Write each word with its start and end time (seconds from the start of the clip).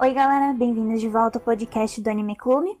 Oi, 0.00 0.14
galera, 0.14 0.54
bem-vindos 0.54 1.00
de 1.00 1.08
volta 1.08 1.38
ao 1.38 1.44
podcast 1.44 2.00
do 2.00 2.08
Anime 2.08 2.36
Clube. 2.36 2.78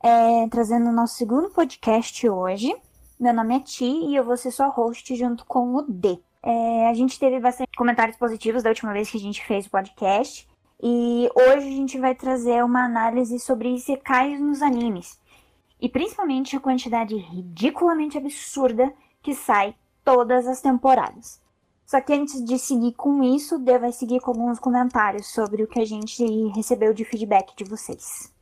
É, 0.00 0.48
trazendo 0.48 0.90
o 0.90 0.92
nosso 0.92 1.16
segundo 1.16 1.50
podcast 1.50 2.28
hoje. 2.28 2.72
Meu 3.18 3.34
nome 3.34 3.56
é 3.56 3.60
Ti 3.60 3.84
e 3.84 4.14
eu 4.14 4.22
vou 4.22 4.36
ser 4.36 4.52
sua 4.52 4.68
host 4.68 5.14
junto 5.16 5.44
com 5.44 5.74
o 5.74 5.82
D. 5.82 6.20
É, 6.40 6.88
a 6.88 6.94
gente 6.94 7.18
teve 7.18 7.40
bastante 7.40 7.76
comentários 7.76 8.16
positivos 8.16 8.62
da 8.62 8.70
última 8.70 8.92
vez 8.92 9.10
que 9.10 9.16
a 9.16 9.20
gente 9.20 9.44
fez 9.44 9.66
o 9.66 9.70
podcast. 9.70 10.48
E 10.80 11.28
hoje 11.34 11.66
a 11.66 11.76
gente 11.76 11.98
vai 11.98 12.14
trazer 12.14 12.62
uma 12.64 12.84
análise 12.84 13.40
sobre 13.40 13.74
isekais 13.74 14.40
nos 14.40 14.62
animes. 14.62 15.20
E 15.80 15.88
principalmente 15.88 16.56
a 16.56 16.60
quantidade 16.60 17.16
ridiculamente 17.16 18.16
absurda 18.16 18.94
que 19.20 19.34
sai 19.34 19.74
todas 20.04 20.46
as 20.46 20.60
temporadas. 20.60 21.41
Só 21.86 22.00
que 22.00 22.12
antes 22.12 22.42
de 22.44 22.58
seguir 22.58 22.92
com 22.92 23.22
isso, 23.22 23.58
Dê 23.58 23.78
vai 23.78 23.92
seguir 23.92 24.20
com 24.20 24.30
alguns 24.30 24.58
comentários 24.58 25.26
sobre 25.26 25.62
o 25.62 25.68
que 25.68 25.80
a 25.80 25.84
gente 25.84 26.24
recebeu 26.54 26.94
de 26.94 27.04
feedback 27.04 27.54
de 27.56 27.64
vocês. 27.64 28.32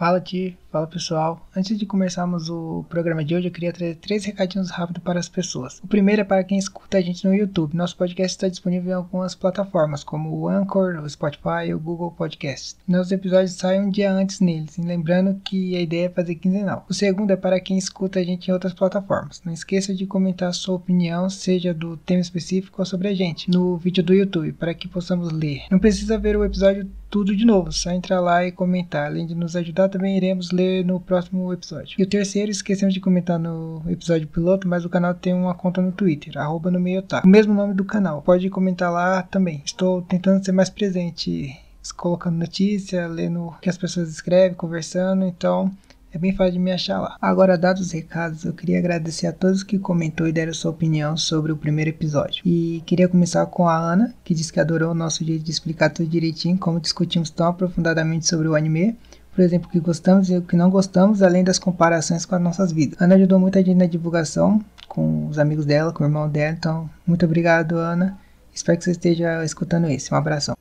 Fala, 0.00 0.18
Ti. 0.18 0.56
Fala, 0.72 0.86
pessoal. 0.86 1.46
Antes 1.54 1.76
de 1.76 1.84
começarmos 1.84 2.48
o 2.48 2.86
programa 2.88 3.22
de 3.22 3.34
hoje, 3.34 3.48
eu 3.48 3.52
queria 3.52 3.70
trazer 3.70 3.96
três 3.96 4.24
recadinhos 4.24 4.70
rápidos 4.70 5.02
para 5.02 5.20
as 5.20 5.28
pessoas. 5.28 5.78
O 5.84 5.86
primeiro 5.86 6.22
é 6.22 6.24
para 6.24 6.42
quem 6.42 6.56
escuta 6.56 6.96
a 6.96 7.02
gente 7.02 7.26
no 7.26 7.34
YouTube. 7.34 7.76
Nosso 7.76 7.98
podcast 7.98 8.34
está 8.34 8.48
disponível 8.48 8.92
em 8.92 8.94
algumas 8.94 9.34
plataformas, 9.34 10.02
como 10.02 10.34
o 10.34 10.48
Anchor, 10.48 11.02
o 11.02 11.10
Spotify 11.10 11.66
e 11.66 11.74
o 11.74 11.78
Google 11.78 12.12
Podcast. 12.12 12.76
Nossos 12.88 13.12
episódios 13.12 13.52
saem 13.52 13.82
um 13.82 13.90
dia 13.90 14.10
antes 14.10 14.40
neles, 14.40 14.78
e 14.78 14.80
lembrando 14.80 15.38
que 15.44 15.76
a 15.76 15.82
ideia 15.82 16.06
é 16.06 16.08
fazer 16.08 16.36
quinzenal. 16.36 16.86
O 16.88 16.94
segundo 16.94 17.32
é 17.32 17.36
para 17.36 17.60
quem 17.60 17.76
escuta 17.76 18.20
a 18.20 18.24
gente 18.24 18.48
em 18.48 18.54
outras 18.54 18.72
plataformas. 18.72 19.42
Não 19.44 19.52
esqueça 19.52 19.92
de 19.92 20.06
comentar 20.06 20.48
a 20.48 20.54
sua 20.54 20.76
opinião, 20.76 21.28
seja 21.28 21.74
do 21.74 21.98
tema 21.98 22.22
específico 22.22 22.80
ou 22.80 22.86
sobre 22.86 23.08
a 23.08 23.14
gente, 23.14 23.50
no 23.50 23.76
vídeo 23.76 24.02
do 24.02 24.14
YouTube, 24.14 24.52
para 24.52 24.72
que 24.72 24.88
possamos 24.88 25.30
ler. 25.30 25.64
Não 25.70 25.78
precisa 25.78 26.16
ver 26.16 26.38
o 26.38 26.44
episódio 26.44 26.88
tudo 27.10 27.36
de 27.36 27.44
novo, 27.44 27.72
só 27.72 27.90
entrar 27.90 28.20
lá 28.20 28.46
e 28.46 28.52
comentar. 28.52 29.06
Além 29.06 29.26
de 29.26 29.34
nos 29.34 29.56
ajudar, 29.56 29.88
também 29.88 30.16
iremos 30.16 30.52
ler 30.52 30.84
no 30.84 31.00
próximo 31.00 31.52
episódio. 31.52 31.96
E 31.98 32.02
o 32.02 32.08
terceiro, 32.08 32.50
esquecemos 32.50 32.94
de 32.94 33.00
comentar 33.00 33.38
no 33.38 33.82
episódio 33.88 34.28
piloto, 34.28 34.68
mas 34.68 34.84
o 34.84 34.88
canal 34.88 35.12
tem 35.12 35.34
uma 35.34 35.54
conta 35.54 35.82
no 35.82 35.90
Twitter, 35.92 36.38
arroba 36.38 36.70
no 36.70 36.78
meio 36.78 37.02
tá. 37.02 37.20
O 37.24 37.28
mesmo 37.28 37.52
nome 37.52 37.74
do 37.74 37.84
canal, 37.84 38.22
pode 38.22 38.48
comentar 38.48 38.92
lá 38.92 39.22
também. 39.22 39.60
Estou 39.64 40.02
tentando 40.02 40.44
ser 40.44 40.52
mais 40.52 40.70
presente, 40.70 41.58
colocando 41.96 42.38
notícia, 42.38 43.08
lendo 43.08 43.48
o 43.48 43.58
que 43.60 43.68
as 43.68 43.76
pessoas 43.76 44.08
escrevem, 44.08 44.56
conversando, 44.56 45.24
então 45.24 45.70
é 46.12 46.18
bem 46.18 46.34
fácil 46.34 46.54
de 46.54 46.58
me 46.58 46.72
achar 46.72 47.00
lá. 47.00 47.16
Agora, 47.20 47.56
dados 47.56 47.82
os 47.82 47.92
recados, 47.92 48.44
eu 48.44 48.52
queria 48.52 48.78
agradecer 48.78 49.26
a 49.26 49.32
todos 49.32 49.62
que 49.62 49.78
comentou 49.78 50.26
e 50.26 50.32
deram 50.32 50.52
sua 50.52 50.72
opinião 50.72 51.16
sobre 51.16 51.52
o 51.52 51.56
primeiro 51.56 51.90
episódio. 51.90 52.42
E 52.44 52.82
queria 52.84 53.08
começar 53.08 53.46
com 53.46 53.68
a 53.68 53.76
Ana, 53.76 54.12
que 54.24 54.34
disse 54.34 54.52
que 54.52 54.58
adorou 54.58 54.90
o 54.90 54.94
nosso 54.94 55.24
jeito 55.24 55.44
de 55.44 55.50
explicar 55.50 55.90
tudo 55.90 56.08
direitinho, 56.08 56.58
como 56.58 56.80
discutimos 56.80 57.30
tão 57.30 57.46
aprofundadamente 57.46 58.26
sobre 58.26 58.48
o 58.48 58.56
anime. 58.56 58.96
Por 59.32 59.42
exemplo, 59.42 59.68
o 59.68 59.70
que 59.70 59.78
gostamos 59.78 60.28
e 60.28 60.36
o 60.36 60.42
que 60.42 60.56
não 60.56 60.68
gostamos, 60.68 61.22
além 61.22 61.44
das 61.44 61.58
comparações 61.58 62.26
com 62.26 62.34
as 62.34 62.42
nossas 62.42 62.72
vidas. 62.72 63.00
Ana 63.00 63.14
ajudou 63.14 63.38
muita 63.38 63.62
gente 63.62 63.78
na 63.78 63.86
divulgação, 63.86 64.60
com 64.88 65.28
os 65.28 65.38
amigos 65.38 65.64
dela, 65.64 65.92
com 65.92 66.02
o 66.02 66.06
irmão 66.06 66.28
dela. 66.28 66.56
Então, 66.58 66.90
muito 67.06 67.24
obrigado, 67.24 67.76
Ana. 67.78 68.18
Espero 68.52 68.76
que 68.76 68.84
você 68.84 68.90
esteja 68.90 69.44
escutando 69.44 69.86
esse. 69.86 70.12
Um 70.12 70.16
abração. 70.16 70.56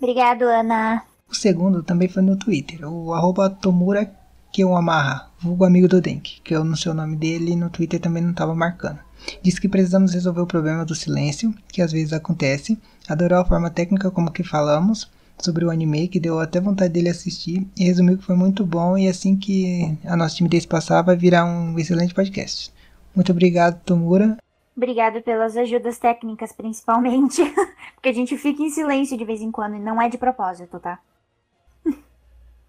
Obrigado, 0.00 0.42
Ana. 0.42 1.02
O 1.28 1.34
segundo 1.34 1.82
também 1.82 2.08
foi 2.08 2.22
no 2.22 2.36
Twitter, 2.36 2.88
o 2.88 3.12
arroba 3.12 3.50
Tomura 3.50 4.08
que 4.56 4.64
o 4.64 4.74
amarra, 4.74 5.28
vulgo 5.38 5.66
amigo 5.66 5.86
do 5.86 6.00
Denk, 6.00 6.40
que 6.42 6.56
eu 6.56 6.64
não 6.64 6.74
sei 6.76 6.90
o 6.90 6.94
nome 6.94 7.14
dele 7.14 7.52
e 7.52 7.56
no 7.56 7.68
Twitter 7.68 8.00
também 8.00 8.22
não 8.22 8.30
estava 8.30 8.54
marcando. 8.54 8.98
Diz 9.42 9.58
que 9.58 9.68
precisamos 9.68 10.14
resolver 10.14 10.40
o 10.40 10.46
problema 10.46 10.82
do 10.82 10.94
silêncio, 10.94 11.54
que 11.68 11.82
às 11.82 11.92
vezes 11.92 12.14
acontece, 12.14 12.80
adorou 13.06 13.38
a 13.38 13.44
forma 13.44 13.68
técnica 13.68 14.10
como 14.10 14.30
que 14.30 14.42
falamos 14.42 15.12
sobre 15.38 15.66
o 15.66 15.70
anime, 15.70 16.08
que 16.08 16.18
deu 16.18 16.40
até 16.40 16.58
vontade 16.58 16.90
dele 16.90 17.10
assistir, 17.10 17.68
e 17.76 17.84
resumiu 17.84 18.16
que 18.16 18.24
foi 18.24 18.34
muito 18.34 18.64
bom, 18.64 18.96
e 18.96 19.06
assim 19.06 19.36
que 19.36 19.94
a 20.06 20.16
nossa 20.16 20.36
timidez 20.36 20.64
passar, 20.64 21.02
vai 21.02 21.16
virar 21.18 21.44
um 21.44 21.78
excelente 21.78 22.14
podcast. 22.14 22.72
Muito 23.14 23.32
obrigado, 23.32 23.78
Tomura. 23.84 24.38
Obrigado 24.74 25.20
pelas 25.20 25.54
ajudas 25.54 25.98
técnicas, 25.98 26.52
principalmente, 26.52 27.42
porque 27.94 28.08
a 28.08 28.14
gente 28.14 28.38
fica 28.38 28.62
em 28.62 28.70
silêncio 28.70 29.18
de 29.18 29.24
vez 29.26 29.42
em 29.42 29.52
quando, 29.52 29.76
e 29.76 29.80
não 29.80 30.00
é 30.00 30.08
de 30.08 30.16
propósito, 30.16 30.80
tá? 30.80 30.98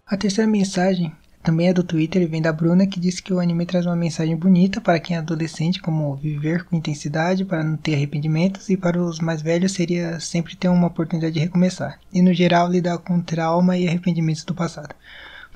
A 0.06 0.18
terceira 0.18 0.50
mensagem 0.50 1.14
também 1.48 1.68
é 1.68 1.72
do 1.72 1.82
Twitter 1.82 2.20
e 2.20 2.26
vem 2.26 2.42
da 2.42 2.52
Bruna 2.52 2.86
que 2.86 3.00
disse 3.00 3.22
que 3.22 3.32
o 3.32 3.40
anime 3.40 3.64
traz 3.64 3.86
uma 3.86 3.96
mensagem 3.96 4.36
bonita 4.36 4.82
para 4.82 5.00
quem 5.00 5.16
é 5.16 5.18
adolescente, 5.18 5.80
como 5.80 6.14
viver 6.14 6.62
com 6.64 6.76
intensidade 6.76 7.42
para 7.42 7.64
não 7.64 7.74
ter 7.74 7.94
arrependimentos, 7.94 8.68
e 8.68 8.76
para 8.76 9.02
os 9.02 9.18
mais 9.18 9.40
velhos 9.40 9.72
seria 9.72 10.20
sempre 10.20 10.54
ter 10.54 10.68
uma 10.68 10.88
oportunidade 10.88 11.32
de 11.32 11.40
recomeçar, 11.40 11.98
e 12.12 12.20
no 12.20 12.34
geral 12.34 12.68
lidar 12.68 12.98
com 12.98 13.18
trauma 13.22 13.78
e 13.78 13.88
arrependimentos 13.88 14.44
do 14.44 14.54
passado. 14.54 14.94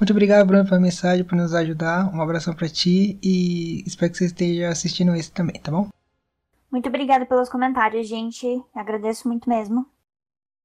Muito 0.01 0.11
obrigado, 0.13 0.47
Bruno, 0.47 0.65
pela 0.65 0.81
mensagem, 0.81 1.27
por 1.27 1.37
nos 1.37 1.53
ajudar. 1.53 2.11
Um 2.15 2.23
abração 2.23 2.55
para 2.55 2.71
ti 2.71 3.19
e 3.23 3.85
espero 3.87 4.11
que 4.11 4.17
você 4.17 4.25
esteja 4.25 4.71
assistindo 4.71 5.15
esse 5.15 5.31
também, 5.31 5.61
tá 5.61 5.71
bom? 5.71 5.91
Muito 6.71 6.89
obrigada 6.89 7.27
pelos 7.27 7.51
comentários, 7.51 8.09
gente. 8.09 8.47
Agradeço 8.75 9.29
muito 9.29 9.47
mesmo. 9.47 9.87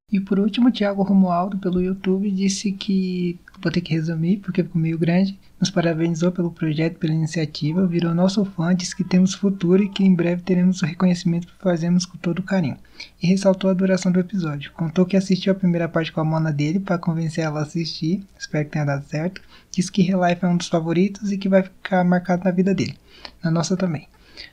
E 0.09 0.21
por 0.21 0.39
último, 0.39 0.69
o 0.69 0.71
Thiago 0.71 1.03
Romualdo, 1.03 1.57
pelo 1.57 1.81
YouTube, 1.81 2.31
disse 2.31 2.71
que, 2.71 3.37
vou 3.61 3.71
ter 3.71 3.81
que 3.81 3.93
resumir 3.93 4.37
porque 4.37 4.63
ficou 4.63 4.81
meio 4.81 4.97
grande, 4.97 5.37
nos 5.59 5.69
parabenizou 5.69 6.31
pelo 6.31 6.51
projeto, 6.51 6.97
pela 6.97 7.13
iniciativa, 7.13 7.85
virou 7.85 8.13
nosso 8.13 8.43
fã, 8.45 8.75
disse 8.75 8.95
que 8.95 9.03
temos 9.03 9.33
futuro 9.33 9.83
e 9.83 9.89
que 9.89 10.03
em 10.03 10.13
breve 10.13 10.41
teremos 10.41 10.81
o 10.81 10.85
reconhecimento 10.85 11.47
que 11.47 11.53
fazemos 11.61 12.05
com 12.05 12.17
todo 12.17 12.43
carinho. 12.43 12.77
E 13.21 13.27
ressaltou 13.27 13.69
a 13.69 13.73
duração 13.73 14.11
do 14.11 14.19
episódio. 14.19 14.71
Contou 14.73 15.05
que 15.05 15.17
assistiu 15.17 15.51
a 15.51 15.55
primeira 15.55 15.87
parte 15.87 16.11
com 16.11 16.21
a 16.21 16.25
mona 16.25 16.51
dele 16.51 16.79
para 16.79 16.97
convencer 16.97 17.43
ela 17.43 17.59
a 17.59 17.63
assistir, 17.63 18.23
espero 18.39 18.65
que 18.65 18.71
tenha 18.71 18.85
dado 18.85 19.05
certo. 19.05 19.41
Disse 19.71 19.91
que 19.91 20.01
Relife 20.01 20.45
é 20.45 20.47
um 20.47 20.57
dos 20.57 20.67
favoritos 20.67 21.31
e 21.31 21.37
que 21.37 21.49
vai 21.49 21.63
ficar 21.63 22.03
marcado 22.03 22.43
na 22.43 22.51
vida 22.51 22.73
dele, 22.73 22.97
na 23.43 23.51
nossa 23.51 23.75
também 23.75 24.07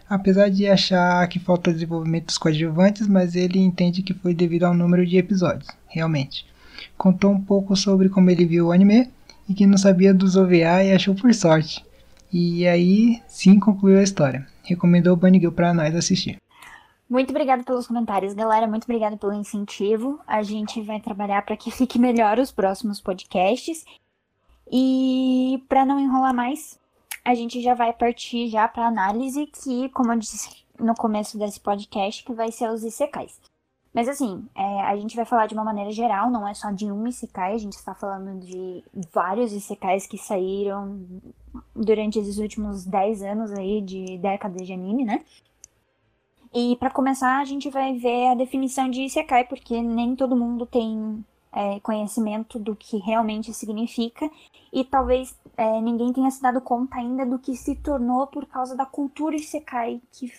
apesar 0.08 0.48
de 0.48 0.66
achar 0.66 1.26
que 1.28 1.38
falta 1.38 1.72
desenvolvimento 1.72 2.26
dos 2.26 2.38
coadjuvantes, 2.38 3.06
mas 3.06 3.34
ele 3.34 3.58
entende 3.58 4.02
que 4.02 4.14
foi 4.14 4.34
devido 4.34 4.64
ao 4.64 4.74
número 4.74 5.04
de 5.06 5.16
episódios, 5.16 5.68
realmente. 5.86 6.46
Contou 6.96 7.30
um 7.30 7.40
pouco 7.40 7.76
sobre 7.76 8.08
como 8.08 8.30
ele 8.30 8.44
viu 8.44 8.66
o 8.66 8.72
anime 8.72 9.10
e 9.48 9.54
que 9.54 9.66
não 9.66 9.76
sabia 9.76 10.14
dos 10.14 10.36
OVA 10.36 10.82
e 10.82 10.92
achou 10.92 11.14
por 11.14 11.32
sorte. 11.34 11.84
E 12.32 12.66
aí 12.66 13.22
sim 13.28 13.60
concluiu 13.60 13.98
a 13.98 14.02
história. 14.02 14.46
Recomendou 14.64 15.12
o 15.12 15.16
Bunny 15.16 15.38
Girl 15.38 15.52
para 15.52 15.74
nós 15.74 15.94
assistir. 15.94 16.38
Muito 17.08 17.30
obrigada 17.30 17.62
pelos 17.62 17.86
comentários, 17.86 18.32
galera. 18.32 18.66
Muito 18.66 18.84
obrigada 18.84 19.16
pelo 19.16 19.34
incentivo. 19.34 20.18
A 20.26 20.42
gente 20.42 20.80
vai 20.80 21.00
trabalhar 21.00 21.42
para 21.42 21.56
que 21.56 21.70
fique 21.70 21.98
melhor 21.98 22.38
os 22.38 22.50
próximos 22.50 23.00
podcasts. 23.00 23.84
E 24.72 25.62
para 25.68 25.84
não 25.84 26.00
enrolar 26.00 26.34
mais, 26.34 26.78
a 27.24 27.34
gente 27.34 27.62
já 27.62 27.74
vai 27.74 27.92
partir 27.92 28.48
já 28.48 28.66
para 28.66 28.86
análise 28.86 29.46
que, 29.46 29.88
como 29.90 30.12
eu 30.12 30.18
disse 30.18 30.64
no 30.80 30.94
começo 30.94 31.38
desse 31.38 31.60
podcast, 31.60 32.24
que 32.24 32.32
vai 32.32 32.50
ser 32.50 32.68
os 32.70 32.82
Isekais. 32.82 33.38
Mas 33.94 34.08
assim, 34.08 34.44
é, 34.56 34.80
a 34.82 34.96
gente 34.96 35.14
vai 35.14 35.24
falar 35.24 35.46
de 35.46 35.54
uma 35.54 35.62
maneira 35.62 35.92
geral, 35.92 36.28
não 36.28 36.46
é 36.48 36.52
só 36.52 36.72
de 36.72 36.90
um 36.90 37.06
Isekai, 37.06 37.54
a 37.54 37.58
gente 37.58 37.74
está 37.74 37.94
falando 37.94 38.40
de 38.40 38.82
vários 39.12 39.52
Isekais 39.52 40.04
que 40.04 40.18
saíram 40.18 41.06
durante 41.76 42.18
esses 42.18 42.38
últimos 42.38 42.84
10 42.84 43.22
anos 43.22 43.52
aí 43.52 43.80
de 43.80 44.18
décadas 44.18 44.66
de 44.66 44.72
anime, 44.72 45.04
né? 45.04 45.24
E 46.52 46.76
para 46.76 46.90
começar, 46.90 47.40
a 47.40 47.44
gente 47.44 47.70
vai 47.70 47.96
ver 47.96 48.28
a 48.28 48.34
definição 48.34 48.90
de 48.90 49.02
Isekai, 49.02 49.44
porque 49.44 49.80
nem 49.80 50.16
todo 50.16 50.36
mundo 50.36 50.66
tem 50.66 51.24
é, 51.52 51.78
conhecimento 51.78 52.58
do 52.58 52.74
que 52.74 52.96
realmente 52.98 53.54
significa 53.54 54.28
e 54.72 54.84
talvez 54.84 55.38
é, 55.56 55.80
ninguém 55.80 56.12
tenha 56.12 56.30
se 56.32 56.42
dado 56.42 56.60
conta 56.60 56.96
ainda 56.96 57.24
do 57.24 57.38
que 57.38 57.56
se 57.56 57.76
tornou 57.76 58.26
por 58.26 58.44
causa 58.46 58.76
da 58.76 58.84
cultura 58.84 59.36
Isekai 59.36 60.02
que 60.10 60.32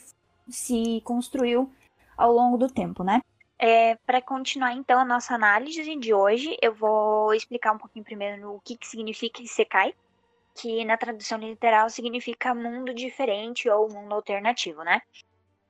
se 0.49 1.01
construiu 1.05 1.71
ao 2.17 2.33
longo 2.33 2.57
do 2.57 2.67
tempo, 2.67 3.01
né? 3.01 3.21
É, 3.57 3.95
para 4.05 4.21
continuar 4.21 4.73
então 4.73 4.99
a 4.99 5.05
nossa 5.05 5.33
análise 5.33 5.95
de 5.95 6.13
hoje, 6.13 6.57
eu 6.61 6.73
vou 6.73 7.33
explicar 7.33 7.71
um 7.71 7.77
pouquinho 7.77 8.03
primeiro 8.03 8.53
o 8.53 8.59
que, 8.59 8.75
que 8.75 8.87
significa 8.87 9.41
Isekai, 9.41 9.93
que 10.53 10.83
na 10.83 10.97
tradução 10.97 11.37
literal 11.37 11.89
significa 11.89 12.53
mundo 12.53 12.93
diferente 12.93 13.69
ou 13.69 13.89
mundo 13.89 14.13
alternativo, 14.13 14.83
né? 14.83 15.01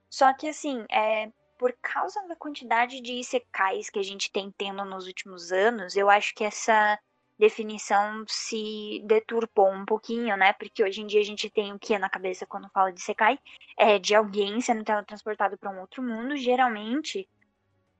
Só 0.09 0.33
que 0.33 0.47
assim, 0.47 0.85
é, 0.89 1.29
por 1.57 1.75
causa 1.81 2.25
da 2.27 2.35
quantidade 2.35 3.01
de 3.01 3.13
isekais 3.13 3.89
que 3.89 3.99
a 3.99 4.03
gente 4.03 4.31
tem 4.31 4.51
tendo 4.57 4.83
nos 4.85 5.07
últimos 5.07 5.51
anos, 5.51 5.95
eu 5.95 6.09
acho 6.09 6.33
que 6.33 6.43
essa 6.43 6.97
definição 7.37 8.23
se 8.27 9.01
deturpou 9.05 9.69
um 9.69 9.85
pouquinho, 9.85 10.37
né? 10.37 10.53
Porque 10.53 10.83
hoje 10.83 11.01
em 11.01 11.07
dia 11.07 11.19
a 11.19 11.25
gente 11.25 11.49
tem 11.49 11.73
o 11.73 11.79
que 11.79 11.97
na 11.99 12.09
cabeça 12.09 12.45
quando 12.45 12.69
fala 12.69 12.91
de 12.91 13.01
Sekai? 13.01 13.37
É 13.77 13.99
de 13.99 14.15
alguém 14.15 14.61
sendo 14.61 14.83
transportado 15.05 15.57
para 15.57 15.69
um 15.69 15.81
outro 15.81 16.01
mundo, 16.01 16.37
geralmente 16.37 17.27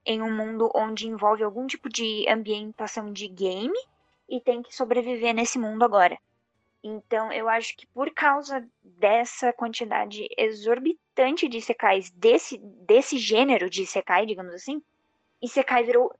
em 0.06 0.22
um 0.22 0.34
mundo 0.34 0.70
onde 0.74 1.08
envolve 1.08 1.42
algum 1.42 1.66
tipo 1.66 1.88
de 1.88 2.24
ambientação 2.28 3.12
de 3.12 3.26
game 3.26 3.76
e 4.28 4.40
tem 4.40 4.62
que 4.62 4.74
sobreviver 4.74 5.34
nesse 5.34 5.58
mundo 5.58 5.84
agora. 5.84 6.16
Então, 6.82 7.32
eu 7.32 7.48
acho 7.48 7.76
que 7.76 7.86
por 7.88 8.12
causa 8.12 8.64
dessa 8.84 9.52
quantidade 9.52 10.28
exorbitante 10.38 11.48
de 11.48 11.58
Isekais, 11.58 12.10
desse, 12.10 12.58
desse 12.58 13.18
gênero 13.18 13.68
de 13.68 13.82
Isekai, 13.82 14.24
digamos 14.24 14.54
assim, 14.54 14.80
Isekai 15.42 15.82
virou 15.82 16.14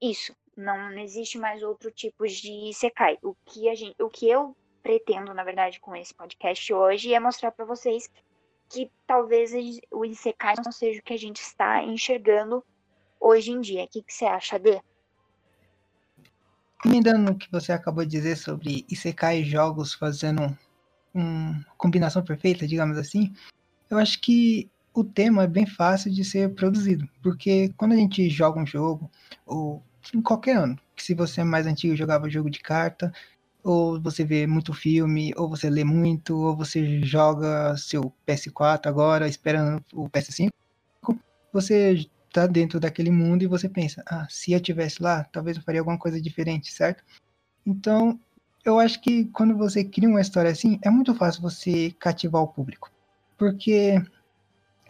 isso. 0.00 0.34
Não 0.56 0.92
existe 0.92 1.38
mais 1.38 1.62
outro 1.62 1.90
tipo 1.90 2.24
de 2.24 2.70
Isekai. 2.70 3.18
O 3.20 3.34
que, 3.44 3.68
a 3.68 3.74
gente, 3.74 4.00
o 4.00 4.08
que 4.08 4.30
eu 4.30 4.56
pretendo, 4.80 5.34
na 5.34 5.42
verdade, 5.42 5.80
com 5.80 5.96
esse 5.96 6.14
podcast 6.14 6.72
hoje 6.72 7.12
é 7.12 7.18
mostrar 7.18 7.50
para 7.50 7.64
vocês 7.64 8.08
que 8.68 8.90
talvez 9.06 9.52
o 9.90 10.04
Isekai 10.04 10.54
não 10.64 10.70
seja 10.70 11.00
o 11.00 11.02
que 11.02 11.12
a 11.12 11.18
gente 11.18 11.40
está 11.40 11.82
enxergando 11.82 12.64
hoje 13.20 13.50
em 13.50 13.60
dia. 13.60 13.84
O 13.84 13.88
que, 13.88 14.02
que 14.02 14.12
você 14.12 14.24
acha, 14.24 14.58
Dê? 14.58 14.80
Emendando 16.84 17.18
no 17.18 17.36
que 17.36 17.50
você 17.50 17.72
acabou 17.72 18.04
de 18.04 18.10
dizer 18.10 18.36
sobre 18.36 18.84
Isekai 18.88 19.42
jogos 19.42 19.94
fazendo 19.94 20.56
uma 21.12 21.64
combinação 21.76 22.22
perfeita, 22.22 22.66
digamos 22.66 22.98
assim, 22.98 23.34
eu 23.88 23.98
acho 23.98 24.20
que 24.20 24.70
o 24.92 25.02
tema 25.02 25.44
é 25.44 25.46
bem 25.46 25.66
fácil 25.66 26.12
de 26.12 26.24
ser 26.24 26.54
produzido, 26.54 27.08
porque 27.22 27.72
quando 27.76 27.92
a 27.92 27.96
gente 27.96 28.28
joga 28.28 28.60
um 28.60 28.66
jogo, 28.66 29.10
ou 29.44 29.82
em 30.14 30.22
qualquer 30.22 30.56
ano, 30.56 30.78
que 30.94 31.02
se 31.02 31.14
você 31.14 31.40
é 31.40 31.44
mais 31.44 31.66
antigo 31.66 31.96
jogava 31.96 32.30
jogo 32.30 32.50
de 32.50 32.60
carta, 32.60 33.12
ou 33.62 34.00
você 34.00 34.24
vê 34.24 34.46
muito 34.46 34.72
filme, 34.72 35.32
ou 35.36 35.48
você 35.48 35.68
lê 35.68 35.84
muito, 35.84 36.38
ou 36.38 36.56
você 36.56 37.02
joga 37.02 37.76
seu 37.76 38.12
PS4 38.26 38.86
agora, 38.86 39.28
esperando 39.28 39.84
o 39.92 40.08
PS5, 40.08 40.50
você 41.52 42.06
tá 42.36 42.46
dentro 42.46 42.78
daquele 42.78 43.10
mundo 43.10 43.42
e 43.42 43.46
você 43.46 43.66
pensa, 43.68 44.02
ah, 44.06 44.26
se 44.28 44.52
eu 44.52 44.60
tivesse 44.60 45.02
lá, 45.02 45.24
talvez 45.24 45.56
eu 45.56 45.62
faria 45.62 45.80
alguma 45.80 45.98
coisa 45.98 46.20
diferente, 46.20 46.70
certo? 46.70 47.02
Então, 47.64 48.20
eu 48.62 48.78
acho 48.78 49.00
que 49.00 49.24
quando 49.26 49.56
você 49.56 49.82
cria 49.82 50.08
uma 50.08 50.20
história 50.20 50.50
assim, 50.50 50.78
é 50.82 50.90
muito 50.90 51.14
fácil 51.14 51.40
você 51.40 51.92
cativar 51.98 52.42
o 52.42 52.48
público. 52.48 52.90
Porque 53.38 53.94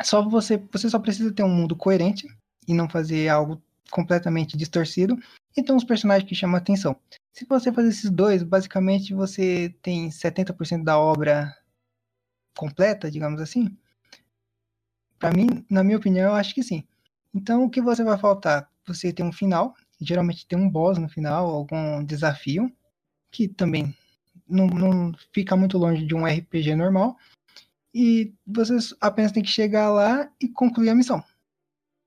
só 0.02 0.28
você, 0.28 0.56
você 0.72 0.90
só 0.90 0.98
precisa 0.98 1.32
ter 1.32 1.44
um 1.44 1.48
mundo 1.48 1.76
coerente 1.76 2.26
e 2.66 2.74
não 2.74 2.88
fazer 2.88 3.28
algo 3.28 3.62
completamente 3.92 4.56
distorcido. 4.56 5.16
Então, 5.56 5.76
os 5.76 5.84
personagens 5.84 6.28
que 6.28 6.34
chamam 6.34 6.56
atenção. 6.56 6.96
Se 7.32 7.44
você 7.44 7.72
fazer 7.72 7.90
esses 7.90 8.10
dois, 8.10 8.42
basicamente 8.42 9.14
você 9.14 9.72
tem 9.82 10.10
70% 10.10 10.82
da 10.82 10.98
obra 10.98 11.54
completa, 12.56 13.08
digamos 13.08 13.40
assim. 13.40 13.76
Para 15.18 15.30
mim, 15.30 15.64
na 15.70 15.84
minha 15.84 15.96
opinião, 15.96 16.30
eu 16.30 16.34
acho 16.34 16.52
que 16.52 16.62
sim. 16.62 16.84
Então, 17.36 17.64
o 17.64 17.70
que 17.70 17.82
você 17.82 18.02
vai 18.02 18.16
faltar? 18.16 18.66
Você 18.86 19.12
tem 19.12 19.26
um 19.26 19.30
final, 19.30 19.74
geralmente 20.00 20.46
tem 20.46 20.58
um 20.58 20.70
boss 20.70 20.96
no 20.96 21.06
final, 21.06 21.46
algum 21.50 22.02
desafio, 22.02 22.74
que 23.30 23.46
também 23.46 23.94
não, 24.48 24.66
não 24.68 25.12
fica 25.34 25.54
muito 25.54 25.76
longe 25.76 26.06
de 26.06 26.14
um 26.14 26.24
RPG 26.24 26.74
normal. 26.74 27.14
E 27.94 28.32
você 28.46 28.78
apenas 29.02 29.32
tem 29.32 29.42
que 29.42 29.50
chegar 29.50 29.90
lá 29.90 30.32
e 30.40 30.48
concluir 30.48 30.88
a 30.88 30.94
missão. 30.94 31.22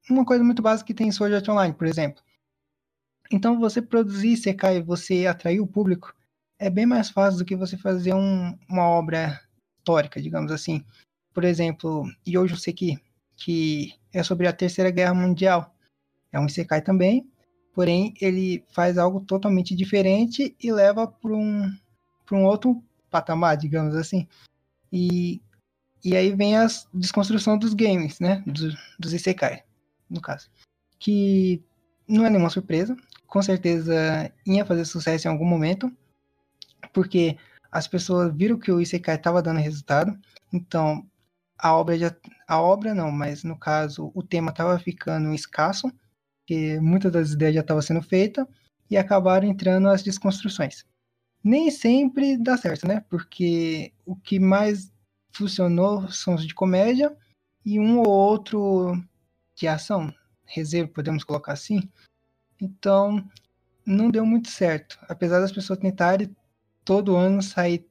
Uma 0.09 0.25
coisa 0.25 0.43
muito 0.43 0.63
básica 0.63 0.87
que 0.87 0.95
tem 0.95 1.09
em 1.09 1.11
Sword 1.11 1.35
Art 1.35 1.47
Online, 1.47 1.75
por 1.75 1.85
exemplo. 1.85 2.23
Então, 3.31 3.59
você 3.59 3.83
produzir 3.83 4.35
CK 4.35 4.77
e 4.77 4.81
você 4.81 5.27
atrair 5.27 5.59
o 5.59 5.67
público 5.67 6.11
é 6.57 6.71
bem 6.71 6.87
mais 6.87 7.11
fácil 7.11 7.37
do 7.37 7.45
que 7.45 7.55
você 7.55 7.77
fazer 7.77 8.15
um, 8.15 8.57
uma 8.67 8.87
obra 8.87 9.39
histórica, 9.77 10.19
digamos 10.19 10.51
assim. 10.51 10.83
Por 11.31 11.43
exemplo, 11.43 12.03
Yojo 12.27 12.57
Seki, 12.57 12.99
que 13.37 13.98
é 14.13 14.23
sobre 14.23 14.47
a 14.47 14.53
Terceira 14.53 14.91
Guerra 14.91 15.13
Mundial. 15.13 15.73
É 16.31 16.39
um 16.39 16.45
Isekai 16.45 16.81
também, 16.81 17.29
porém 17.73 18.13
ele 18.19 18.63
faz 18.71 18.97
algo 18.97 19.21
totalmente 19.21 19.75
diferente 19.75 20.55
e 20.61 20.71
leva 20.71 21.07
para 21.07 21.33
um, 21.33 21.71
um 22.31 22.45
outro 22.45 22.83
patamar, 23.09 23.57
digamos 23.57 23.95
assim. 23.95 24.27
E, 24.91 25.41
e 26.03 26.15
aí 26.15 26.35
vem 26.35 26.57
a 26.57 26.67
desconstrução 26.93 27.57
dos 27.57 27.73
games, 27.73 28.19
né? 28.19 28.43
Dos, 28.45 28.75
dos 28.99 29.13
Isekai, 29.13 29.63
no 30.09 30.21
caso. 30.21 30.49
Que 30.99 31.63
não 32.07 32.25
é 32.25 32.29
nenhuma 32.29 32.49
surpresa, 32.49 32.95
com 33.27 33.41
certeza 33.41 34.31
ia 34.45 34.65
fazer 34.65 34.85
sucesso 34.85 35.27
em 35.27 35.31
algum 35.31 35.45
momento, 35.45 35.91
porque 36.91 37.37
as 37.71 37.87
pessoas 37.87 38.35
viram 38.35 38.57
que 38.57 38.71
o 38.71 38.81
Isekai 38.81 39.15
estava 39.15 39.41
dando 39.41 39.59
resultado, 39.59 40.17
então 40.51 41.07
a 41.57 41.75
obra 41.75 41.97
já 41.97 42.15
a 42.49 42.59
obra 42.59 42.95
não, 42.95 43.11
mas 43.11 43.43
no 43.43 43.55
caso 43.55 44.11
o 44.15 44.23
tema 44.23 44.49
estava 44.49 44.79
ficando 44.79 45.35
escasso, 45.35 45.91
que 46.47 46.79
muitas 46.79 47.11
das 47.11 47.29
ideias 47.29 47.53
já 47.53 47.61
estavam 47.61 47.79
sendo 47.79 48.01
feitas 48.01 48.43
e 48.89 48.97
acabaram 48.97 49.47
entrando 49.47 49.87
as 49.87 50.01
desconstruções. 50.01 50.83
Nem 51.43 51.69
sempre 51.69 52.39
dá 52.39 52.57
certo, 52.57 52.87
né? 52.87 53.05
Porque 53.07 53.93
o 54.03 54.15
que 54.15 54.39
mais 54.39 54.91
funcionou 55.31 56.09
são 56.09 56.33
os 56.33 56.47
de 56.47 56.55
comédia 56.55 57.15
e 57.63 57.79
um 57.79 57.99
ou 57.99 58.09
outro 58.09 58.99
de 59.55 59.67
ação, 59.67 60.11
reserva, 60.43 60.91
podemos 60.91 61.23
colocar 61.23 61.53
assim. 61.53 61.87
Então, 62.59 63.23
não 63.85 64.09
deu 64.09 64.25
muito 64.25 64.49
certo. 64.49 64.97
Apesar 65.07 65.39
das 65.39 65.51
pessoas 65.51 65.77
tentarem 65.77 66.35
todo 66.83 67.15
ano 67.15 67.43
sair 67.43 67.87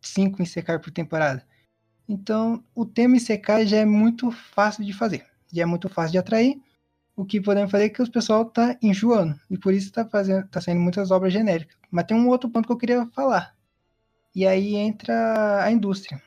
cinco 0.00 0.40
em 0.40 0.46
secar 0.46 0.80
por 0.80 0.92
temporada. 0.92 1.44
Então, 2.08 2.64
o 2.74 2.86
tema 2.86 3.16
ICK 3.16 3.66
já 3.66 3.78
é 3.78 3.84
muito 3.84 4.30
fácil 4.30 4.82
de 4.82 4.94
fazer, 4.94 5.26
já 5.52 5.62
é 5.62 5.66
muito 5.66 5.88
fácil 5.90 6.12
de 6.12 6.18
atrair. 6.18 6.62
O 7.14 7.24
que 7.24 7.40
podemos 7.40 7.70
fazer 7.70 7.84
é 7.84 7.88
que 7.88 8.02
o 8.02 8.10
pessoal 8.10 8.42
está 8.42 8.78
enjoando, 8.80 9.38
e 9.50 9.58
por 9.58 9.74
isso 9.74 9.88
está 9.88 10.04
tá 10.04 10.60
saindo 10.60 10.80
muitas 10.80 11.10
obras 11.10 11.32
genéricas. 11.32 11.76
Mas 11.90 12.06
tem 12.06 12.16
um 12.16 12.28
outro 12.28 12.48
ponto 12.48 12.66
que 12.66 12.72
eu 12.72 12.78
queria 12.78 13.06
falar. 13.08 13.54
E 14.34 14.46
aí 14.46 14.76
entra 14.76 15.64
a 15.64 15.70
indústria. 15.70 16.22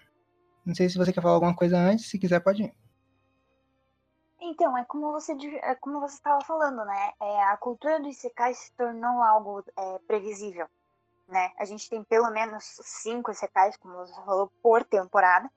Não 0.65 0.75
sei 0.75 0.87
se 0.89 0.97
você 0.97 1.11
quer 1.11 1.21
falar 1.21 1.35
alguma 1.35 1.55
coisa 1.55 1.77
antes, 1.77 2.09
se 2.09 2.19
quiser 2.19 2.41
pode 2.41 2.63
ir. 2.63 2.75
Então, 4.39 4.77
é 4.77 4.83
como 4.85 5.11
você 5.11 5.33
é 5.63 5.75
como 5.75 5.99
você 5.99 6.15
estava 6.15 6.41
falando, 6.41 6.83
né? 6.83 7.11
É, 7.21 7.43
a 7.43 7.57
cultura 7.57 7.99
do 7.99 8.07
Isekai 8.07 8.53
se 8.53 8.71
tornou 8.73 9.23
algo 9.23 9.63
é, 9.77 9.99
previsível, 9.99 10.67
né? 11.27 11.51
A 11.57 11.65
gente 11.65 11.89
tem 11.89 12.03
pelo 12.03 12.29
menos 12.31 12.63
cinco 12.83 13.31
Isekais, 13.31 13.77
como 13.77 13.95
você 13.95 14.13
falou, 14.25 14.51
por 14.61 14.83
temporada. 14.83 15.49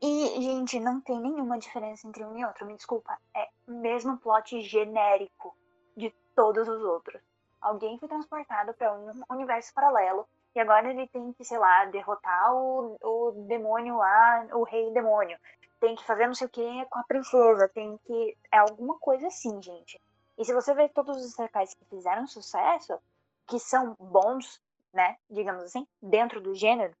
E, 0.00 0.40
gente, 0.42 0.78
não 0.78 1.00
tem 1.00 1.18
nenhuma 1.18 1.58
diferença 1.58 2.06
entre 2.06 2.24
um 2.24 2.36
e 2.36 2.44
outro, 2.44 2.66
me 2.66 2.76
desculpa. 2.76 3.16
É 3.34 3.48
o 3.66 3.72
mesmo 3.72 4.18
plot 4.18 4.60
genérico 4.60 5.56
de 5.96 6.10
todos 6.34 6.68
os 6.68 6.82
outros. 6.82 7.20
Alguém 7.60 7.98
foi 7.98 8.08
transportado 8.08 8.74
para 8.74 8.92
um 8.92 9.12
universo 9.30 9.72
paralelo 9.72 10.26
e 10.54 10.60
agora 10.60 10.90
ele 10.90 11.06
tem 11.08 11.32
que, 11.32 11.44
sei 11.44 11.58
lá, 11.58 11.86
derrotar 11.86 12.54
o, 12.54 12.96
o 13.02 13.32
demônio 13.46 13.96
lá, 13.96 14.46
o 14.52 14.64
rei 14.64 14.90
demônio. 14.92 15.38
Tem 15.80 15.94
que 15.94 16.04
fazer 16.04 16.26
não 16.26 16.34
sei 16.34 16.46
o 16.46 16.50
que 16.50 16.86
com 16.86 16.98
a 16.98 17.04
princesa, 17.04 17.68
tem 17.68 17.98
que. 18.04 18.36
É 18.52 18.58
alguma 18.58 18.98
coisa 18.98 19.26
assim, 19.26 19.60
gente. 19.62 20.00
E 20.38 20.44
se 20.44 20.52
você 20.52 20.74
ver 20.74 20.90
todos 20.90 21.24
os 21.24 21.32
cercais 21.32 21.74
que 21.74 21.84
fizeram 21.86 22.26
sucesso, 22.26 22.98
que 23.46 23.58
são 23.58 23.94
bons, 23.98 24.60
né, 24.92 25.16
digamos 25.30 25.62
assim, 25.64 25.86
dentro 26.00 26.40
do 26.40 26.54
gênero, 26.54 26.94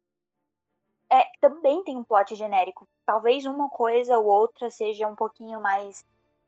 é, 1.10 1.24
também 1.40 1.82
tem 1.84 1.96
um 1.96 2.04
plot 2.04 2.34
genérico. 2.34 2.88
Talvez 3.04 3.44
uma 3.46 3.68
coisa 3.68 4.18
ou 4.18 4.26
outra 4.26 4.70
seja 4.70 5.06
um 5.06 5.14
pouquinho 5.14 5.60
mais 5.60 6.04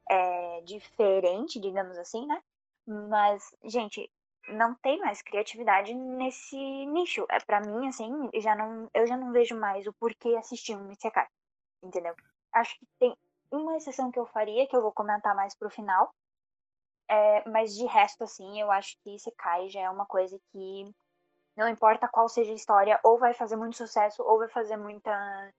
é, 0.09 0.61
diferente, 0.63 1.61
digamos 1.61 1.97
assim, 1.99 2.27
né? 2.27 2.43
Mas, 2.87 3.55
gente, 3.65 4.11
não 4.49 4.75
tem 4.77 4.99
mais 4.99 5.23
criatividade 5.23 5.95
nesse 5.95 6.57
nicho. 6.87 7.27
É 7.31 7.39
para 7.41 7.61
mim, 7.61 7.89
assim, 7.89 8.11
já 8.37 8.55
não, 8.55 8.89
eu 8.95 9.07
já 9.07 9.17
não 9.17 9.33
vejo 9.33 9.59
mais 9.59 9.87
o 9.87 9.93
porquê 9.93 10.35
assistir 10.37 10.77
um 10.77 10.91
Isekai, 10.91 11.29
entendeu? 11.83 12.15
Acho 12.53 12.79
que 12.79 12.87
tem 12.99 13.17
uma 13.51 13.77
exceção 13.77 14.11
que 14.11 14.19
eu 14.19 14.27
faria, 14.27 14.67
que 14.67 14.77
eu 14.77 14.83
vou 14.83 14.93
comentar 14.93 15.35
mais 15.35 15.55
pro 15.55 15.71
final. 15.71 16.13
É, 17.11 17.49
mas 17.49 17.75
de 17.75 17.87
resto, 17.87 18.25
assim, 18.25 18.61
eu 18.61 18.71
acho 18.71 18.97
que 19.03 19.15
Isekai 19.15 19.69
já 19.69 19.81
é 19.81 19.91
uma 19.91 20.07
coisa 20.07 20.39
que 20.53 20.95
não 21.59 21.69
importa 21.69 22.07
qual 22.07 22.29
seja 22.29 22.53
a 22.53 22.55
história, 22.55 23.01
ou 23.03 23.19
vai 23.19 23.35
fazer 23.35 23.57
muito 23.57 23.77
sucesso, 23.77 24.23
ou 24.23 24.39
vai 24.39 24.49
fazer 24.49 24.77
muita. 24.77 25.53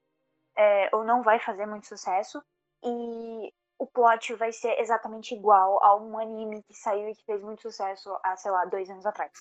É, 0.55 0.89
ou 0.95 1.03
não 1.03 1.21
vai 1.21 1.39
fazer 1.39 1.65
muito 1.65 1.87
sucesso. 1.87 2.41
E 2.81 3.53
o 3.77 3.85
plot 3.85 4.33
vai 4.35 4.53
ser 4.53 4.79
exatamente 4.79 5.35
igual 5.35 5.83
a 5.83 5.97
um 5.97 6.17
anime 6.17 6.63
que 6.63 6.73
saiu 6.73 7.09
e 7.09 7.15
que 7.15 7.25
fez 7.25 7.41
muito 7.41 7.61
sucesso 7.61 8.17
há, 8.23 8.37
sei 8.37 8.49
lá, 8.49 8.63
dois 8.63 8.89
anos 8.89 9.05
atrás. 9.05 9.31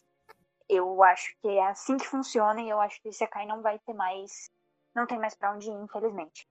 Eu 0.69 1.00
acho 1.05 1.33
que 1.41 1.49
é 1.49 1.65
assim 1.69 1.97
que 1.97 2.07
funciona 2.07 2.61
e 2.61 2.69
eu 2.69 2.81
acho 2.81 3.00
que 3.00 3.12
Sekai 3.12 3.47
não 3.47 3.62
vai 3.62 3.79
ter 3.79 3.95
mais. 3.95 4.50
Não 4.93 5.07
tem 5.07 5.19
mais 5.19 5.37
pra 5.37 5.55
onde 5.55 5.71
ir, 5.71 5.81
infelizmente. 5.81 6.45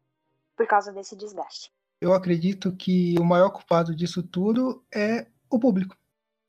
Por 0.56 0.66
causa 0.66 0.94
desse 0.94 1.18
desgaste. 1.18 1.70
Eu 2.00 2.14
acredito 2.14 2.74
que 2.78 3.16
o 3.20 3.26
maior 3.26 3.50
culpado 3.50 3.94
disso 3.94 4.24
tudo 4.24 4.86
é 4.94 5.28
o 5.50 5.60
público 5.60 5.98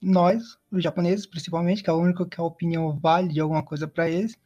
nós, 0.00 0.56
os 0.70 0.82
japoneses, 0.82 1.26
principalmente, 1.26 1.82
que 1.82 1.90
é 1.90 1.92
o 1.92 2.00
único 2.00 2.26
que 2.26 2.40
a 2.40 2.44
opinião 2.44 2.98
vale 2.98 3.28
de 3.28 3.40
alguma 3.40 3.62
coisa 3.62 3.86
para 3.86 4.08
eles. 4.08 4.36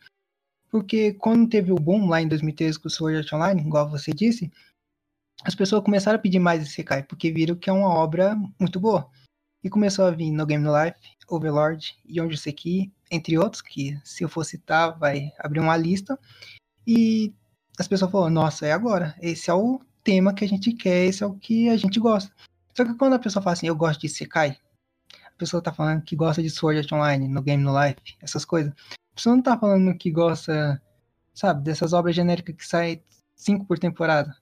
Porque 0.71 1.13
quando 1.15 1.49
teve 1.49 1.71
o 1.71 1.77
boom 1.77 2.09
lá 2.09 2.23
em 2.23 2.29
2013 2.29 2.79
com 2.79 2.89
o 2.89 2.91
Sword 2.91 3.19
Art 3.19 3.33
Online, 3.33 3.61
igual 3.61 3.91
você 3.91 4.13
disse, 4.13 4.51
as 5.45 5.55
pessoas 5.55 5.85
começaram 5.85 6.17
a 6.19 6.23
pedir 6.23 6.39
mais 6.39 6.63
esse 6.63 6.73
Isekai, 6.73 7.03
porque 7.03 7.31
viram 7.31 7.57
que 7.57 7.69
é 7.69 7.73
uma 7.73 7.89
obra 7.89 8.37
muito 8.59 8.81
boa. 8.81 9.11
E 9.63 9.69
começou 9.69 10.07
a 10.07 10.11
vir 10.11 10.31
No 10.31 10.47
Game 10.47 10.65
No 10.65 10.73
Life, 10.73 10.99
Overlord, 11.29 11.97
Yonju 12.09 12.37
Seki, 12.37 12.93
entre 13.11 13.39
outros, 13.39 13.61
que 13.61 13.99
se 14.05 14.25
eu 14.25 14.29
for 14.29 14.45
citar, 14.45 14.99
vai 14.99 15.33
abrir 15.39 15.61
uma 15.61 15.77
lista. 15.77 16.19
E 16.87 17.35
as 17.79 17.87
pessoas 17.87 18.11
falaram, 18.11 18.33
nossa, 18.33 18.67
é 18.67 18.73
agora. 18.73 19.15
Esse 19.21 19.51
é 19.51 19.55
o 19.55 19.81
tema 20.03 20.35
que 20.35 20.45
a 20.45 20.49
gente 20.49 20.73
quer, 20.73 21.07
esse 21.07 21.23
é 21.23 21.27
o 21.27 21.35
que 21.35 21.69
a 21.69 21.77
gente 21.77 22.01
gosta. 22.01 22.33
Só 22.75 22.85
que 22.85 22.95
quando 22.95 23.15
a 23.15 23.19
pessoa 23.19 23.43
fala 23.43 23.55
assim, 23.55 23.67
eu 23.67 23.77
gosto 23.77 24.01
de 24.01 24.09
Sekai, 24.09 24.57
pessoa 25.43 25.61
tá 25.61 25.73
falando 25.73 26.03
que 26.03 26.15
gosta 26.15 26.41
de 26.41 26.49
Sword 26.49 26.79
Art 26.79 26.93
Online, 26.93 27.27
no 27.27 27.43
Game 27.43 27.63
No 27.63 27.73
Life, 27.73 28.17
essas 28.21 28.45
coisas. 28.45 28.73
A 28.73 29.15
pessoa 29.17 29.35
não 29.35 29.43
tá 29.43 29.59
falando 29.59 29.97
que 29.99 30.09
gosta, 30.09 30.81
sabe, 31.35 31.65
dessas 31.65 31.93
obras 31.93 32.15
genéricas 32.15 32.55
que 32.55 32.65
saem 32.65 33.03
cinco 33.35 33.67
por 33.67 33.77
temporada. 33.77 34.37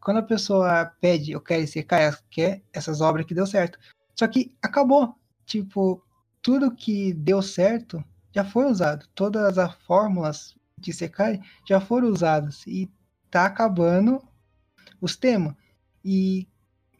Quando 0.00 0.18
a 0.18 0.22
pessoa 0.22 0.86
pede, 1.00 1.32
eu 1.32 1.40
quero 1.40 1.66
Sekai, 1.66 2.04
ela 2.04 2.18
quer 2.30 2.62
essas 2.72 3.00
obras 3.00 3.26
que 3.26 3.34
deu 3.34 3.46
certo. 3.46 3.78
Só 4.14 4.28
que 4.28 4.56
acabou. 4.62 5.16
Tipo, 5.44 6.02
tudo 6.40 6.74
que 6.74 7.12
deu 7.14 7.42
certo 7.42 8.02
já 8.32 8.44
foi 8.44 8.66
usado. 8.66 9.08
Todas 9.14 9.58
as 9.58 9.74
fórmulas 9.86 10.54
de 10.78 10.92
Sekai 10.92 11.40
já 11.68 11.80
foram 11.80 12.08
usadas. 12.08 12.64
E 12.66 12.88
tá 13.28 13.46
acabando 13.46 14.22
os 15.00 15.16
temas. 15.16 15.54
E 16.04 16.46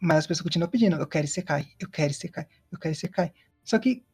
mas 0.05 0.19
as 0.19 0.27
pessoas 0.27 0.43
continuam 0.43 0.69
pedindo, 0.69 0.97
eu 0.97 1.07
quero 1.07 1.27
Sekai, 1.27 1.67
eu 1.79 1.89
quero 1.89 2.13
Sekai, 2.13 2.47
eu 2.71 2.77
quero 2.77 2.93
Sekai. 2.93 3.33
Só 3.65 3.79
que 3.79 4.05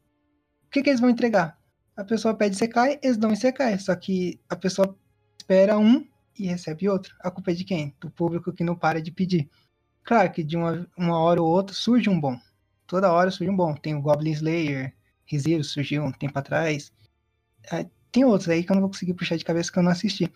o 0.66 0.70
que, 0.70 0.82
que 0.82 0.88
eles 0.88 1.00
vão 1.00 1.10
entregar? 1.10 1.60
A 1.94 2.02
pessoa 2.02 2.34
pede 2.34 2.56
Sekai, 2.56 2.98
eles 3.02 3.18
dão 3.18 3.36
Sekai. 3.36 3.78
Só 3.78 3.94
que 3.94 4.40
a 4.48 4.56
pessoa 4.56 4.96
espera 5.38 5.78
um 5.78 6.04
e 6.36 6.46
recebe 6.46 6.88
outro. 6.88 7.14
A 7.20 7.30
culpa 7.30 7.50
é 7.50 7.54
de 7.54 7.62
quem? 7.62 7.94
Do 8.00 8.10
público 8.10 8.52
que 8.52 8.64
não 8.64 8.74
para 8.74 9.02
de 9.02 9.12
pedir. 9.12 9.48
Claro 10.02 10.32
que 10.32 10.42
de 10.42 10.56
uma, 10.56 10.88
uma 10.96 11.18
hora 11.18 11.40
ou 11.40 11.48
outra 11.48 11.74
surge 11.74 12.08
um 12.08 12.18
bom. 12.18 12.36
Toda 12.86 13.12
hora 13.12 13.30
surge 13.30 13.50
um 13.50 13.56
bom. 13.56 13.74
Tem 13.74 13.94
o 13.94 14.00
Goblin 14.00 14.32
Slayer, 14.32 14.94
Rizero 15.26 15.62
surgiu 15.62 16.02
um 16.02 16.10
tempo 16.10 16.38
atrás. 16.38 16.90
É, 17.70 17.86
tem 18.10 18.24
outros 18.24 18.48
aí 18.48 18.64
que 18.64 18.72
eu 18.72 18.74
não 18.74 18.82
vou 18.82 18.90
conseguir 18.90 19.14
puxar 19.14 19.36
de 19.36 19.44
cabeça 19.44 19.70
que 19.70 19.78
eu 19.78 19.82
não 19.82 19.92
assisti. 19.92 20.32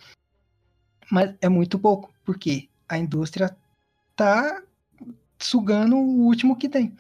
Mas 1.10 1.34
é 1.40 1.48
muito 1.48 1.78
pouco, 1.78 2.12
porque 2.24 2.68
a 2.88 2.98
indústria 2.98 3.56
tá 4.14 4.62
sugando 5.38 5.96
o 5.96 6.26
último 6.26 6.56
que 6.56 6.68
tem. 6.68 6.96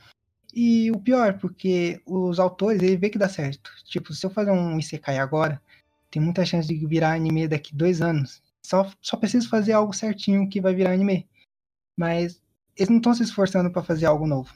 E 0.58 0.90
o 0.90 0.98
pior, 0.98 1.38
porque 1.38 2.00
os 2.06 2.40
autores, 2.40 2.82
ele 2.82 2.96
vê 2.96 3.10
que 3.10 3.18
dá 3.18 3.28
certo. 3.28 3.70
Tipo, 3.84 4.14
se 4.14 4.24
eu 4.24 4.30
fazer 4.30 4.50
um 4.50 4.78
Isekai 4.78 5.18
agora, 5.18 5.60
tem 6.10 6.22
muita 6.22 6.46
chance 6.46 6.66
de 6.66 6.86
virar 6.86 7.12
anime 7.12 7.46
daqui 7.46 7.74
dois 7.74 8.00
anos. 8.00 8.42
Só, 8.64 8.90
só 9.02 9.18
preciso 9.18 9.50
fazer 9.50 9.74
algo 9.74 9.92
certinho 9.92 10.48
que 10.48 10.58
vai 10.58 10.74
virar 10.74 10.92
anime. 10.92 11.28
Mas 11.94 12.42
eles 12.74 12.88
não 12.88 12.96
estão 12.96 13.12
se 13.12 13.22
esforçando 13.22 13.70
para 13.70 13.82
fazer 13.82 14.06
algo 14.06 14.26
novo. 14.26 14.50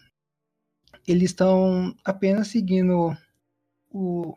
Eles 1.07 1.33
estão 1.33 1.95
apenas 2.03 2.49
seguindo 2.49 3.15
o 3.91 4.35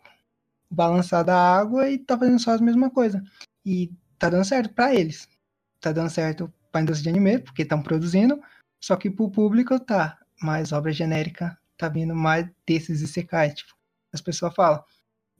balançar 0.70 1.24
da 1.24 1.38
água 1.38 1.90
e 1.90 1.98
tá 1.98 2.18
fazendo 2.18 2.40
só 2.40 2.52
a 2.52 2.58
mesma 2.58 2.90
coisa. 2.90 3.24
E 3.66 3.90
tá 4.20 4.30
dando 4.30 4.44
certo 4.44 4.74
para 4.74 4.94
eles. 4.94 5.30
Tá 5.80 5.94
dando 5.94 6.10
certo 6.10 6.54
pra 6.74 6.82
indústria 6.82 7.14
de 7.14 7.18
anime, 7.18 7.40
porque 7.40 7.62
estão 7.62 7.82
produzindo, 7.82 8.42
só 8.84 8.98
que 8.98 9.10
pro 9.10 9.32
público 9.32 9.80
tá 9.80 10.20
mais 10.42 10.72
obra 10.72 10.92
genérica, 10.92 11.58
tá 11.78 11.90
vindo 11.90 12.16
mais 12.16 12.48
desses 12.66 13.02
isekais, 13.02 13.54
tipo, 13.56 13.74
as 14.12 14.22
pessoas 14.22 14.54
falam. 14.54 14.84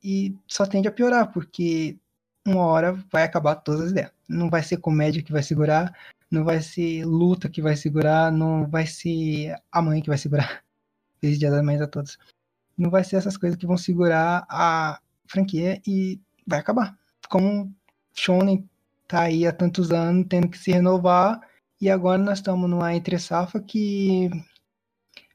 E 0.04 0.36
só 0.48 0.66
tende 0.66 0.88
a 0.88 0.92
piorar, 0.92 1.32
porque 1.32 1.98
uma 2.46 2.66
hora 2.66 2.94
vai 3.12 3.24
acabar 3.24 3.56
todas 3.56 3.82
as 3.82 3.92
ideias. 3.92 4.12
Não 4.28 4.50
vai 4.50 4.64
ser 4.64 4.78
comédia 4.78 5.24
que 5.24 5.32
vai 5.32 5.44
segurar, 5.44 5.96
não 6.30 6.44
vai 6.44 6.62
ser 6.62 7.06
luta 7.06 7.50
que 7.50 7.62
vai 7.62 7.76
segurar, 7.76 8.32
não 8.32 8.68
vai 8.68 8.86
ser 8.86 9.56
a 9.72 9.82
mãe 9.82 10.02
que 10.02 10.10
vai 10.10 10.18
segurar. 10.18 10.64
Feliz 11.22 11.40
Dia 11.40 11.52
das 11.52 11.64
Mães 11.64 11.82
a 11.82 11.88
todos. 11.88 12.18
Não 12.78 12.90
vai 12.90 13.04
ser 13.04 13.18
essas 13.18 13.38
coisas 13.38 13.58
que 13.58 13.68
vão 13.68 13.78
segurar 13.78 14.46
a 14.50 15.00
franquia 15.28 15.82
e 15.88 16.20
vai 16.46 16.60
acabar. 16.60 16.98
Como 17.30 17.74
Shonen 18.14 18.68
tá 19.08 19.22
aí 19.22 19.46
há 19.46 19.54
tantos 19.54 19.92
anos 19.92 20.26
tendo 20.30 20.50
que 20.50 20.58
se 20.58 20.72
renovar 20.72 21.40
e 21.80 21.90
agora 21.90 22.18
nós 22.18 22.40
estamos 22.40 22.70
numa 22.70 22.94
entre 22.96 23.20
safra 23.20 23.62
que 23.62 24.30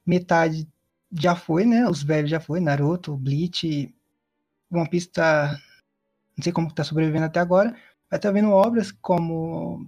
metade 0.09 0.67
já 1.13 1.37
foi, 1.37 1.65
né? 1.65 1.87
Os 1.89 2.03
velhos 2.03 2.31
já 2.31 2.41
foi, 2.41 2.61
Naruto, 2.61 3.17
Bleach, 3.17 3.95
One 4.71 4.89
Piece 4.89 5.09
tá. 5.09 5.59
Não 6.37 6.43
sei 6.43 6.53
como 6.53 6.73
tá 6.73 6.85
sobrevivendo 6.85 7.27
até 7.27 7.41
agora. 7.41 7.77
Vai 8.11 8.19
tá 8.19 8.31
vendo 8.31 8.51
obras 8.51 8.91
como 8.91 9.87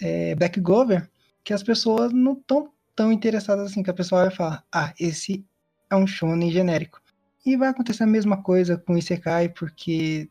é, 0.00 0.34
Black 0.34 0.60
Glover, 0.60 1.08
que 1.42 1.52
as 1.52 1.62
pessoas 1.62 2.12
não 2.12 2.34
estão 2.34 2.70
tão 2.94 3.10
interessadas 3.12 3.70
assim, 3.70 3.82
que 3.82 3.90
a 3.90 3.94
pessoa 3.94 4.22
vai 4.22 4.30
falar, 4.30 4.64
ah, 4.72 4.92
esse 5.00 5.44
é 5.88 5.96
um 5.96 6.06
shonen 6.06 6.50
genérico. 6.50 7.00
E 7.44 7.56
vai 7.56 7.68
acontecer 7.68 8.02
a 8.02 8.06
mesma 8.06 8.42
coisa 8.42 8.76
com 8.76 8.96
Isekai, 8.98 9.48
porque 9.48 10.28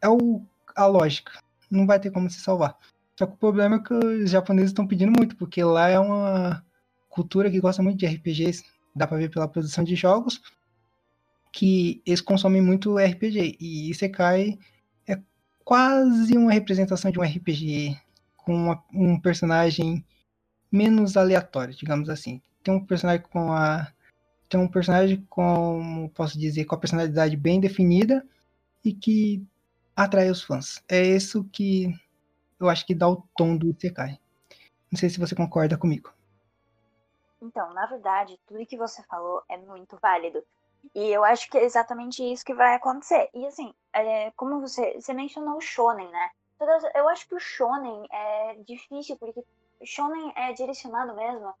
é 0.00 0.08
o, 0.08 0.42
a 0.74 0.86
lógica. 0.86 1.32
Não 1.70 1.86
vai 1.86 2.00
ter 2.00 2.10
como 2.10 2.28
se 2.28 2.40
salvar. 2.40 2.76
Só 3.18 3.26
que 3.26 3.34
o 3.34 3.36
problema 3.36 3.76
é 3.76 3.78
que 3.78 3.94
os 3.94 4.30
japoneses 4.30 4.70
estão 4.70 4.86
pedindo 4.86 5.12
muito, 5.16 5.36
porque 5.36 5.62
lá 5.62 5.88
é 5.88 5.98
uma 5.98 6.64
cultura 7.14 7.48
que 7.50 7.60
gosta 7.60 7.82
muito 7.82 7.98
de 7.98 8.06
RPGs. 8.06 8.64
Dá 8.94 9.06
pra 9.06 9.16
ver 9.16 9.30
pela 9.30 9.46
produção 9.46 9.84
de 9.84 9.94
jogos 9.94 10.42
que 11.52 12.02
eles 12.04 12.20
consomem 12.20 12.60
muito 12.60 12.98
RPG. 12.98 13.56
E 13.60 13.88
Isekai 13.90 14.58
é 15.06 15.20
quase 15.64 16.36
uma 16.36 16.52
representação 16.52 17.12
de 17.12 17.18
um 17.20 17.22
RPG 17.22 17.96
com 18.36 18.52
uma, 18.52 18.84
um 18.92 19.18
personagem 19.20 20.04
menos 20.70 21.16
aleatório, 21.16 21.74
digamos 21.74 22.08
assim. 22.08 22.42
Tem 22.64 22.74
um 22.74 22.84
personagem 22.84 23.24
com 23.30 23.52
a 23.52 23.92
tem 24.48 24.60
um 24.60 24.68
personagem 24.68 25.24
com, 25.28 26.10
posso 26.14 26.38
dizer, 26.38 26.64
com 26.64 26.74
a 26.74 26.78
personalidade 26.78 27.36
bem 27.36 27.58
definida 27.58 28.24
e 28.84 28.92
que 28.92 29.42
atrai 29.96 30.30
os 30.30 30.42
fãs. 30.42 30.82
É 30.88 31.02
isso 31.02 31.44
que 31.50 31.92
eu 32.60 32.68
acho 32.68 32.86
que 32.86 32.94
dá 32.94 33.08
o 33.08 33.24
tom 33.36 33.56
do 33.56 33.70
Isekai. 33.70 34.18
Não 34.92 34.98
sei 34.98 35.08
se 35.10 35.18
você 35.18 35.34
concorda 35.34 35.76
comigo. 35.76 36.13
Então, 37.44 37.74
na 37.74 37.84
verdade, 37.86 38.40
tudo 38.46 38.64
que 38.64 38.76
você 38.76 39.02
falou 39.02 39.42
é 39.50 39.56
muito 39.58 39.98
válido. 40.00 40.42
E 40.94 41.10
eu 41.10 41.22
acho 41.22 41.48
que 41.50 41.58
é 41.58 41.64
exatamente 41.64 42.22
isso 42.22 42.44
que 42.44 42.54
vai 42.54 42.74
acontecer. 42.74 43.28
E 43.34 43.46
assim, 43.46 43.74
é, 43.92 44.30
como 44.32 44.60
você, 44.60 44.94
você 44.94 45.12
mencionou 45.12 45.58
o 45.58 45.60
shonen, 45.60 46.08
né? 46.10 46.30
Eu 46.94 47.08
acho 47.08 47.28
que 47.28 47.34
o 47.34 47.40
shonen 47.40 48.06
é 48.10 48.54
difícil, 48.66 49.16
porque 49.18 49.40
o 49.40 49.86
shonen 49.86 50.32
é 50.36 50.52
direcionado 50.52 51.14
mesmo 51.14 51.54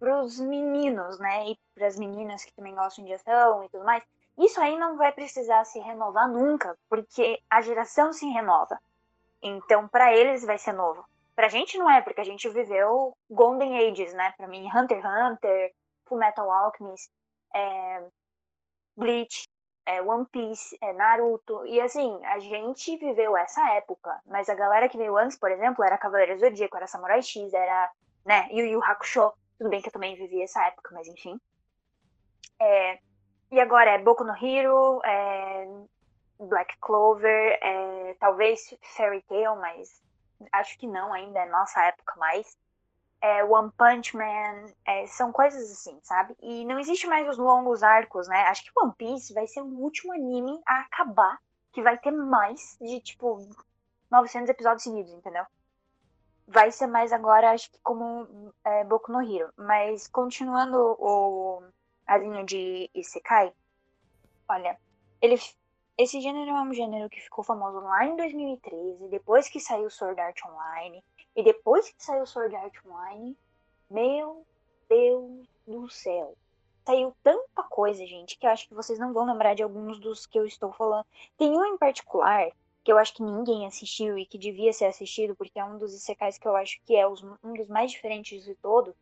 para 0.00 0.20
os 0.20 0.40
meninos, 0.40 1.18
né? 1.20 1.50
E 1.50 1.58
para 1.74 1.86
as 1.86 1.96
meninas 1.96 2.44
que 2.44 2.52
também 2.52 2.74
gostam 2.74 3.04
de 3.04 3.12
ação 3.12 3.64
e 3.64 3.68
tudo 3.68 3.84
mais. 3.84 4.02
Isso 4.36 4.60
aí 4.60 4.76
não 4.78 4.96
vai 4.96 5.12
precisar 5.12 5.64
se 5.64 5.78
renovar 5.78 6.28
nunca, 6.28 6.76
porque 6.88 7.40
a 7.48 7.60
geração 7.60 8.12
se 8.12 8.26
renova. 8.26 8.78
Então, 9.42 9.86
para 9.86 10.12
eles 10.12 10.44
vai 10.44 10.58
ser 10.58 10.72
novo. 10.72 11.04
Pra 11.38 11.48
gente 11.48 11.78
não 11.78 11.88
é, 11.88 12.00
porque 12.00 12.20
a 12.20 12.24
gente 12.24 12.48
viveu 12.48 13.16
Golden 13.30 13.78
Ages, 13.78 14.12
né? 14.12 14.34
Pra 14.36 14.48
mim, 14.48 14.68
Hunter 14.74 14.98
x 14.98 15.06
Hunter, 15.06 15.72
Full 16.08 16.18
Metal 16.18 16.50
Alchemist, 16.50 17.08
é, 17.54 18.04
Bleach, 18.96 19.48
é, 19.86 20.02
One 20.02 20.26
Piece, 20.32 20.76
é, 20.82 20.92
Naruto. 20.94 21.64
E 21.64 21.80
assim, 21.80 22.18
a 22.26 22.40
gente 22.40 22.96
viveu 22.96 23.36
essa 23.36 23.64
época. 23.74 24.20
Mas 24.26 24.48
a 24.48 24.54
galera 24.56 24.88
que 24.88 24.98
veio 24.98 25.16
antes, 25.16 25.38
por 25.38 25.52
exemplo, 25.52 25.84
era 25.84 25.96
Cavaleiro 25.96 26.40
Zodíaco, 26.40 26.76
era 26.76 26.88
Samurai 26.88 27.22
X, 27.22 27.54
era, 27.54 27.88
né, 28.26 28.48
Yu 28.50 28.66
Yu 28.66 28.82
Hakusho. 28.82 29.32
Tudo 29.58 29.70
bem 29.70 29.80
que 29.80 29.90
eu 29.90 29.92
também 29.92 30.16
vivi 30.16 30.42
essa 30.42 30.66
época, 30.66 30.90
mas 30.92 31.06
enfim. 31.06 31.40
É, 32.60 32.98
e 33.52 33.60
agora 33.60 33.90
é 33.92 33.98
Boku 33.98 34.24
no 34.24 34.34
Hero, 34.34 35.00
é, 35.04 35.66
Black 36.40 36.76
Clover, 36.80 37.58
é, 37.62 38.16
talvez 38.18 38.76
Fairy 38.96 39.22
Tail, 39.22 39.54
mas 39.54 40.02
acho 40.52 40.78
que 40.78 40.86
não 40.86 41.12
ainda, 41.12 41.40
é 41.40 41.48
nossa 41.48 41.82
época 41.84 42.14
mais. 42.16 42.56
É, 43.20 43.42
One 43.44 43.72
Punch 43.76 44.16
Man, 44.16 44.66
é, 44.86 45.06
são 45.08 45.32
coisas 45.32 45.70
assim, 45.72 45.98
sabe? 46.02 46.36
E 46.40 46.64
não 46.64 46.78
existe 46.78 47.06
mais 47.06 47.28
os 47.28 47.36
longos 47.36 47.82
arcos, 47.82 48.28
né? 48.28 48.42
Acho 48.42 48.62
que 48.62 48.70
One 48.80 48.94
Piece 48.96 49.34
vai 49.34 49.46
ser 49.46 49.60
o 49.60 49.78
último 49.80 50.12
anime 50.12 50.60
a 50.66 50.80
acabar 50.82 51.38
que 51.72 51.82
vai 51.82 51.98
ter 51.98 52.12
mais 52.12 52.76
de, 52.80 53.00
tipo, 53.00 53.48
900 54.10 54.48
episódios 54.50 54.84
seguidos, 54.84 55.12
entendeu? 55.12 55.44
Vai 56.46 56.70
ser 56.70 56.86
mais 56.86 57.12
agora, 57.12 57.50
acho 57.50 57.70
que 57.70 57.78
como 57.82 58.52
é, 58.64 58.84
Boku 58.84 59.12
no 59.12 59.20
Hero. 59.20 59.52
Mas 59.56 60.06
continuando 60.06 60.78
o, 60.98 61.62
a 62.06 62.16
linha 62.16 62.44
de 62.44 62.88
Isekai, 62.94 63.52
olha, 64.48 64.78
ele 65.20 65.36
esse 65.98 66.20
gênero 66.20 66.50
é 66.50 66.62
um 66.62 66.72
gênero 66.72 67.10
que 67.10 67.20
ficou 67.20 67.42
famoso 67.42 67.80
lá 67.80 68.06
em 68.06 68.16
2013, 68.16 69.08
depois 69.08 69.48
que 69.48 69.58
saiu 69.58 69.90
Sword 69.90 70.20
Art 70.20 70.38
Online. 70.46 71.04
E 71.34 71.42
depois 71.42 71.90
que 71.90 72.02
saiu 72.02 72.24
Sword 72.24 72.54
Art 72.54 72.74
Online, 72.86 73.36
meu 73.90 74.46
Deus 74.88 75.48
do 75.66 75.88
céu. 75.88 76.36
Saiu 76.86 77.14
tanta 77.22 77.64
coisa, 77.64 78.06
gente, 78.06 78.38
que 78.38 78.46
eu 78.46 78.50
acho 78.50 78.68
que 78.68 78.74
vocês 78.74 78.98
não 78.98 79.12
vão 79.12 79.26
lembrar 79.26 79.54
de 79.54 79.62
alguns 79.62 79.98
dos 79.98 80.24
que 80.24 80.38
eu 80.38 80.46
estou 80.46 80.72
falando. 80.72 81.04
Tem 81.36 81.50
um 81.50 81.64
em 81.64 81.76
particular 81.76 82.50
que 82.84 82.92
eu 82.92 82.96
acho 82.96 83.14
que 83.14 83.22
ninguém 83.22 83.66
assistiu 83.66 84.16
e 84.16 84.24
que 84.24 84.38
devia 84.38 84.72
ser 84.72 84.86
assistido, 84.86 85.36
porque 85.36 85.58
é 85.58 85.64
um 85.64 85.78
dos 85.78 85.92
isekais 85.92 86.38
que 86.38 86.48
eu 86.48 86.56
acho 86.56 86.80
que 86.86 86.96
é 86.96 87.06
um 87.06 87.52
dos 87.54 87.68
mais 87.68 87.90
diferentes 87.90 88.44
de 88.44 88.54
todo, 88.54 88.96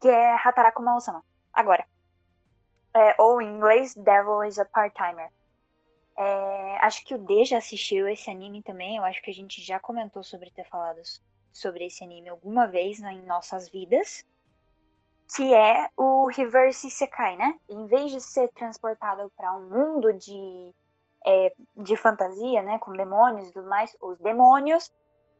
que 0.00 0.08
é 0.08 0.34
Hataraku 0.34 0.82
Mausama. 0.82 1.24
Agora, 1.52 1.86
É, 2.94 3.14
ou 3.18 3.40
em 3.40 3.48
inglês, 3.56 3.94
Devil 3.94 4.44
is 4.44 4.58
a 4.58 4.64
Part-Timer. 4.66 5.30
É, 6.22 6.78
acho 6.86 7.04
que 7.04 7.14
o 7.14 7.18
D 7.18 7.44
já 7.44 7.58
assistiu 7.58 8.08
esse 8.08 8.30
anime 8.30 8.62
também. 8.62 8.96
Eu 8.96 9.04
acho 9.04 9.20
que 9.22 9.30
a 9.30 9.34
gente 9.34 9.60
já 9.60 9.80
comentou 9.80 10.22
sobre 10.22 10.50
ter 10.50 10.64
falado 10.64 11.00
sobre 11.52 11.86
esse 11.86 12.02
anime 12.04 12.28
alguma 12.28 12.66
vez 12.66 13.00
em 13.00 13.22
nossas 13.22 13.68
vidas. 13.68 14.24
Que 15.34 15.52
é 15.54 15.88
o 15.96 16.26
Reverse 16.26 16.86
Isekai, 16.86 17.36
né? 17.36 17.58
Em 17.68 17.86
vez 17.86 18.12
de 18.12 18.20
ser 18.20 18.48
transportado 18.52 19.32
para 19.36 19.52
um 19.56 19.68
mundo 19.68 20.12
de, 20.12 20.74
é, 21.26 21.52
de 21.76 21.96
fantasia, 21.96 22.62
né? 22.62 22.78
Com 22.78 22.92
demônios 22.92 23.48
e 23.48 23.52
tudo 23.52 23.68
mais, 23.68 23.96
os 24.00 24.18
demônios 24.18 24.92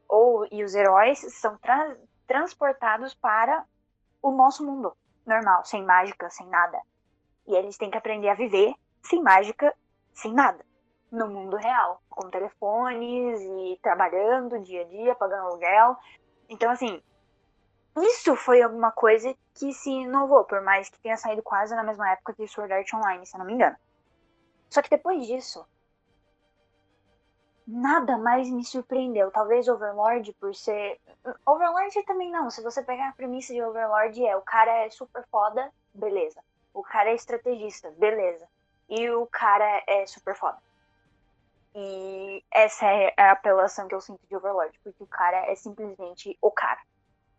ou, 0.08 0.46
e 0.50 0.64
os 0.64 0.74
heróis 0.74 1.18
são 1.34 1.56
tra 1.58 1.96
transportados 2.26 3.14
para 3.14 3.64
o 4.22 4.30
nosso 4.30 4.64
mundo 4.64 4.96
normal, 5.26 5.64
sem 5.64 5.84
mágica, 5.84 6.30
sem 6.30 6.46
nada. 6.46 6.80
E 7.46 7.54
eles 7.54 7.76
têm 7.76 7.90
que 7.90 7.98
aprender 7.98 8.30
a 8.30 8.34
viver 8.34 8.74
sem 9.02 9.22
mágica, 9.22 9.74
sem 10.14 10.32
nada, 10.32 10.64
no 11.12 11.28
mundo 11.28 11.56
real, 11.56 12.02
com 12.08 12.30
telefones 12.30 13.40
e 13.42 13.78
trabalhando 13.82 14.58
dia 14.60 14.80
a 14.80 14.84
dia, 14.84 15.14
pagando 15.14 15.46
aluguel. 15.46 15.96
Então, 16.48 16.70
assim, 16.70 17.02
isso 17.98 18.34
foi 18.34 18.62
alguma 18.62 18.90
coisa 18.90 19.36
que 19.54 19.74
se 19.74 19.90
inovou, 19.90 20.44
por 20.44 20.62
mais 20.62 20.88
que 20.88 20.98
tenha 21.00 21.18
saído 21.18 21.42
quase 21.42 21.76
na 21.76 21.84
mesma 21.84 22.10
época 22.10 22.32
que 22.32 22.48
Sword 22.48 22.72
Art 22.72 22.94
Online, 22.94 23.26
se 23.26 23.36
eu 23.36 23.38
não 23.40 23.46
me 23.46 23.52
engano. 23.52 23.76
Só 24.70 24.80
que 24.80 24.88
depois 24.88 25.26
disso, 25.26 25.68
nada 27.66 28.16
mais 28.16 28.48
me 28.50 28.64
surpreendeu. 28.64 29.30
Talvez 29.30 29.68
Overlord 29.68 30.32
por 30.40 30.54
ser. 30.54 30.98
Overlord 31.44 32.02
também 32.04 32.30
não. 32.30 32.48
Se 32.48 32.62
você 32.62 32.82
pegar 32.82 33.10
a 33.10 33.12
premissa 33.12 33.52
de 33.52 33.62
Overlord, 33.62 34.26
é 34.26 34.34
o 34.34 34.40
cara 34.40 34.72
é 34.86 34.88
super 34.88 35.26
foda, 35.30 35.70
beleza. 35.92 36.42
O 36.72 36.82
cara 36.82 37.10
é 37.10 37.14
estrategista, 37.14 37.90
beleza. 37.98 38.48
E 38.88 39.10
o 39.10 39.26
cara 39.26 39.82
é 39.86 40.06
super 40.06 40.34
foda. 40.34 40.56
E 41.74 42.44
essa 42.50 42.86
é 42.86 43.14
a 43.16 43.32
apelação 43.32 43.88
que 43.88 43.94
eu 43.94 44.00
sinto 44.00 44.20
de 44.26 44.36
Overlord, 44.36 44.78
porque 44.84 45.02
o 45.02 45.06
cara 45.06 45.50
é 45.50 45.54
simplesmente 45.54 46.36
o 46.40 46.50
cara. 46.50 46.80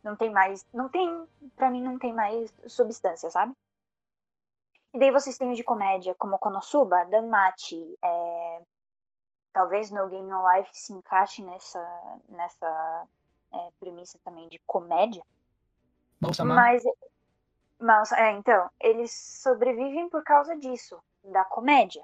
Não 0.04 0.16
tem 0.16 0.32
mais. 0.32 0.66
Não 0.74 0.90
tem. 0.90 1.28
Pra 1.56 1.70
mim, 1.70 1.82
não 1.82 2.00
tem 2.00 2.14
mais 2.14 2.54
substância, 2.68 3.30
sabe? 3.30 3.54
E 4.94 5.00
daí 5.00 5.12
vocês 5.12 5.38
têm 5.38 5.54
de 5.54 5.64
comédia 5.64 6.14
como 6.16 6.38
Konosuba, 6.38 7.06
Danmachi, 7.06 7.98
é... 8.04 8.62
talvez 9.52 9.90
No 9.90 10.08
Game 10.08 10.30
No 10.30 10.48
Life 10.52 10.70
se 10.72 10.94
encaixe 10.94 11.42
nessa, 11.42 12.20
nessa 12.30 13.08
é, 13.54 13.70
premissa 13.80 14.20
também 14.24 14.48
de 14.50 14.60
comédia. 14.68 15.24
Mas 16.56 16.84
mas, 17.84 18.14
é, 18.14 18.32
então, 18.32 18.70
eles 18.80 19.12
sobrevivem 19.12 20.08
por 20.08 20.24
causa 20.24 20.56
disso, 20.56 20.98
da 21.22 21.44
comédia. 21.44 22.02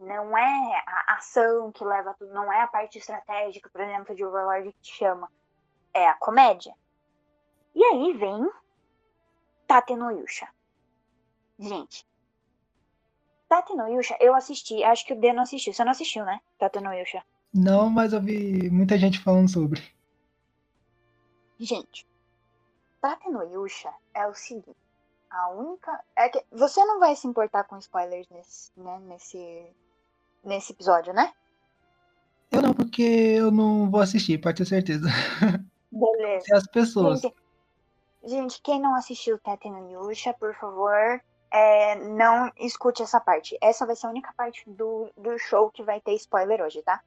Não 0.00 0.36
é 0.36 0.82
a 0.86 1.16
ação 1.16 1.70
que 1.70 1.84
leva 1.84 2.14
tudo, 2.18 2.32
não 2.32 2.50
é 2.50 2.62
a 2.62 2.66
parte 2.66 2.98
estratégica, 2.98 3.68
por 3.68 3.82
exemplo, 3.82 4.14
de 4.14 4.24
Overlord 4.24 4.72
que 4.72 4.80
te 4.80 4.94
chama. 4.96 5.30
É 5.92 6.08
a 6.08 6.14
comédia. 6.14 6.74
E 7.74 7.84
aí 7.84 8.12
vem 8.14 8.50
Tate 9.66 9.94
no 9.94 10.10
Yusha. 10.10 10.48
Gente, 11.58 12.06
Tate 13.50 13.74
no 13.74 13.88
Yusha, 13.88 14.16
eu 14.20 14.34
assisti, 14.34 14.82
acho 14.84 15.04
que 15.04 15.12
o 15.12 15.20
D 15.20 15.32
não 15.32 15.42
assistiu. 15.42 15.72
Você 15.72 15.84
não 15.84 15.90
assistiu, 15.90 16.24
né? 16.24 16.40
Tate 16.56 16.80
no 16.80 16.92
Yusha. 16.94 17.22
Não, 17.52 17.90
mas 17.90 18.12
eu 18.12 18.20
vi 18.20 18.70
muita 18.70 18.96
gente 18.96 19.18
falando 19.18 19.48
sobre. 19.48 19.82
Gente, 21.58 22.06
Tate 23.00 23.28
no 23.28 23.42
Yusha 23.42 23.92
é 24.14 24.26
o 24.26 24.34
seguinte. 24.34 24.76
A 25.28 25.50
única. 25.50 26.00
É 26.16 26.28
que 26.28 26.44
você 26.50 26.84
não 26.84 27.00
vai 27.00 27.14
se 27.16 27.26
importar 27.26 27.64
com 27.64 27.76
spoilers 27.78 28.28
nesse, 28.30 28.70
né, 28.76 28.98
nesse, 29.00 29.66
nesse 30.44 30.72
episódio, 30.72 31.12
né? 31.12 31.32
Eu 32.50 32.62
não, 32.62 32.74
porque 32.74 33.02
eu 33.02 33.50
não 33.50 33.90
vou 33.90 34.00
assistir, 34.00 34.38
pode 34.38 34.58
ter 34.58 34.66
certeza. 34.66 35.08
Beleza. 35.90 36.56
As 36.56 36.66
pessoas. 36.66 37.20
Gente, 37.20 37.36
gente, 38.24 38.62
quem 38.62 38.80
não 38.80 38.94
assistiu 38.94 39.38
Tete 39.38 39.70
no 39.70 39.90
Yusha, 39.90 40.34
por 40.34 40.54
favor, 40.54 41.22
é, 41.50 41.94
não 41.96 42.50
escute 42.58 43.02
essa 43.02 43.20
parte. 43.20 43.56
Essa 43.60 43.86
vai 43.86 43.94
ser 43.94 44.06
a 44.06 44.10
única 44.10 44.32
parte 44.36 44.68
do, 44.68 45.10
do 45.16 45.38
show 45.38 45.70
que 45.70 45.82
vai 45.82 46.00
ter 46.00 46.14
spoiler 46.14 46.60
hoje, 46.60 46.82
tá? 46.82 47.00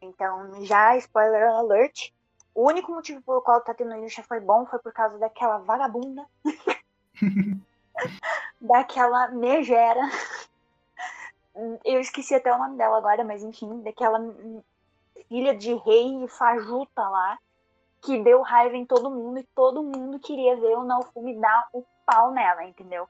Então, 0.00 0.64
já 0.64 0.96
spoiler 0.96 1.48
alert. 1.48 2.10
O 2.54 2.66
único 2.66 2.90
motivo 2.90 3.20
pelo 3.20 3.42
qual 3.42 3.58
o 3.58 3.60
Tete 3.60 3.84
no 3.84 3.96
Yusha 3.96 4.22
foi 4.22 4.40
bom 4.40 4.64
foi 4.66 4.78
por 4.78 4.92
causa 4.92 5.18
daquela 5.18 5.58
vagabunda 5.58 6.24
daquela 8.60 9.28
megera. 9.28 10.00
Eu 11.84 12.00
esqueci 12.00 12.34
até 12.34 12.52
o 12.52 12.58
nome 12.58 12.76
dela 12.76 12.98
agora, 12.98 13.24
mas 13.24 13.42
enfim, 13.42 13.80
daquela 13.82 14.18
filha 15.28 15.56
de 15.56 15.74
rei 15.74 16.28
fajuta 16.28 17.08
lá, 17.08 17.38
que 18.02 18.22
deu 18.22 18.42
raiva 18.42 18.76
em 18.76 18.84
todo 18.84 19.10
mundo 19.10 19.38
e 19.38 19.48
todo 19.54 19.82
mundo 19.82 20.20
queria 20.20 20.56
ver 20.56 20.76
o 20.76 20.84
Naofumi 20.84 21.40
dar 21.40 21.68
o 21.72 21.84
pau 22.04 22.30
nela, 22.30 22.64
entendeu? 22.64 23.08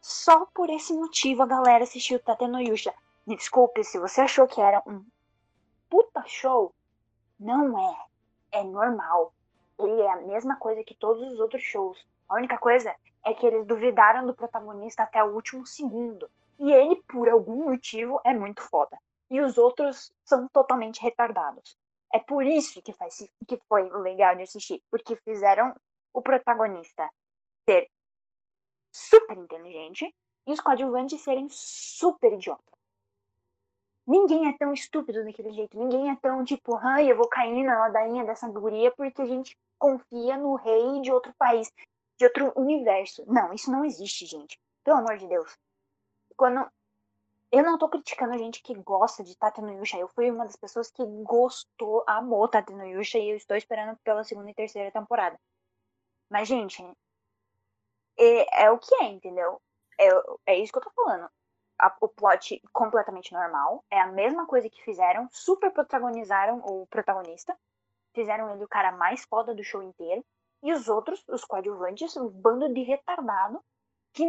Só 0.00 0.46
por 0.46 0.70
esse 0.70 0.94
motivo 0.94 1.42
a 1.42 1.46
galera 1.46 1.84
assistiu 1.84 2.18
Tate 2.18 2.46
no 2.46 2.60
Yusha. 2.60 2.94
Me 3.26 3.36
desculpe, 3.36 3.84
se 3.84 3.98
você 3.98 4.22
achou 4.22 4.46
que 4.46 4.60
era 4.60 4.82
um 4.86 5.04
puta 5.90 6.22
show, 6.26 6.72
não 7.38 7.78
é. 7.78 7.96
É 8.52 8.64
normal. 8.64 9.32
Ele 9.78 10.00
é 10.00 10.10
a 10.10 10.16
mesma 10.16 10.56
coisa 10.56 10.82
que 10.84 10.94
todos 10.94 11.22
os 11.32 11.38
outros 11.38 11.62
shows. 11.62 11.98
A 12.28 12.36
única 12.36 12.56
coisa 12.56 12.94
é 13.24 13.34
que 13.34 13.46
eles 13.46 13.66
duvidaram 13.66 14.26
do 14.26 14.34
protagonista 14.34 15.02
até 15.02 15.22
o 15.22 15.34
último 15.34 15.66
segundo. 15.66 16.30
E 16.60 16.70
ele, 16.70 17.02
por 17.08 17.28
algum 17.28 17.64
motivo, 17.70 18.20
é 18.24 18.34
muito 18.34 18.60
foda. 18.62 18.98
E 19.30 19.40
os 19.40 19.56
outros 19.56 20.12
são 20.24 20.46
totalmente 20.48 21.00
retardados. 21.00 21.76
É 22.12 22.18
por 22.18 22.44
isso 22.44 22.82
que, 22.82 22.92
faz, 22.92 23.26
que 23.48 23.58
foi 23.68 23.88
legal 23.88 24.36
de 24.36 24.42
assistir. 24.42 24.82
Porque 24.90 25.16
fizeram 25.16 25.74
o 26.12 26.20
protagonista 26.20 27.08
ser 27.68 27.88
super 28.92 29.38
inteligente 29.38 30.14
e 30.46 30.52
os 30.52 30.60
coadjuvantes 30.60 31.20
serem 31.20 31.48
super 31.48 32.32
idiotas. 32.32 32.64
Ninguém 34.06 34.48
é 34.48 34.58
tão 34.58 34.72
estúpido 34.72 35.24
daquele 35.24 35.52
jeito. 35.52 35.78
Ninguém 35.78 36.10
é 36.10 36.16
tão 36.16 36.44
tipo, 36.44 36.76
ai, 36.76 37.10
eu 37.10 37.16
vou 37.16 37.28
cair 37.28 37.62
na 37.62 37.78
ladainha 37.78 38.24
dessa 38.24 38.48
guria 38.48 38.90
porque 38.90 39.22
a 39.22 39.26
gente 39.26 39.56
confia 39.78 40.36
no 40.36 40.56
rei 40.56 41.00
de 41.00 41.12
outro 41.12 41.32
país 41.38 41.72
de 42.18 42.24
outro 42.26 42.52
universo. 42.54 43.24
Não, 43.26 43.52
isso 43.54 43.70
não 43.70 43.84
existe, 43.84 44.26
gente. 44.26 44.60
Pelo 44.84 44.98
amor 44.98 45.16
de 45.16 45.26
Deus. 45.26 45.56
Quando. 46.40 46.66
Eu 47.52 47.62
não 47.62 47.76
tô 47.76 47.86
criticando 47.86 48.38
gente 48.38 48.62
que 48.62 48.74
gosta 48.74 49.22
de 49.22 49.36
Tata 49.36 49.60
no 49.60 49.74
Yusha. 49.74 49.98
Eu 49.98 50.08
fui 50.08 50.30
uma 50.30 50.46
das 50.46 50.56
pessoas 50.56 50.90
que 50.90 51.04
gostou, 51.22 52.02
amou 52.06 52.48
Tata 52.48 52.72
no 52.72 52.86
Yusha 52.86 53.18
e 53.18 53.28
eu 53.28 53.36
estou 53.36 53.58
esperando 53.58 53.94
pela 53.98 54.24
segunda 54.24 54.50
e 54.50 54.54
terceira 54.54 54.90
temporada. 54.90 55.38
Mas, 56.30 56.48
gente, 56.48 56.82
é, 58.18 58.64
é 58.64 58.70
o 58.70 58.78
que 58.78 58.94
é, 59.02 59.08
entendeu? 59.08 59.60
É, 59.98 60.08
é 60.46 60.58
isso 60.58 60.72
que 60.72 60.78
eu 60.78 60.82
tô 60.82 60.90
falando. 60.92 61.28
A, 61.78 61.94
o 62.00 62.08
plot 62.08 62.62
completamente 62.72 63.34
normal. 63.34 63.84
É 63.90 64.00
a 64.00 64.06
mesma 64.06 64.46
coisa 64.46 64.70
que 64.70 64.82
fizeram. 64.82 65.28
Super 65.30 65.70
protagonizaram 65.70 66.62
o 66.64 66.86
protagonista. 66.86 67.54
Fizeram 68.14 68.50
ele 68.54 68.64
o 68.64 68.68
cara 68.68 68.92
mais 68.92 69.26
foda 69.26 69.54
do 69.54 69.62
show 69.62 69.82
inteiro. 69.82 70.24
E 70.62 70.72
os 70.72 70.88
outros, 70.88 71.22
os 71.28 71.44
coadjuvantes, 71.44 72.16
um 72.16 72.30
bando 72.30 72.72
de 72.72 72.80
retardado 72.80 73.62
que, 74.14 74.24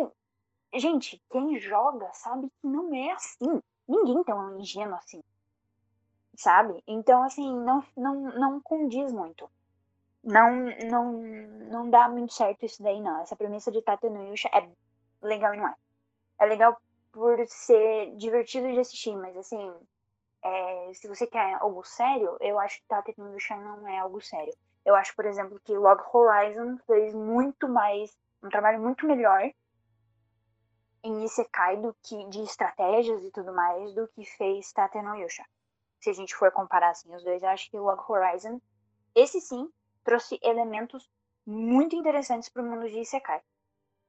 gente, 0.80 1.22
quem 1.30 1.58
joga 1.60 2.10
sabe 2.14 2.50
que 2.50 2.68
não 2.68 2.94
é 2.94 3.12
assim. 3.12 3.62
Ninguém 3.88 4.24
tão 4.24 4.60
ingênuo 4.60 4.96
assim. 4.96 5.22
Sabe? 6.36 6.82
Então, 6.88 7.24
assim, 7.24 7.54
não, 7.60 7.84
não, 7.96 8.16
não 8.40 8.62
condiz 8.62 9.12
muito. 9.12 9.50
Não, 10.24 10.68
não, 10.90 11.14
não 11.14 11.90
dá 11.90 12.08
muito 12.08 12.34
certo 12.34 12.66
isso 12.66 12.82
daí, 12.82 13.02
não. 13.02 13.22
Essa 13.22 13.36
premissa 13.36 13.72
de 13.72 13.82
Tata 13.82 14.10
no 14.10 14.30
Yusha 14.30 14.50
é 14.54 14.70
legal 15.22 15.54
e 15.54 15.58
não 15.58 15.68
é. 15.68 15.76
É 16.40 16.46
legal 16.46 16.78
por 17.12 17.46
ser 17.48 18.16
divertido 18.16 18.72
de 18.72 18.80
assistir, 18.80 19.16
mas 19.16 19.36
assim, 19.36 19.74
é, 20.44 20.92
se 20.94 21.08
você 21.08 21.28
quer 21.28 21.56
algo 21.56 21.84
sério, 21.84 22.38
eu 22.40 22.58
acho 22.60 22.80
que 22.80 22.88
Tata 22.88 23.12
no 23.18 23.34
Yusha 23.34 23.58
não 23.58 23.88
é 23.88 24.00
algo 24.00 24.22
sério. 24.22 24.54
Eu 24.86 24.96
acho, 24.96 25.16
por 25.16 25.26
exemplo, 25.26 25.60
que 25.64 25.78
Log 25.78 26.02
Horizon 26.14 26.78
fez 26.88 27.14
muito 27.14 27.68
mais, 27.68 28.16
um 28.42 28.50
trabalho 28.50 28.80
muito 28.82 29.06
melhor 29.06 29.52
em 31.04 31.24
Isekai 31.24 31.78
do 31.78 31.96
que 32.04 32.26
de 32.30 32.42
estratégias 32.44 33.24
e 33.24 33.32
tudo 33.32 33.54
mais 33.54 33.94
do 33.94 34.08
que 34.10 34.26
fez 34.26 34.72
Tate 34.72 35.02
no 35.02 35.16
Yusha. 35.16 35.46
Se 36.00 36.10
a 36.10 36.14
gente 36.14 36.36
for 36.36 36.52
comparar 36.52 36.90
assim 36.90 37.14
os 37.16 37.24
dois, 37.24 37.42
eu 37.42 37.50
acho 37.50 37.70
que 37.70 37.78
Log 37.78 38.02
Horizon, 38.08 38.60
esse 39.16 39.40
sim, 39.42 39.72
trouxe 40.04 40.40
elementos 40.42 41.10
muito 41.46 41.96
interessantes 41.96 42.50
para 42.50 42.62
o 42.62 42.66
mundo 42.66 42.90
de 42.90 43.00
Isekai. 43.00 43.42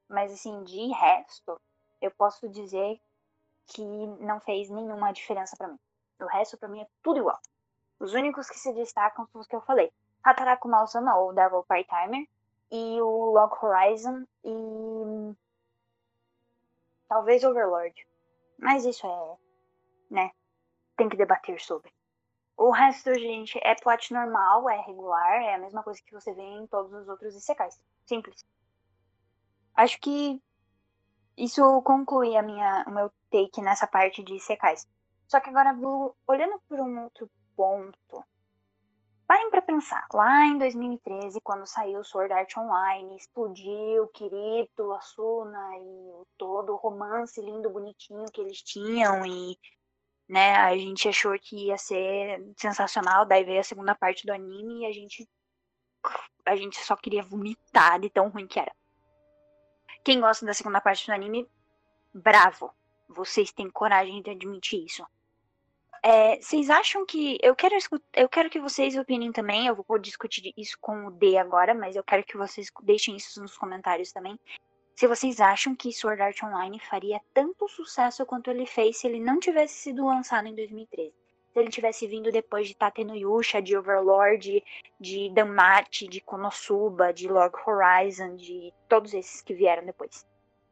Mas 0.09 0.31
assim, 0.31 0.63
de 0.63 0.87
resto, 0.91 1.59
eu 2.01 2.11
posso 2.11 2.49
dizer 2.49 2.99
que 3.67 3.81
não 4.19 4.39
fez 4.39 4.69
nenhuma 4.69 5.11
diferença 5.11 5.55
para 5.55 5.67
mim. 5.67 5.79
O 6.19 6.25
resto 6.25 6.57
para 6.57 6.69
mim 6.69 6.81
é 6.81 6.87
tudo 7.01 7.19
igual. 7.19 7.39
Os 7.99 8.13
únicos 8.13 8.49
que 8.49 8.59
se 8.59 8.73
destacam 8.73 9.25
são 9.27 9.41
os 9.41 9.47
que 9.47 9.55
eu 9.55 9.61
falei. 9.61 9.91
Hataraku 10.23 10.67
Mausama, 10.67 11.15
ou 11.17 11.33
Devil 11.33 11.63
Part-Timer, 11.63 12.27
e 12.71 13.01
o 13.01 13.31
Log 13.31 13.53
Horizon, 13.61 14.25
e 14.43 15.35
talvez 17.13 17.43
Overlord. 17.43 17.93
Mas 18.57 18.85
isso 18.85 19.05
é, 19.05 19.37
né? 20.09 20.31
Tem 20.97 21.07
que 21.07 21.15
debater 21.15 21.59
sobre. 21.61 21.91
O 22.57 22.71
resto, 22.71 23.13
gente, 23.13 23.59
é 23.63 23.75
plot 23.75 24.11
normal, 24.11 24.67
é 24.69 24.81
regular, 24.81 25.41
é 25.43 25.55
a 25.55 25.59
mesma 25.59 25.83
coisa 25.83 26.01
que 26.03 26.13
você 26.13 26.33
vê 26.33 26.41
em 26.41 26.67
todos 26.67 26.91
os 26.91 27.07
outros 27.07 27.35
Isekais. 27.35 27.79
Simples. 28.05 28.43
Acho 29.75 29.99
que 29.99 30.41
isso 31.37 31.81
conclui 31.83 32.35
a 32.35 32.41
minha, 32.41 32.83
o 32.87 32.91
meu 32.91 33.11
take 33.31 33.61
nessa 33.61 33.87
parte 33.87 34.23
de 34.23 34.35
Isekais. 34.35 34.87
Só 35.27 35.39
que 35.39 35.49
agora, 35.49 35.75
olhando 36.27 36.59
por 36.67 36.79
um 36.79 37.03
outro 37.03 37.29
ponto, 37.55 38.23
parem 39.33 39.49
para 39.49 39.63
pensar. 39.63 40.05
Lá 40.13 40.45
em 40.45 40.59
2013, 40.59 41.41
quando 41.41 41.65
saiu 41.65 42.03
Sword 42.03 42.31
Art 42.31 42.55
Online, 42.55 43.17
explodiu 43.17 44.07
Kirito, 44.09 44.93
Asuna 44.93 45.75
e 45.79 46.23
todo 46.37 46.73
o 46.73 46.75
romance 46.75 47.41
lindo, 47.41 47.67
bonitinho 47.67 48.25
que 48.31 48.41
eles 48.41 48.61
tinham 48.61 49.25
e 49.25 49.57
né, 50.29 50.55
a 50.55 50.77
gente 50.77 51.09
achou 51.09 51.37
que 51.39 51.67
ia 51.67 51.77
ser 51.79 52.45
sensacional, 52.55 53.25
daí 53.25 53.43
veio 53.43 53.59
a 53.59 53.63
segunda 53.63 53.95
parte 53.95 54.23
do 54.23 54.31
anime 54.31 54.81
e 54.81 54.85
a 54.85 54.91
gente 54.91 55.27
a 56.45 56.55
gente 56.55 56.77
só 56.77 56.95
queria 56.95 57.23
vomitar 57.23 57.99
de 57.99 58.11
tão 58.11 58.29
ruim 58.29 58.45
que 58.45 58.59
era. 58.59 58.71
Quem 60.03 60.19
gosta 60.19 60.45
da 60.45 60.53
segunda 60.53 60.79
parte 60.79 61.07
do 61.07 61.13
anime, 61.13 61.49
bravo. 62.13 62.71
Vocês 63.09 63.51
têm 63.51 63.69
coragem 63.69 64.21
de 64.21 64.29
admitir 64.29 64.85
isso. 64.85 65.03
É, 66.05 66.35
vocês 66.41 66.69
acham 66.69 67.05
que. 67.05 67.37
Eu 67.41 67.55
quero, 67.55 67.75
eu 68.13 68.27
quero 68.27 68.49
que 68.49 68.59
vocês 68.59 68.97
opinem 68.97 69.31
também. 69.31 69.67
Eu 69.67 69.85
vou 69.87 69.97
discutir 69.97 70.53
isso 70.57 70.77
com 70.81 71.07
o 71.07 71.11
D 71.11 71.37
agora, 71.37 71.73
mas 71.73 71.95
eu 71.95 72.03
quero 72.03 72.25
que 72.25 72.35
vocês 72.35 72.69
deixem 72.83 73.15
isso 73.15 73.41
nos 73.41 73.57
comentários 73.57 74.11
também. 74.11 74.37
Se 74.95 75.07
vocês 75.07 75.39
acham 75.39 75.73
que 75.73 75.93
Sword 75.93 76.21
Art 76.21 76.43
Online 76.43 76.77
faria 76.79 77.21
tanto 77.33 77.69
sucesso 77.69 78.25
quanto 78.25 78.51
ele 78.51 78.65
fez 78.65 78.97
se 78.97 79.07
ele 79.07 79.19
não 79.19 79.39
tivesse 79.39 79.75
sido 79.75 80.05
lançado 80.05 80.45
em 80.45 80.53
2013. 80.53 81.13
Se 81.53 81.59
ele 81.59 81.69
tivesse 81.69 82.05
vindo 82.05 82.31
depois 82.31 82.67
de 82.67 82.75
Tate 82.75 83.05
no 83.05 83.15
Yusha, 83.15 83.61
de 83.61 83.77
Overlord, 83.77 84.61
de 84.99 85.29
Danmachi, 85.29 86.07
de 86.07 86.19
Konosuba, 86.19 87.13
de 87.13 87.29
Log 87.29 87.55
Horizon, 87.65 88.35
de 88.35 88.73
todos 88.89 89.13
esses 89.13 89.41
que 89.41 89.53
vieram 89.53 89.85
depois. 89.85 90.25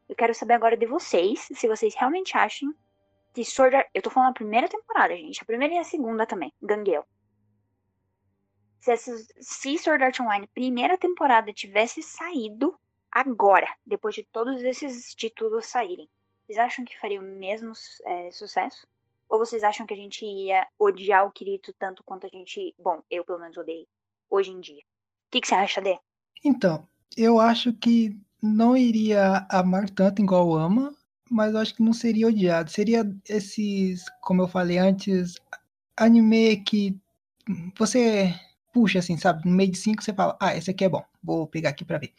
Eu 0.08 0.14
quero 0.14 0.34
saber 0.34 0.54
agora 0.54 0.76
de 0.76 0.84
vocês, 0.84 1.48
se 1.52 1.66
vocês 1.66 1.94
realmente 1.94 2.36
acham 2.36 2.74
que 3.32 3.44
Sword 3.44 3.76
Art... 3.76 3.88
Eu 3.94 4.02
tô 4.02 4.10
falando 4.10 4.30
a 4.30 4.34
primeira 4.34 4.68
temporada, 4.68 5.16
gente. 5.16 5.42
A 5.42 5.46
primeira 5.46 5.74
e 5.74 5.78
a 5.78 5.84
segunda 5.84 6.26
também. 6.26 6.52
Ganguel. 6.60 7.06
Se, 8.80 8.96
se 9.40 9.78
Sword 9.78 10.04
Art 10.04 10.20
Online 10.20 10.46
primeira 10.48 10.98
temporada 10.98 11.52
tivesse 11.52 12.02
saído 12.02 12.78
agora, 13.10 13.68
depois 13.86 14.14
de 14.14 14.24
todos 14.24 14.62
esses 14.62 15.14
títulos 15.14 15.66
saírem, 15.66 16.08
vocês 16.44 16.58
acham 16.58 16.84
que 16.84 16.98
faria 16.98 17.20
o 17.20 17.22
mesmo 17.22 17.72
é, 18.04 18.30
sucesso? 18.32 18.86
Ou 19.28 19.38
vocês 19.38 19.62
acham 19.62 19.86
que 19.86 19.94
a 19.94 19.96
gente 19.96 20.24
ia 20.24 20.66
odiar 20.78 21.26
o 21.26 21.30
Kirito 21.30 21.72
tanto 21.78 22.02
quanto 22.04 22.26
a 22.26 22.28
gente. 22.28 22.74
Bom, 22.78 23.02
eu 23.10 23.24
pelo 23.24 23.38
menos 23.38 23.56
odeio 23.56 23.86
hoje 24.28 24.50
em 24.50 24.60
dia. 24.60 24.82
O 24.82 25.30
que, 25.30 25.40
que 25.40 25.46
você 25.46 25.54
acha, 25.54 25.80
Dê? 25.80 25.98
Então, 26.44 26.86
eu 27.16 27.38
acho 27.38 27.72
que 27.72 28.18
não 28.42 28.76
iria 28.76 29.46
amar 29.48 29.88
tanto 29.88 30.20
igual 30.20 30.52
ama, 30.52 30.94
mas 31.32 31.54
eu 31.54 31.60
acho 31.60 31.74
que 31.74 31.82
não 31.82 31.94
seria 31.94 32.28
odiado. 32.28 32.70
Seria 32.70 33.10
esses, 33.28 34.04
como 34.20 34.42
eu 34.42 34.48
falei 34.48 34.78
antes, 34.78 35.34
anime 35.96 36.58
que 36.58 36.96
você 37.76 38.34
puxa 38.72 38.98
assim, 38.98 39.16
sabe? 39.16 39.48
No 39.48 39.56
meio 39.56 39.70
de 39.70 39.78
cinco 39.78 40.02
você 40.02 40.12
fala, 40.12 40.36
ah, 40.40 40.54
esse 40.56 40.70
aqui 40.70 40.84
é 40.84 40.88
bom, 40.88 41.02
vou 41.22 41.46
pegar 41.46 41.70
aqui 41.70 41.84
pra 41.84 41.98
ver. 41.98 42.12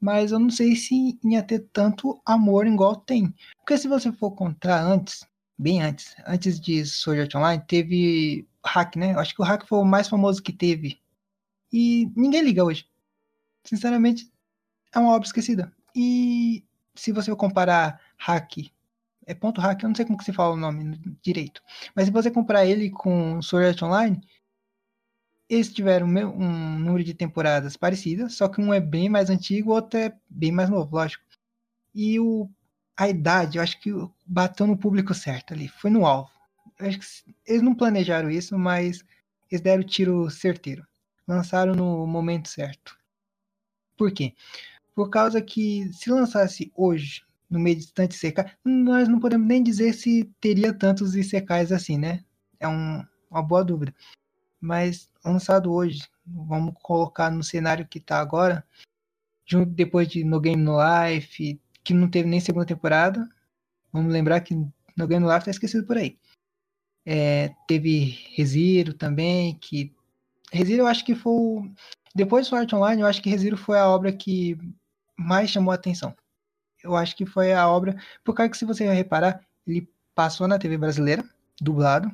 Mas 0.00 0.32
eu 0.32 0.38
não 0.38 0.50
sei 0.50 0.76
se 0.76 1.18
ia 1.24 1.42
ter 1.42 1.60
tanto 1.72 2.20
amor 2.26 2.66
igual 2.66 2.96
tem. 2.96 3.34
Porque 3.58 3.78
se 3.78 3.88
você 3.88 4.12
for 4.12 4.32
contar 4.32 4.82
antes, 4.82 5.24
bem 5.56 5.80
antes, 5.80 6.14
antes 6.26 6.60
de 6.60 6.84
Sword 6.84 7.22
Art 7.22 7.34
Online, 7.34 7.62
teve 7.66 8.46
Hack, 8.64 8.96
né? 8.96 9.14
Eu 9.14 9.20
acho 9.20 9.34
que 9.34 9.40
o 9.40 9.44
Hack 9.44 9.66
foi 9.66 9.78
o 9.78 9.84
mais 9.84 10.08
famoso 10.08 10.42
que 10.42 10.52
teve. 10.52 11.00
E 11.72 12.10
ninguém 12.16 12.42
liga 12.42 12.64
hoje. 12.64 12.86
Sinceramente, 13.64 14.30
é 14.94 14.98
uma 14.98 15.12
obra 15.12 15.26
esquecida. 15.26 15.72
E 15.94 16.64
se 16.94 17.12
você 17.12 17.34
comparar 17.34 18.00
Hack, 18.24 18.70
é 19.26 19.34
ponto 19.34 19.60
hack, 19.60 19.82
eu 19.82 19.88
não 19.88 19.94
sei 19.94 20.04
como 20.04 20.18
que 20.18 20.24
se 20.24 20.32
fala 20.32 20.54
o 20.54 20.56
nome 20.56 20.98
direito. 21.22 21.62
Mas 21.94 22.06
se 22.06 22.10
você 22.10 22.30
comparar 22.30 22.64
ele 22.64 22.90
com 22.90 23.40
Sword 23.42 23.68
Art 23.68 23.82
Online, 23.82 24.20
eles 25.48 25.72
tiveram 25.72 26.06
um 26.06 26.78
número 26.78 27.04
de 27.04 27.14
temporadas 27.14 27.76
parecidas, 27.76 28.34
só 28.34 28.48
que 28.48 28.60
um 28.60 28.72
é 28.72 28.80
bem 28.80 29.08
mais 29.08 29.28
antigo, 29.28 29.70
o 29.70 29.74
outro 29.74 29.98
é 29.98 30.16
bem 30.28 30.50
mais 30.50 30.70
novo, 30.70 30.96
lógico. 30.96 31.24
E 31.94 32.18
o, 32.18 32.48
a 32.96 33.08
idade, 33.08 33.58
eu 33.58 33.62
acho 33.62 33.80
que 33.80 33.90
bateu 34.26 34.66
no 34.66 34.78
público 34.78 35.12
certo 35.12 35.52
ali, 35.52 35.68
foi 35.68 35.90
no 35.90 36.06
alvo. 36.06 36.30
Eu 36.78 36.88
acho 36.88 36.98
que 36.98 37.34
eles 37.46 37.62
não 37.62 37.74
planejaram 37.74 38.30
isso, 38.30 38.58
mas 38.58 39.04
eles 39.50 39.60
deram 39.60 39.82
o 39.82 39.86
tiro 39.86 40.30
certeiro. 40.30 40.86
Lançaram 41.28 41.74
no 41.74 42.06
momento 42.06 42.48
certo. 42.48 42.96
Por 43.96 44.10
quê? 44.10 44.34
Por 44.94 45.10
causa 45.10 45.40
que 45.40 45.92
se 45.92 46.10
lançasse 46.10 46.72
hoje, 46.74 47.22
no 47.52 47.60
meio 47.60 47.76
de 47.76 47.92
tantos 47.92 48.22
ICK, 48.22 48.56
nós 48.64 49.08
não 49.08 49.20
podemos 49.20 49.46
nem 49.46 49.62
dizer 49.62 49.92
se 49.92 50.24
teria 50.40 50.72
tantos 50.72 51.14
ICKs 51.14 51.70
assim, 51.70 51.98
né? 51.98 52.24
É 52.58 52.66
um, 52.66 53.04
uma 53.30 53.42
boa 53.42 53.62
dúvida. 53.62 53.94
Mas 54.60 55.10
lançado 55.24 55.72
hoje, 55.72 56.02
vamos 56.26 56.74
colocar 56.82 57.30
no 57.30 57.44
cenário 57.44 57.86
que 57.86 58.00
tá 58.00 58.18
agora, 58.18 58.64
junto 59.44 59.70
depois 59.70 60.08
de 60.08 60.24
No 60.24 60.40
Game 60.40 60.62
No 60.62 60.78
Life, 60.78 61.60
que 61.84 61.92
não 61.92 62.08
teve 62.08 62.28
nem 62.28 62.40
segunda 62.40 62.64
temporada. 62.64 63.28
Vamos 63.92 64.12
lembrar 64.12 64.40
que 64.40 64.54
No 64.54 65.06
Game 65.06 65.24
No 65.24 65.32
Life 65.32 65.44
tá 65.44 65.50
esquecido 65.50 65.86
por 65.86 65.98
aí. 65.98 66.18
É, 67.04 67.54
teve 67.68 68.18
Reziro 68.34 68.94
também, 68.94 69.56
que 69.58 69.94
Reziro 70.50 70.82
eu 70.82 70.86
acho 70.86 71.04
que 71.04 71.14
foi 71.14 71.70
depois 72.14 72.46
do 72.46 72.50
Sword 72.50 72.74
Online, 72.74 73.02
eu 73.02 73.08
acho 73.08 73.20
que 73.22 73.28
Reziro 73.28 73.56
foi 73.56 73.78
a 73.78 73.88
obra 73.88 74.12
que 74.12 74.56
mais 75.18 75.50
chamou 75.50 75.72
a 75.72 75.74
atenção. 75.74 76.14
Eu 76.82 76.96
acho 76.96 77.16
que 77.16 77.26
foi 77.26 77.52
a 77.52 77.68
obra, 77.68 77.96
por 78.24 78.34
causa 78.34 78.50
que 78.50 78.56
se 78.56 78.64
você 78.64 78.88
reparar, 78.92 79.40
ele 79.66 79.88
passou 80.14 80.48
na 80.48 80.58
TV 80.58 80.76
brasileira, 80.76 81.24
dublado. 81.60 82.10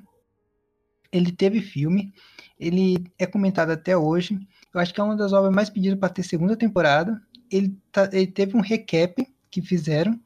Ele 1.10 1.32
teve 1.32 1.60
filme, 1.60 2.12
ele 2.58 2.96
é 3.18 3.26
comentado 3.26 3.70
até 3.70 3.96
hoje. 3.96 4.38
Eu 4.74 4.80
acho 4.80 4.92
que 4.92 5.00
é 5.00 5.04
uma 5.04 5.16
das 5.16 5.32
obras 5.32 5.54
mais 5.54 5.70
pedidas 5.70 5.98
para 5.98 6.10
ter 6.10 6.22
segunda 6.22 6.56
temporada. 6.56 7.20
Ele, 7.50 7.76
tá, 7.90 8.08
ele 8.12 8.26
teve 8.26 8.56
um 8.56 8.60
recap 8.60 9.26
que 9.50 9.62
fizeram 9.62 10.20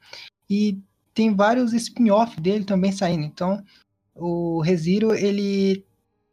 e 0.50 0.80
tem 1.14 1.34
vários 1.34 1.72
spin-off 1.72 2.40
dele 2.40 2.64
também 2.64 2.90
saindo. 2.90 3.24
Então, 3.24 3.62
o 4.14 4.60
Reziro, 4.60 5.14
ele 5.14 5.84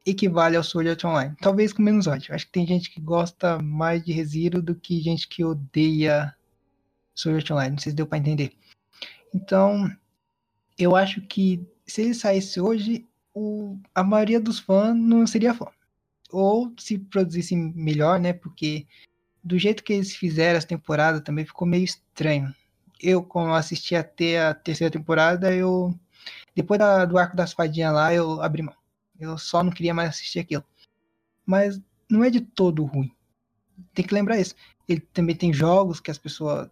equivale 0.05 0.55
ao 0.55 0.63
Sword 0.63 0.89
Art 0.89 1.03
Online. 1.05 1.35
Talvez 1.41 1.71
com 1.71 1.83
menos 1.83 2.07
ódio. 2.07 2.33
Acho 2.33 2.45
que 2.45 2.51
tem 2.51 2.65
gente 2.65 2.89
que 2.89 2.99
gosta 2.99 3.59
mais 3.61 4.03
de 4.03 4.11
Reziro 4.11 4.61
do 4.61 4.73
que 4.73 4.99
gente 5.01 5.27
que 5.27 5.43
odeia 5.43 6.33
Sword 7.19 7.41
Art 7.41 7.51
Online. 7.51 7.71
Não 7.71 7.77
sei 7.79 7.91
se 7.91 7.95
deu 7.95 8.07
para 8.07 8.17
entender. 8.17 8.53
Então, 9.33 9.91
eu 10.77 10.95
acho 10.95 11.21
que 11.21 11.65
se 11.85 12.01
ele 12.01 12.13
saísse 12.13 12.61
hoje, 12.61 13.05
o, 13.33 13.77
a 13.93 14.03
maioria 14.03 14.39
dos 14.39 14.59
fãs 14.59 14.95
não 14.95 15.27
seria 15.27 15.53
fã. 15.53 15.67
Ou 16.31 16.73
se 16.77 16.97
produzisse 16.97 17.55
melhor, 17.55 18.19
né? 18.19 18.31
Porque 18.31 18.87
do 19.43 19.57
jeito 19.57 19.83
que 19.83 19.93
eles 19.93 20.15
fizeram 20.15 20.57
essa 20.57 20.67
temporada 20.67 21.19
também 21.19 21.45
ficou 21.45 21.67
meio 21.67 21.83
estranho. 21.83 22.53
Eu, 23.01 23.23
como 23.23 23.53
assisti 23.53 23.95
até 23.95 24.41
a 24.41 24.53
terceira 24.53 24.91
temporada, 24.91 25.53
eu. 25.53 25.93
Depois 26.55 26.79
da, 26.79 27.05
do 27.05 27.17
arco 27.17 27.35
das 27.35 27.53
fadinhas 27.53 27.93
lá, 27.93 28.13
eu 28.13 28.41
abri 28.41 28.61
mão. 28.61 28.75
Eu 29.19 29.37
só 29.37 29.63
não 29.63 29.71
queria 29.71 29.93
mais 29.93 30.09
assistir 30.09 30.39
aquilo. 30.39 30.63
Mas 31.45 31.81
não 32.09 32.23
é 32.23 32.29
de 32.29 32.41
todo 32.41 32.85
ruim. 32.85 33.11
Tem 33.93 34.05
que 34.05 34.13
lembrar 34.13 34.39
isso. 34.39 34.55
Ele 34.87 34.99
também 34.99 35.35
tem 35.35 35.53
jogos 35.53 35.99
que 35.99 36.11
as 36.11 36.17
pessoas 36.17 36.69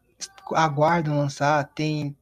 aguardam 0.54 1.18
lançar, 1.18 1.64
tem 1.74 2.16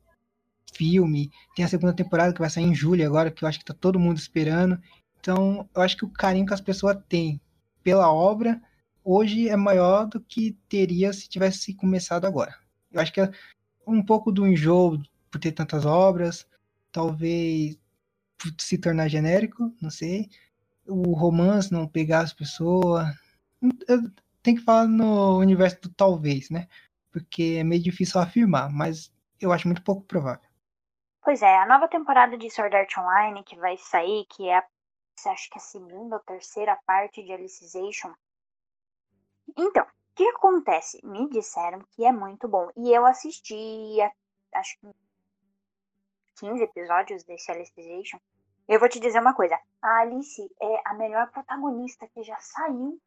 filme, 0.74 1.32
tem 1.56 1.64
a 1.64 1.68
segunda 1.68 1.94
temporada 1.94 2.34
que 2.34 2.40
vai 2.40 2.50
sair 2.50 2.66
em 2.66 2.76
julho 2.76 3.06
agora, 3.06 3.32
que 3.32 3.44
eu 3.44 3.48
acho 3.48 3.60
que 3.60 3.66
tá 3.66 3.74
todo 3.74 4.00
mundo 4.00 4.18
esperando. 4.18 4.80
Então, 5.20 5.68
eu 5.74 5.82
acho 5.82 5.98
que 5.98 6.06
o 6.06 6.10
carinho 6.10 6.46
que 6.46 6.54
as 6.54 6.62
pessoas 6.62 6.98
têm 7.08 7.40
pela 7.84 8.12
obra 8.12 8.62
hoje 9.04 9.48
é 9.48 9.56
maior 9.56 10.08
do 10.08 10.20
que 10.20 10.58
teria 10.68 11.14
se 11.14 11.30
tivesse 11.30 11.74
começado 11.74 12.26
agora. 12.26 12.56
Eu 12.92 13.00
acho 13.00 13.14
que 13.14 13.22
é 13.22 13.32
um 13.88 14.04
pouco 14.04 14.32
do 14.32 14.48
enjoo 14.48 15.02
por 15.30 15.40
ter 15.40 15.52
tantas 15.52 15.86
obras, 15.86 16.48
talvez 16.92 17.78
se 18.58 18.78
tornar 18.78 19.08
genérico, 19.08 19.74
não 19.82 19.90
sei. 19.90 20.30
O 20.88 21.14
romance 21.14 21.72
não 21.72 21.88
pegar 21.88 22.22
as 22.22 22.34
pessoas. 22.34 23.08
Tem 24.42 24.56
que 24.56 24.62
falar 24.62 24.88
no 24.88 25.38
universo 25.40 25.82
do 25.82 25.90
talvez, 25.90 26.50
né? 26.50 26.68
Porque 27.16 27.56
é 27.62 27.64
meio 27.64 27.82
difícil 27.82 28.20
afirmar, 28.20 28.70
mas 28.70 29.10
eu 29.40 29.54
acho 29.54 29.70
muito 29.70 29.82
pouco 29.82 30.04
provável. 30.04 30.50
Pois 31.24 31.42
é, 31.42 31.56
a 31.56 31.66
nova 31.66 31.88
temporada 31.88 32.38
de 32.38 32.50
Sword 32.50 32.76
Art 32.76 32.98
Online 32.98 33.42
que 33.46 33.56
vai 33.56 33.78
sair, 33.78 34.26
que 34.26 34.50
é 34.50 34.58
a, 34.58 34.64
acho 35.28 35.50
que 35.50 35.58
é 35.58 35.62
a 35.62 35.64
segunda 35.64 36.18
ou 36.18 36.22
terceira 36.24 36.78
parte 36.86 37.24
de 37.24 37.32
Alicization. 37.32 38.14
Então, 39.58 39.86
o 39.86 39.88
que 40.14 40.28
acontece? 40.28 41.00
Me 41.06 41.30
disseram 41.30 41.80
que 41.92 42.04
é 42.04 42.12
muito 42.12 42.50
bom. 42.50 42.70
E 42.76 42.92
eu 42.92 43.06
assisti, 43.06 43.96
acho 44.54 44.78
que 44.82 44.88
15 46.42 46.64
episódios 46.64 47.24
desse 47.24 47.50
Alicization. 47.50 48.20
Eu 48.68 48.78
vou 48.78 48.90
te 48.90 49.00
dizer 49.00 49.22
uma 49.22 49.34
coisa. 49.34 49.58
A 49.82 50.00
Alice 50.00 50.54
é 50.62 50.82
a 50.84 50.94
melhor 50.96 51.32
protagonista 51.32 52.10
que 52.10 52.24
já 52.24 52.38
saiu 52.42 53.00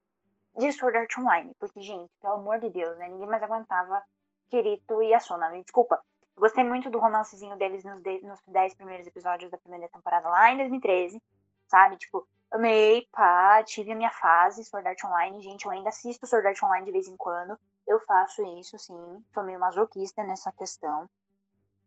de 0.58 0.72
Sword 0.72 0.98
Art 0.98 1.18
Online. 1.18 1.52
Porque, 1.58 1.80
gente, 1.80 2.10
pelo 2.20 2.34
amor 2.34 2.58
de 2.58 2.68
Deus, 2.70 2.96
né? 2.98 3.08
Ninguém 3.08 3.28
mais 3.28 3.42
aguentava 3.42 4.02
Kirito 4.50 5.02
e 5.02 5.14
Asuna. 5.14 5.50
Me 5.50 5.62
desculpa. 5.62 6.02
Gostei 6.36 6.64
muito 6.64 6.90
do 6.90 6.98
romancezinho 6.98 7.56
deles 7.56 7.84
nos, 7.84 8.02
de, 8.02 8.20
nos 8.22 8.40
10 8.46 8.74
primeiros 8.74 9.06
episódios 9.06 9.50
da 9.50 9.58
primeira 9.58 9.88
temporada 9.88 10.28
lá 10.28 10.52
em 10.52 10.58
2013. 10.58 11.22
Sabe? 11.66 11.96
Tipo, 11.96 12.26
amei, 12.50 13.06
pá, 13.12 13.62
tive 13.64 13.92
a 13.92 13.96
minha 13.96 14.10
fase 14.10 14.64
Sword 14.64 14.88
Art 14.88 15.04
Online. 15.04 15.40
Gente, 15.40 15.64
eu 15.64 15.70
ainda 15.70 15.88
assisto 15.88 16.26
Sword 16.26 16.48
Art 16.48 16.62
Online 16.62 16.86
de 16.86 16.92
vez 16.92 17.08
em 17.08 17.16
quando. 17.16 17.58
Eu 17.86 18.00
faço 18.00 18.42
isso, 18.58 18.78
sim. 18.78 19.24
Tô 19.32 19.42
meio 19.42 19.60
masoquista 19.60 20.22
nessa 20.24 20.52
questão. 20.52 21.08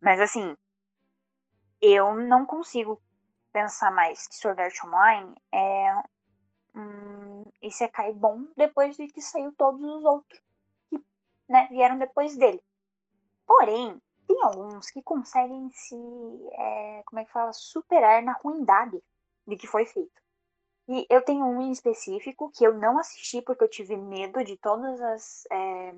Mas 0.02 0.20
assim, 0.20 0.56
eu 1.82 2.14
não 2.16 2.46
consigo 2.46 3.02
pensar 3.52 3.92
mais 3.92 4.28
que 4.28 4.36
Sword 4.36 4.62
Art 4.62 4.84
Online 4.84 5.36
é 5.52 6.04
um 6.76 7.44
Isekai 7.62 8.14
bom 8.14 8.46
depois 8.56 8.96
de 8.96 9.08
que 9.08 9.22
saiu 9.22 9.52
todos 9.54 9.82
os 9.82 10.04
outros 10.04 10.42
que 10.90 11.04
né, 11.48 11.68
vieram 11.70 11.98
depois 11.98 12.36
dele. 12.38 12.62
Porém, 13.46 14.02
tem 14.28 14.42
alguns 14.42 14.90
que 14.90 15.02
conseguem 15.02 15.70
se, 15.72 15.96
é, 16.54 17.04
como 17.06 17.20
é 17.20 17.26
que 17.26 17.32
fala, 17.32 17.54
superar 17.54 18.24
na 18.24 18.34
ruindade 18.34 19.02
de 19.46 19.58
que 19.58 19.68
foi 19.68 19.86
feito. 19.86 20.22
E 20.88 21.06
eu 21.10 21.22
tenho 21.24 21.46
um 21.46 21.62
em 21.62 21.72
específico 21.72 22.52
que 22.52 22.66
eu 22.66 22.74
não 22.74 22.98
assisti 22.98 23.42
porque 23.42 23.64
eu 23.64 23.70
tive 23.70 23.96
medo 23.96 24.44
de 24.44 24.58
todas 24.58 25.00
as 25.02 25.46
é, 25.52 25.96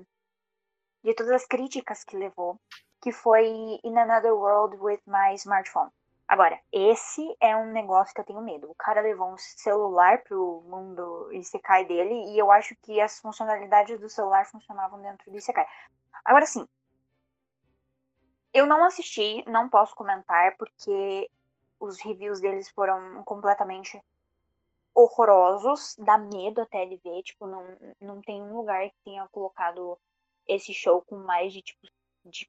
de 1.02 1.14
todas 1.14 1.32
as 1.32 1.46
críticas 1.46 2.02
que 2.02 2.16
levou, 2.16 2.58
que 3.00 3.12
foi 3.12 3.46
In 3.84 3.98
Another 3.98 4.34
World 4.34 4.76
with 4.76 5.00
My 5.06 5.34
Smartphone. 5.34 5.90
Agora, 6.26 6.58
esse 6.72 7.22
é 7.40 7.54
um 7.56 7.70
negócio 7.70 8.14
que 8.14 8.20
eu 8.20 8.24
tenho 8.24 8.40
medo. 8.40 8.70
O 8.70 8.74
cara 8.74 9.02
levou 9.02 9.32
um 9.32 9.38
celular 9.38 10.22
pro 10.22 10.62
mundo 10.66 11.30
Isekai 11.32 11.84
dele 11.84 12.32
e 12.32 12.38
eu 12.38 12.50
acho 12.50 12.74
que 12.82 13.00
as 13.00 13.20
funcionalidades 13.20 14.00
do 14.00 14.08
celular 14.08 14.46
funcionavam 14.46 15.00
dentro 15.02 15.30
do 15.30 15.36
Isekai. 15.36 15.66
Agora 16.24 16.46
sim, 16.46 16.66
eu 18.54 18.66
não 18.66 18.84
assisti, 18.84 19.44
não 19.48 19.68
posso 19.68 19.94
comentar 19.94 20.56
porque 20.56 21.30
os 21.78 22.00
reviews 22.00 22.40
deles 22.40 22.70
foram 22.70 23.22
completamente 23.24 24.00
horrorosos, 24.94 25.96
dá 25.98 26.16
medo 26.16 26.60
até 26.62 26.86
de 26.86 26.96
ver, 26.96 27.22
tipo, 27.22 27.46
não, 27.46 27.76
não 28.00 28.22
tem 28.22 28.40
um 28.40 28.56
lugar 28.56 28.88
que 28.88 28.96
tenha 29.04 29.28
colocado 29.28 29.98
esse 30.46 30.72
show 30.72 31.02
com 31.02 31.16
mais 31.16 31.52
de 31.52 31.62
tipo 31.62 31.86
de 32.24 32.48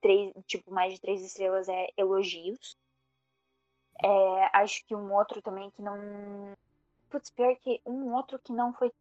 três, 0.00 0.32
tipo 0.46 0.72
mais 0.72 0.94
de 0.94 1.00
três 1.00 1.22
estrelas 1.22 1.68
é 1.68 1.88
elogios. 1.96 2.76
É, 4.02 4.58
acho 4.58 4.84
que 4.86 4.94
um 4.94 5.12
outro 5.14 5.40
também 5.40 5.70
que 5.70 5.82
não. 5.82 5.96
Putz, 7.08 7.30
pior 7.30 7.56
que 7.56 7.80
um 7.86 8.12
outro 8.14 8.38
que 8.38 8.52
não 8.52 8.72
foi 8.72 8.92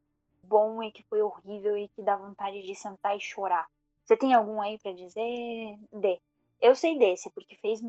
bom 0.44 0.82
e 0.84 0.92
que 0.92 1.04
foi 1.04 1.22
horrível 1.22 1.78
e 1.78 1.88
que 1.90 2.02
dá 2.02 2.16
vontade 2.16 2.62
de 2.62 2.76
sentar 2.76 3.16
e 3.18 3.20
chorar. 3.20 3.68
Você 4.04 4.16
tem 4.16 4.34
algum 4.34 4.62
aí 4.62 4.78
para 4.78 4.94
dizer? 4.94 5.78
D. 5.92 6.20
Eu 6.62 6.76
sei 6.76 6.98
desse, 6.98 7.30
porque 7.32 7.56
fez, 7.58 7.82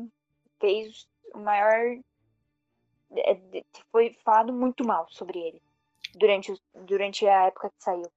fez 0.59 1.07
o 1.33 1.39
maior. 1.39 1.99
É, 3.15 3.63
foi 3.91 4.13
falado 4.25 4.51
muito 4.51 4.85
mal 4.85 5.07
sobre 5.09 5.39
ele 5.39 5.61
durante, 6.15 6.53
durante 6.73 7.27
a 7.27 7.45
época 7.45 7.69
que 7.69 7.83
saiu. 7.83 8.11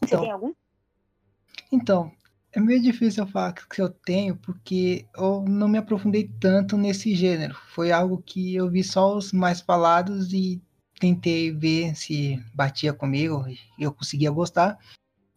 Você 0.00 0.14
então, 0.14 0.20
tem 0.20 0.30
algum? 0.30 0.54
Então, 1.72 2.12
é 2.52 2.60
meio 2.60 2.82
difícil 2.82 3.24
eu 3.24 3.30
falar 3.30 3.52
que 3.52 3.80
eu 3.80 3.88
tenho, 3.88 4.36
porque 4.36 5.06
eu 5.16 5.44
não 5.46 5.68
me 5.68 5.78
aprofundei 5.78 6.30
tanto 6.40 6.76
nesse 6.76 7.14
gênero. 7.14 7.54
Foi 7.74 7.92
algo 7.92 8.22
que 8.22 8.54
eu 8.54 8.70
vi 8.70 8.82
só 8.82 9.16
os 9.16 9.32
mais 9.32 9.60
falados 9.60 10.32
e 10.32 10.60
tentei 10.98 11.52
ver 11.52 11.94
se 11.94 12.42
batia 12.54 12.92
comigo 12.92 13.44
e 13.48 13.58
eu 13.78 13.92
conseguia 13.92 14.30
gostar. 14.30 14.78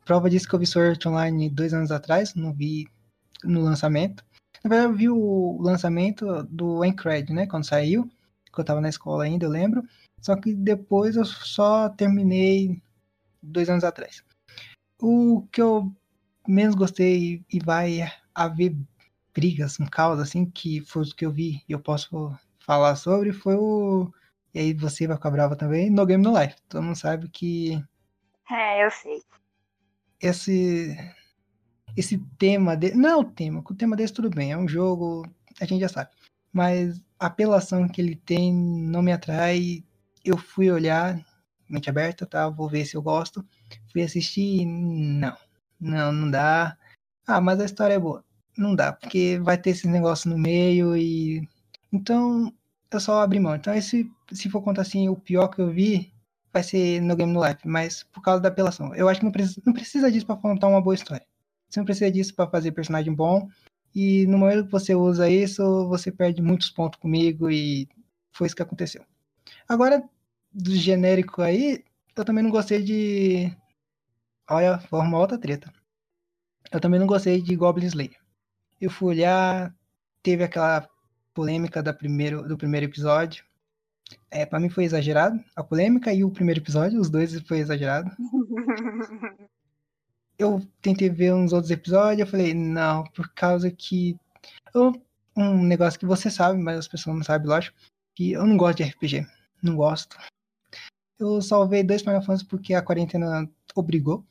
Prova 0.06 0.30
disso 0.30 0.48
que 0.48 0.56
eu 0.56 0.60
vi 0.60 0.66
Sword 0.66 1.08
Online 1.08 1.50
dois 1.50 1.74
anos 1.74 1.92
atrás, 1.92 2.34
não 2.34 2.54
vi 2.54 2.88
no 3.44 3.62
lançamento. 3.62 4.24
Na 4.64 4.70
verdade, 4.70 4.92
eu 4.92 4.98
vi 4.98 5.10
o 5.10 5.58
lançamento 5.62 6.44
do 6.44 6.84
Encred, 6.86 7.34
né? 7.34 7.48
Quando 7.48 7.66
saiu, 7.66 8.10
que 8.54 8.60
eu 8.60 8.64
tava 8.64 8.82
na 8.82 8.90
escola 8.90 9.24
ainda, 9.24 9.46
eu 9.46 9.50
lembro. 9.50 9.84
Só 10.20 10.36
que 10.36 10.54
depois 10.54 11.16
eu 11.16 11.26
só 11.26 11.90
terminei 11.90 12.82
dois 13.42 13.70
anos 13.70 13.84
atrás. 13.84 14.24
O 15.00 15.48
que 15.52 15.62
eu 15.62 15.92
menos 16.48 16.76
gostei 16.76 17.44
e 17.52 17.60
vai 17.60 18.12
haver 18.34 18.76
brigas, 19.34 19.80
um 19.80 19.86
caos, 19.86 20.20
assim, 20.20 20.46
que 20.46 20.82
foi 20.82 21.04
o 21.04 21.16
que 21.16 21.26
eu 21.26 21.32
vi 21.32 21.64
e 21.68 21.72
eu 21.72 21.80
posso 21.80 22.36
falar 22.60 22.96
sobre, 22.96 23.32
foi 23.32 23.56
o. 23.56 24.12
E 24.54 24.60
aí 24.60 24.74
você 24.74 25.08
vai 25.08 25.16
ficar 25.16 25.32
brava 25.32 25.56
também, 25.56 25.90
No 25.90 26.06
Game 26.06 26.24
No 26.24 26.38
Life. 26.38 26.56
Todo 26.68 26.84
mundo 26.84 26.96
sabe 26.96 27.30
que. 27.30 27.84
É, 28.50 28.86
eu 28.86 28.92
sei. 28.92 29.22
Esse. 30.20 30.98
Esse 31.96 32.18
tema. 32.38 32.76
De... 32.76 32.94
Não 32.94 33.10
é 33.10 33.16
o 33.16 33.24
tema, 33.24 33.64
o 33.68 33.76
tema 33.76 33.96
desse 33.96 34.14
tudo 34.14 34.30
bem, 34.30 34.52
é 34.52 34.58
um 34.58 34.68
jogo, 34.68 35.26
a 35.60 35.66
gente 35.66 35.82
já 35.82 35.90
sabe. 35.90 36.10
Mas 36.52 37.02
a 37.20 37.28
apelação 37.28 37.88
que 37.88 38.02
ele 38.02 38.16
tem 38.16 38.54
não 38.54 39.02
me 39.02 39.12
atrai. 39.12 39.84
Eu 40.24 40.38
fui 40.38 40.70
olhar, 40.70 41.20
mente 41.68 41.90
aberta, 41.90 42.26
tá? 42.28 42.48
Vou 42.48 42.70
ver 42.70 42.86
se 42.86 42.96
eu 42.96 43.02
gosto. 43.02 43.44
Fui 43.92 44.04
assistir, 44.04 44.66
não 44.66 45.36
não, 45.82 46.12
não 46.12 46.32
dá. 46.32 46.78
Ah, 47.28 47.42
mas 47.42 47.60
a 47.60 47.66
história 47.66 47.96
é 47.96 48.00
boa. 48.00 48.24
Não 48.58 48.76
dá, 48.76 48.94
porque 48.94 49.40
vai 49.40 49.58
ter 49.58 49.72
esse 49.72 49.88
negócio 49.88 50.30
no 50.30 50.38
meio 50.38 50.96
e. 50.96 51.48
Então, 51.92 52.54
eu 52.92 53.00
só 53.00 53.22
abri 53.22 53.40
mão. 53.40 53.56
Então, 53.56 53.74
esse, 53.74 54.10
se 54.32 54.50
for 54.50 54.62
contar 54.62 54.84
assim, 54.84 55.10
o 55.10 55.16
pior 55.16 55.48
que 55.50 55.62
eu 55.62 55.72
vi 55.72 56.14
vai 56.54 56.64
ser 56.64 57.02
no 57.02 57.16
Game 57.16 57.32
no 57.32 57.46
Life, 57.46 57.68
mas 57.68 58.04
por 58.04 58.22
causa 58.22 58.42
da 58.42 58.50
apelação. 58.50 58.94
Eu 58.96 59.10
acho 59.10 59.20
que 59.22 59.26
não 59.26 59.32
precisa, 59.32 59.62
não 59.66 59.74
precisa 59.74 60.12
disso 60.12 60.26
para 60.26 60.36
contar 60.36 60.68
uma 60.68 60.82
boa 60.82 60.96
história. 60.96 61.26
Você 61.70 61.80
não 61.80 61.86
precisa 61.86 62.12
disso 62.12 62.36
para 62.36 62.50
fazer 62.50 62.74
personagem 62.74 63.14
bom. 63.14 63.48
E 63.96 64.26
no 64.28 64.38
momento 64.38 64.66
que 64.66 64.72
você 64.72 64.94
usa 64.96 65.30
isso, 65.30 65.88
você 65.88 66.12
perde 66.12 66.42
muitos 66.42 66.70
pontos 66.70 67.00
comigo 67.00 67.50
e 67.50 67.88
foi 68.32 68.48
isso 68.48 68.56
que 68.56 68.62
aconteceu. 68.62 69.04
Agora, 69.68 70.04
do 70.52 70.76
genérico 70.76 71.42
aí, 71.42 71.84
eu 72.16 72.26
também 72.26 72.44
não 72.44 72.52
gostei 72.52 72.84
de 72.84 73.56
Olha, 74.54 74.78
forma 74.80 75.18
outra 75.18 75.38
treta. 75.38 75.74
Eu 76.70 76.82
também 76.82 77.00
não 77.00 77.08
gostei 77.08 77.42
de 77.42 77.56
Goblin 77.56 77.86
Slayer. 77.86 78.18
Eu 78.82 78.90
fui 78.90 79.08
olhar, 79.16 79.74
teve 80.22 80.44
aquela 80.44 80.86
polêmica 81.34 81.82
da 81.82 81.94
primeiro, 81.94 82.46
do 82.46 82.58
primeiro 82.58 82.86
episódio. 82.86 83.46
É, 84.30 84.46
para 84.46 84.60
mim 84.60 84.68
foi 84.68 84.84
exagerado. 84.84 85.42
A 85.56 85.64
polêmica 85.64 86.14
e 86.14 86.26
o 86.26 86.30
primeiro 86.30 86.60
episódio, 86.60 87.00
os 87.00 87.10
dois 87.10 87.40
foi 87.48 87.60
exagerado. 87.60 88.12
eu 90.38 90.62
tentei 90.82 91.10
ver 91.10 91.34
uns 91.34 91.54
outros 91.54 91.72
episódios, 91.72 92.20
eu 92.20 92.28
falei, 92.28 92.54
não, 92.54 93.06
por 93.06 93.30
causa 93.34 93.72
que. 93.72 94.20
Eu, 94.76 95.02
um 95.34 95.64
negócio 95.64 95.98
que 95.98 96.06
você 96.06 96.30
sabe, 96.30 96.60
mas 96.60 96.78
as 96.78 96.88
pessoas 96.90 97.16
não 97.16 97.24
sabem, 97.24 97.48
lógico, 97.48 97.78
que 98.14 98.34
eu 98.34 98.46
não 98.46 98.58
gosto 98.58 98.80
de 98.80 98.84
RPG. 98.84 99.26
Não 99.64 99.78
gosto. 99.78 100.18
Eu 101.18 101.42
salvei 101.42 101.84
dois 101.84 102.02
Final 102.02 102.22
Fantasy 102.22 102.46
porque 102.46 102.74
a 102.74 102.82
quarentena 102.82 103.50
obrigou 103.74 104.26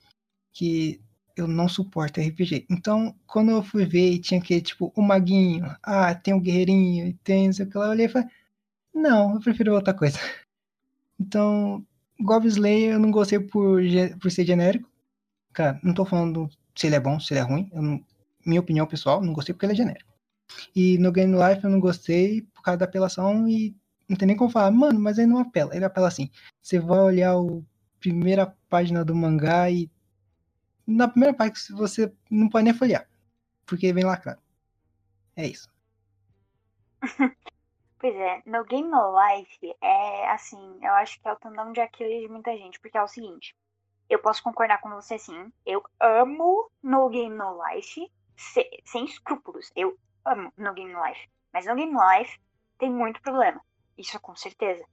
que 0.52 1.00
eu 1.36 1.46
não 1.46 1.68
suporto 1.68 2.20
RPG. 2.20 2.66
Então, 2.70 3.14
quando 3.26 3.50
eu 3.50 3.62
fui 3.62 3.86
ver 3.86 4.12
e 4.12 4.18
tinha 4.18 4.40
que, 4.40 4.60
tipo, 4.60 4.92
o 4.94 5.02
maguinho, 5.02 5.64
ah, 5.82 6.14
tem 6.14 6.34
o 6.34 6.40
guerreirinho, 6.40 7.06
e 7.08 7.14
tem 7.14 7.46
isso 7.46 7.66
que 7.66 7.78
lá, 7.78 7.86
eu 7.86 7.90
olhei 7.90 8.06
e 8.06 8.08
falei, 8.08 8.28
não, 8.94 9.34
eu 9.34 9.40
prefiro 9.40 9.74
outra 9.74 9.94
coisa. 9.94 10.18
Então, 11.22 11.86
Goblin 12.18 12.48
Slayer 12.48 12.92
eu 12.94 12.98
não 12.98 13.10
gostei 13.10 13.38
por, 13.38 13.82
por 14.22 14.30
ser 14.30 14.46
genérico. 14.46 14.88
Cara, 15.52 15.78
não 15.82 15.92
tô 15.92 16.06
falando 16.06 16.48
se 16.74 16.86
ele 16.86 16.96
é 16.96 17.00
bom, 17.00 17.20
se 17.20 17.34
ele 17.34 17.40
é 17.40 17.42
ruim. 17.42 17.68
Não, 17.74 18.02
minha 18.46 18.60
opinião 18.60 18.86
pessoal, 18.86 19.20
não 19.20 19.34
gostei 19.34 19.52
porque 19.52 19.66
ele 19.66 19.74
é 19.74 19.76
genérico. 19.76 20.10
E 20.74 20.96
no 20.96 21.12
Game 21.12 21.34
Life 21.34 21.62
eu 21.62 21.68
não 21.68 21.78
gostei 21.78 22.40
por 22.54 22.62
causa 22.62 22.78
da 22.78 22.84
apelação 22.86 23.46
e 23.46 23.76
não 24.08 24.16
tem 24.16 24.26
nem 24.28 24.36
como 24.36 24.50
falar, 24.50 24.70
mano, 24.70 24.98
mas 24.98 25.18
ele 25.18 25.28
não 25.28 25.38
apela. 25.38 25.74
Ele 25.74 25.84
apela 25.84 26.08
assim. 26.08 26.30
Você 26.60 26.78
vai 26.78 27.00
olhar 27.00 27.34
a 27.34 27.62
primeira 28.00 28.46
página 28.68 29.04
do 29.04 29.14
mangá 29.14 29.70
e 29.70 29.90
na 30.90 31.08
primeira 31.08 31.34
parte 31.34 31.72
você 31.72 32.12
não 32.30 32.48
pode 32.48 32.64
nem 32.64 32.74
folhear, 32.74 33.08
porque 33.64 33.92
vem 33.92 34.04
lacrado. 34.04 34.42
É 35.36 35.46
isso. 35.46 35.70
pois 37.98 38.14
é, 38.14 38.42
no 38.44 38.64
Game 38.64 38.88
No 38.88 39.14
Life 39.18 39.76
é 39.80 40.30
assim, 40.30 40.78
eu 40.82 40.92
acho 40.94 41.20
que 41.20 41.28
é 41.28 41.32
o 41.32 41.36
tendão 41.36 41.72
de 41.72 41.80
Aquiles 41.80 42.22
de 42.22 42.28
muita 42.28 42.56
gente, 42.56 42.80
porque 42.80 42.98
é 42.98 43.02
o 43.02 43.08
seguinte, 43.08 43.54
eu 44.08 44.18
posso 44.18 44.42
concordar 44.42 44.80
com 44.80 44.90
você 44.90 45.18
sim, 45.18 45.52
eu 45.64 45.82
amo 46.00 46.70
No 46.82 47.08
Game 47.08 47.34
No 47.34 47.58
Life, 47.64 48.10
se, 48.36 48.68
sem 48.84 49.04
escrúpulos, 49.04 49.70
eu 49.76 49.96
amo 50.24 50.52
No 50.56 50.74
Game 50.74 50.92
No 50.92 51.06
Life, 51.06 51.28
mas 51.52 51.66
No 51.66 51.76
Game 51.76 51.92
No 51.92 52.00
Life 52.18 52.38
tem 52.78 52.90
muito 52.90 53.22
problema, 53.22 53.60
isso 53.96 54.18
com 54.20 54.34
certeza. 54.34 54.84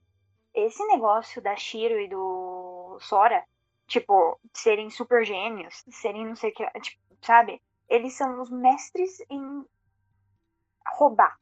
Esse 0.53 0.85
negócio 0.87 1.41
da 1.41 1.55
Shiro 1.55 1.99
e 1.99 2.07
do 2.07 2.97
Sora 2.99 3.43
tipo, 3.87 4.39
serem 4.53 4.89
super 4.89 5.25
gênios, 5.25 5.83
serem 5.89 6.25
não 6.25 6.35
sei 6.35 6.51
o 6.51 6.53
que, 6.53 6.79
tipo, 6.81 7.01
sabe? 7.21 7.61
Eles 7.89 8.13
são 8.13 8.41
os 8.41 8.49
mestres 8.49 9.19
em 9.29 9.65
roubar. 10.95 11.37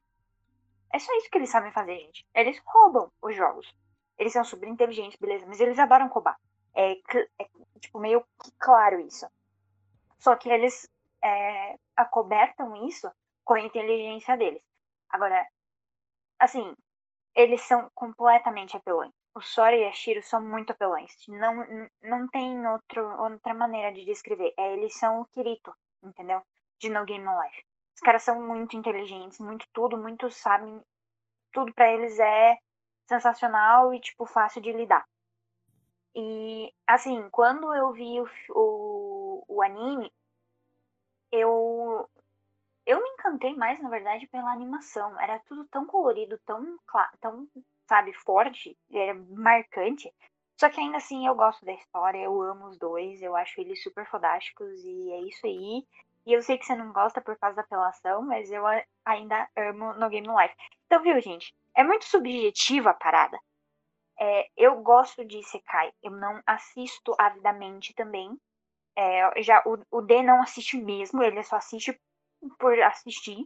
É 0.93 0.99
só 0.99 1.13
isso 1.17 1.29
que 1.29 1.37
eles 1.37 1.49
sabem 1.49 1.71
fazer, 1.71 1.97
gente. 1.99 2.25
Eles 2.33 2.61
roubam 2.65 3.11
os 3.21 3.35
jogos. 3.35 3.75
Eles 4.17 4.31
são 4.31 4.43
super 4.43 4.69
inteligentes, 4.69 5.19
beleza, 5.19 5.45
mas 5.45 5.59
eles 5.59 5.77
adoram 5.77 6.07
roubar. 6.07 6.39
É, 6.73 6.93
é 6.93 7.49
tipo, 7.79 7.99
meio 7.99 8.21
que 8.41 8.51
claro 8.57 8.99
isso. 9.01 9.27
Só 10.19 10.35
que 10.35 10.49
eles 10.49 10.89
é, 11.21 11.77
acobertam 11.95 12.87
isso 12.87 13.11
com 13.43 13.55
a 13.55 13.61
inteligência 13.61 14.37
deles. 14.37 14.61
Agora, 15.09 15.45
assim, 16.39 16.75
eles 17.35 17.61
são 17.61 17.89
completamente 17.93 18.77
apelões. 18.77 19.11
O 19.35 19.41
Sora 19.41 19.75
e 19.75 19.85
a 19.85 19.91
Shiro 19.91 20.23
são 20.23 20.41
muito 20.41 20.71
apelões. 20.71 21.11
Não, 21.27 21.89
não 22.01 22.27
tem 22.29 22.65
outro, 22.67 23.05
outra 23.21 23.53
maneira 23.53 23.91
de 23.91 24.05
descrever. 24.05 24.53
É, 24.57 24.73
eles 24.73 24.97
são 24.97 25.21
o 25.21 25.25
Kirito, 25.25 25.75
entendeu? 26.01 26.41
De 26.79 26.89
No 26.89 27.03
Game 27.03 27.23
No 27.23 27.41
Life. 27.43 27.65
Os 27.95 27.99
caras 27.99 28.23
são 28.23 28.41
muito 28.41 28.77
inteligentes, 28.77 29.39
muito 29.39 29.67
tudo, 29.73 29.97
muito 29.97 30.31
sabem. 30.31 30.81
Tudo 31.51 31.73
para 31.73 31.91
eles 31.91 32.17
é 32.17 32.57
sensacional 33.07 33.93
e, 33.93 33.99
tipo, 33.99 34.25
fácil 34.25 34.61
de 34.61 34.71
lidar. 34.71 35.05
E, 36.15 36.73
assim, 36.87 37.29
quando 37.29 37.73
eu 37.73 37.91
vi 37.91 38.21
o, 38.21 38.29
o, 38.51 39.45
o 39.49 39.61
anime, 39.61 40.11
eu 41.29 42.09
eu 42.85 43.01
me 43.01 43.09
encantei 43.09 43.55
mais, 43.55 43.81
na 43.81 43.89
verdade, 43.89 44.27
pela 44.27 44.51
animação. 44.51 45.19
Era 45.19 45.39
tudo 45.39 45.65
tão 45.65 45.85
colorido, 45.85 46.39
tão, 46.45 46.77
tão 47.19 47.47
sabe, 47.87 48.13
forte, 48.13 48.77
era 48.91 49.13
marcante. 49.13 50.11
Só 50.59 50.69
que 50.69 50.79
ainda 50.79 50.97
assim 50.97 51.27
eu 51.27 51.35
gosto 51.35 51.65
da 51.65 51.73
história, 51.73 52.19
eu 52.19 52.41
amo 52.41 52.67
os 52.67 52.77
dois, 52.77 53.21
eu 53.21 53.35
acho 53.35 53.59
eles 53.59 53.83
super 53.83 54.05
fodásticos 54.05 54.83
e 54.83 55.11
é 55.11 55.21
isso 55.21 55.45
aí. 55.45 55.85
E 56.25 56.33
eu 56.33 56.41
sei 56.41 56.57
que 56.57 56.65
você 56.65 56.75
não 56.75 56.91
gosta 56.91 57.21
por 57.21 57.37
causa 57.37 57.57
da 57.57 57.61
apelação, 57.61 58.21
mas 58.23 58.49
eu 58.51 58.63
ainda 59.05 59.47
amo 59.55 59.93
no 59.93 60.09
Game 60.09 60.25
No 60.25 60.39
Life. 60.39 60.55
Então, 60.85 61.01
viu, 61.03 61.19
gente? 61.21 61.53
É 61.75 61.83
muito 61.83 62.05
subjetiva 62.05 62.91
a 62.91 62.93
parada. 62.93 63.37
É, 64.19 64.49
eu 64.55 64.81
gosto 64.81 65.25
de 65.25 65.43
Sekai, 65.43 65.91
eu 66.01 66.11
não 66.11 66.41
assisto 66.47 67.13
avidamente 67.19 67.93
também. 67.93 68.39
É, 68.95 69.43
já 69.43 69.61
o, 69.65 69.77
o 69.91 70.01
D 70.01 70.23
não 70.23 70.41
assiste 70.41 70.77
mesmo, 70.77 71.21
ele 71.21 71.43
só 71.43 71.57
assiste 71.57 71.99
por 72.57 72.79
assistir. 72.81 73.45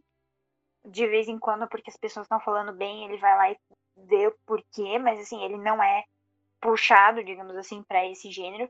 De 0.86 1.08
vez 1.08 1.28
em 1.28 1.39
quando, 1.39 1.67
porque 1.67 1.89
as 1.89 1.97
pessoas 1.97 2.25
estão 2.25 2.39
falando 2.39 2.71
bem, 2.71 3.06
ele 3.06 3.17
vai 3.17 3.36
lá 3.36 3.52
e 3.52 3.58
vê 4.05 4.27
o 4.27 4.38
porquê, 4.45 4.97
mas 4.99 5.19
assim, 5.19 5.43
ele 5.43 5.57
não 5.57 5.81
é 5.81 6.03
puxado, 6.62 7.23
digamos 7.23 7.55
assim, 7.55 7.83
para 7.83 8.05
esse 8.05 8.31
gênero. 8.31 8.69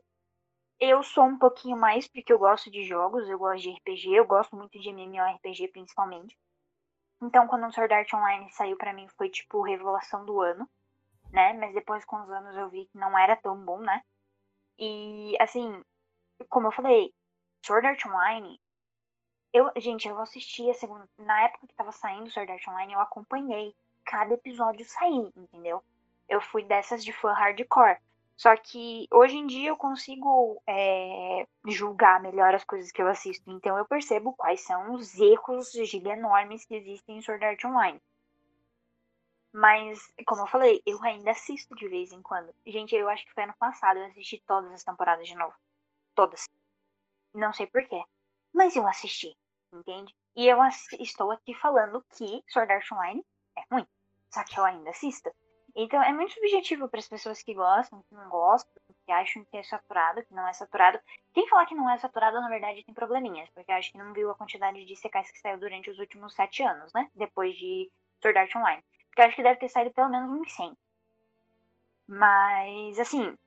Eu 0.79 1.03
sou 1.03 1.25
um 1.25 1.37
pouquinho 1.37 1.77
mais 1.77 2.07
porque 2.07 2.31
eu 2.31 2.39
gosto 2.39 2.71
de 2.71 2.83
jogos, 2.83 3.27
eu 3.27 3.37
gosto 3.37 3.63
de 3.63 3.71
RPG, 3.71 4.13
eu 4.13 4.25
gosto 4.25 4.55
muito 4.55 4.79
de 4.79 4.89
MMORPG 4.89 5.67
principalmente. 5.69 6.37
Então, 7.21 7.47
quando 7.47 7.67
o 7.67 7.73
Sword 7.73 7.93
Art 7.93 8.13
Online 8.13 8.49
saiu 8.51 8.77
para 8.77 8.93
mim, 8.93 9.07
foi 9.17 9.29
tipo 9.29 9.61
revelação 9.61 10.25
do 10.25 10.39
ano, 10.41 10.69
né? 11.31 11.53
Mas 11.53 11.73
depois 11.73 12.05
com 12.05 12.21
os 12.21 12.29
anos 12.29 12.55
eu 12.55 12.69
vi 12.69 12.85
que 12.85 12.97
não 12.97 13.17
era 13.17 13.35
tão 13.35 13.57
bom, 13.65 13.79
né? 13.79 14.01
E 14.77 15.35
assim, 15.39 15.83
como 16.49 16.67
eu 16.67 16.71
falei, 16.71 17.13
Sword 17.61 17.87
Art 17.87 18.05
Online 18.05 18.59
eu, 19.51 19.71
gente, 19.77 20.07
eu 20.07 20.19
assisti 20.19 20.69
a 20.69 20.73
segunda. 20.73 21.09
Na 21.17 21.41
época 21.43 21.67
que 21.67 21.73
tava 21.73 21.91
saindo 21.91 22.29
Sword 22.29 22.51
Art 22.51 22.67
Online, 22.67 22.93
eu 22.93 22.99
acompanhei 22.99 23.75
cada 24.09 24.33
episódio 24.33 24.83
sair, 24.85 25.31
entendeu? 25.37 25.83
Eu 26.27 26.41
fui 26.41 26.63
dessas 26.63 27.05
de 27.05 27.13
fã 27.13 27.31
hardcore. 27.31 27.99
Só 28.35 28.55
que 28.55 29.07
hoje 29.11 29.37
em 29.37 29.45
dia 29.45 29.69
eu 29.69 29.77
consigo 29.77 30.61
é, 30.65 31.45
julgar 31.67 32.19
melhor 32.19 32.55
as 32.55 32.63
coisas 32.63 32.91
que 32.91 33.01
eu 33.01 33.07
assisto. 33.07 33.51
Então 33.51 33.77
eu 33.77 33.85
percebo 33.85 34.33
quais 34.33 34.61
são 34.61 34.93
os 34.93 35.13
erros 35.19 35.75
enormes 35.75 36.65
que 36.65 36.73
existem 36.73 37.17
em 37.17 37.21
Sword 37.21 37.45
Art 37.45 37.63
Online. 37.65 38.01
Mas, 39.53 39.99
como 40.25 40.43
eu 40.43 40.47
falei, 40.47 40.81
eu 40.85 41.03
ainda 41.03 41.31
assisto 41.31 41.75
de 41.75 41.87
vez 41.87 42.11
em 42.11 42.21
quando. 42.21 42.53
Gente, 42.65 42.95
eu 42.95 43.09
acho 43.09 43.25
que 43.25 43.33
foi 43.33 43.43
ano 43.43 43.55
passado, 43.59 43.97
eu 43.99 44.05
assisti 44.05 44.41
todas 44.47 44.71
as 44.71 44.83
temporadas 44.83 45.27
de 45.27 45.35
novo. 45.35 45.53
Todas. 46.15 46.47
Não 47.33 47.51
sei 47.53 47.67
porquê. 47.67 48.01
Mas 48.53 48.75
eu 48.75 48.87
assisti, 48.87 49.35
entende? 49.73 50.15
E 50.35 50.47
eu 50.47 50.57
estou 50.99 51.31
aqui 51.31 51.53
falando 51.55 52.03
que 52.15 52.43
Sword 52.47 52.71
Art 52.71 52.91
Online 52.91 53.25
é 53.57 53.63
ruim. 53.71 53.87
Só 54.29 54.43
que 54.43 54.59
eu 54.59 54.65
ainda 54.65 54.89
assisto. 54.89 55.31
Então 55.75 56.01
é 56.01 56.11
muito 56.11 56.33
subjetivo 56.33 56.89
para 56.89 56.99
as 56.99 57.07
pessoas 57.07 57.41
que 57.41 57.53
gostam, 57.53 58.03
que 58.03 58.15
não 58.15 58.29
gostam, 58.29 58.73
que 59.05 59.11
acham 59.11 59.45
que 59.45 59.57
é 59.57 59.63
saturado, 59.63 60.23
que 60.25 60.33
não 60.33 60.47
é 60.47 60.53
saturado. 60.53 60.99
Quem 61.33 61.47
falar 61.47 61.65
que 61.65 61.75
não 61.75 61.89
é 61.89 61.97
saturado, 61.97 62.39
na 62.41 62.49
verdade, 62.49 62.83
tem 62.83 62.93
probleminhas, 62.93 63.49
porque 63.51 63.71
acho 63.71 63.91
que 63.91 63.97
não 63.97 64.13
viu 64.13 64.29
a 64.29 64.35
quantidade 64.35 64.83
de 64.83 64.95
secais 64.95 65.31
que 65.31 65.39
saiu 65.39 65.59
durante 65.59 65.89
os 65.89 65.99
últimos 65.99 66.33
sete 66.33 66.63
anos, 66.63 66.91
né? 66.93 67.09
Depois 67.15 67.55
de 67.55 67.89
Sword 68.21 68.37
Art 68.37 68.55
Online. 68.55 68.83
Porque 69.07 69.21
acho 69.21 69.35
que 69.35 69.43
deve 69.43 69.59
ter 69.59 69.69
saído 69.69 69.91
pelo 69.91 70.09
menos 70.09 70.29
uns 70.29 70.51
100. 70.53 70.77
Mas, 72.07 72.99
assim, 72.99 73.37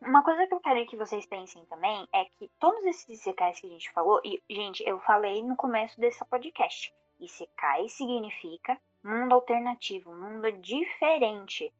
uma 0.00 0.22
coisa 0.22 0.46
que 0.46 0.54
eu 0.54 0.60
quero 0.60 0.86
que 0.86 0.96
vocês 0.96 1.24
pensem 1.26 1.64
também 1.66 2.06
é 2.12 2.24
que 2.24 2.50
todos 2.58 2.84
esses 2.84 3.08
Isekais 3.08 3.60
que 3.60 3.66
a 3.66 3.70
gente 3.70 3.90
falou, 3.92 4.20
e, 4.24 4.42
gente, 4.50 4.82
eu 4.86 5.00
falei 5.00 5.42
no 5.42 5.56
começo 5.56 5.98
desse 6.00 6.24
podcast, 6.26 6.92
Isekai 7.18 7.88
significa 7.88 8.78
mundo 9.06 9.34
alternativo, 9.34 10.14
mundo 10.14 10.50
diferente. 10.52 11.72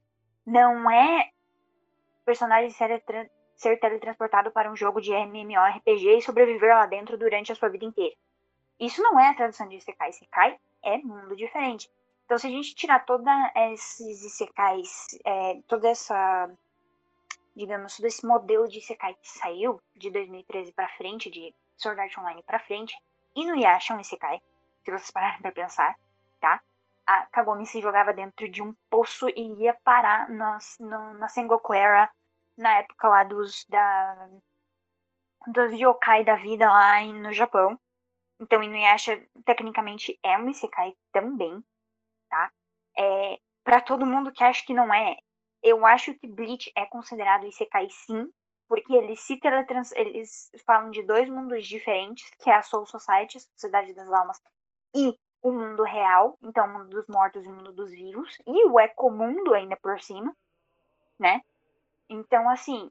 Não 0.44 0.90
é 0.90 1.30
personagem 2.24 2.70
ser, 2.70 3.02
ser 3.56 3.78
teletransportado 3.78 4.50
para 4.50 4.70
um 4.70 4.76
jogo 4.76 5.00
de 5.00 5.12
MMORPG 5.12 6.18
e 6.18 6.22
sobreviver 6.22 6.74
lá 6.74 6.86
dentro 6.86 7.18
durante 7.18 7.52
a 7.52 7.54
sua 7.54 7.68
vida 7.68 7.84
inteira. 7.84 8.14
Isso 8.78 9.02
não 9.02 9.18
é 9.18 9.28
a 9.28 9.34
tradução 9.34 9.68
de 9.68 9.76
Isekai. 9.76 10.10
Isekai 10.10 10.58
é 10.82 10.98
mundo 10.98 11.34
diferente. 11.34 11.90
Então, 12.24 12.38
se 12.38 12.46
a 12.46 12.50
gente 12.50 12.74
tirar 12.74 13.04
todos 13.04 13.26
esses 13.72 14.24
Isekais, 14.24 15.18
é, 15.24 15.60
toda 15.66 15.88
essa 15.88 16.50
digamos, 17.56 17.96
todo 17.96 18.04
esse 18.04 18.24
modelo 18.26 18.68
de 18.68 18.78
Isekai 18.78 19.14
que 19.14 19.28
saiu 19.28 19.80
de 19.96 20.10
2013 20.10 20.72
para 20.72 20.88
frente, 20.90 21.30
de 21.30 21.54
Sword 21.78 21.98
Art 21.98 22.18
Online 22.18 22.42
para 22.42 22.60
frente, 22.60 22.94
e 23.34 23.46
no 23.46 23.56
Yasha 23.56 23.94
é 23.94 23.96
um 23.96 24.00
Isekai, 24.00 24.42
se 24.84 24.90
vocês 24.90 25.10
pararem 25.10 25.40
para 25.40 25.52
pensar, 25.52 25.98
tá? 26.38 26.60
A 27.06 27.26
Kagome 27.26 27.66
se 27.66 27.80
jogava 27.80 28.12
dentro 28.12 28.48
de 28.48 28.62
um 28.62 28.74
poço 28.90 29.28
e 29.28 29.62
ia 29.62 29.74
parar 29.84 30.28
nas, 30.28 30.76
no, 30.80 31.14
na 31.14 31.28
Sengoku 31.28 31.72
Era, 31.72 32.10
na 32.56 32.78
época 32.78 33.08
lá 33.08 33.22
dos, 33.22 33.64
da, 33.68 34.28
dos 35.46 35.72
yokai 35.72 36.24
da 36.24 36.36
vida 36.36 36.66
lá 36.66 37.00
no 37.04 37.32
Japão. 37.32 37.78
Então, 38.40 38.62
Inuyasha, 38.62 39.24
tecnicamente, 39.44 40.18
é 40.22 40.36
um 40.36 40.50
Isekai 40.50 40.94
também, 41.12 41.64
tá? 42.28 42.50
É, 42.98 43.38
para 43.64 43.80
todo 43.80 44.06
mundo 44.06 44.32
que 44.32 44.44
acha 44.44 44.64
que 44.64 44.74
não 44.74 44.92
é, 44.92 45.16
eu 45.62 45.86
acho 45.86 46.14
que 46.14 46.26
Bleach 46.26 46.70
é 46.76 46.86
considerado 46.86 47.46
Isekai 47.46 47.88
sim, 47.90 48.30
porque 48.68 48.92
eles 48.92 49.20
se 49.20 49.38
teletrans... 49.38 49.92
eles 49.92 50.50
falam 50.66 50.90
de 50.90 51.02
dois 51.02 51.28
mundos 51.28 51.66
diferentes, 51.66 52.28
que 52.40 52.50
é 52.50 52.54
a 52.54 52.62
Soul 52.62 52.86
Society, 52.86 53.38
a 53.38 53.40
Sociedade 53.40 53.94
das 53.94 54.10
Almas, 54.12 54.40
e 54.94 55.16
o 55.48 55.52
mundo 55.52 55.82
real, 55.84 56.36
então 56.42 56.66
o 56.66 56.72
mundo 56.72 56.90
dos 56.90 57.06
mortos 57.06 57.44
e 57.44 57.48
o 57.48 57.52
mundo 57.52 57.72
dos 57.72 57.90
vivos, 57.90 58.36
e 58.46 58.66
o 58.66 58.80
ecomundo 58.80 59.54
ainda 59.54 59.76
por 59.76 60.00
cima, 60.00 60.34
né? 61.18 61.40
Então, 62.08 62.48
assim, 62.48 62.90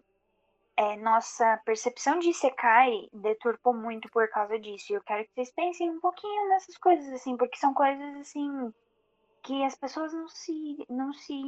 é, 0.78 0.96
nossa 0.98 1.58
percepção 1.66 2.20
de 2.20 2.30
Isekai 2.30 3.10
deturpou 3.14 3.74
muito 3.74 4.10
por 4.10 4.30
causa 4.30 4.58
disso. 4.60 4.92
E 4.92 4.96
eu 4.96 5.04
quero 5.04 5.26
que 5.26 5.34
vocês 5.34 5.52
pensem 5.52 5.90
um 5.90 6.00
pouquinho 6.00 6.50
nessas 6.50 6.78
coisas, 6.78 7.12
assim, 7.14 7.36
porque 7.38 7.58
são 7.58 7.74
coisas, 7.74 8.16
assim, 8.18 8.74
que 9.44 9.64
as 9.64 9.76
pessoas 9.76 10.14
não 10.14 10.28
se, 10.28 10.86
não 10.90 11.14
se 11.14 11.42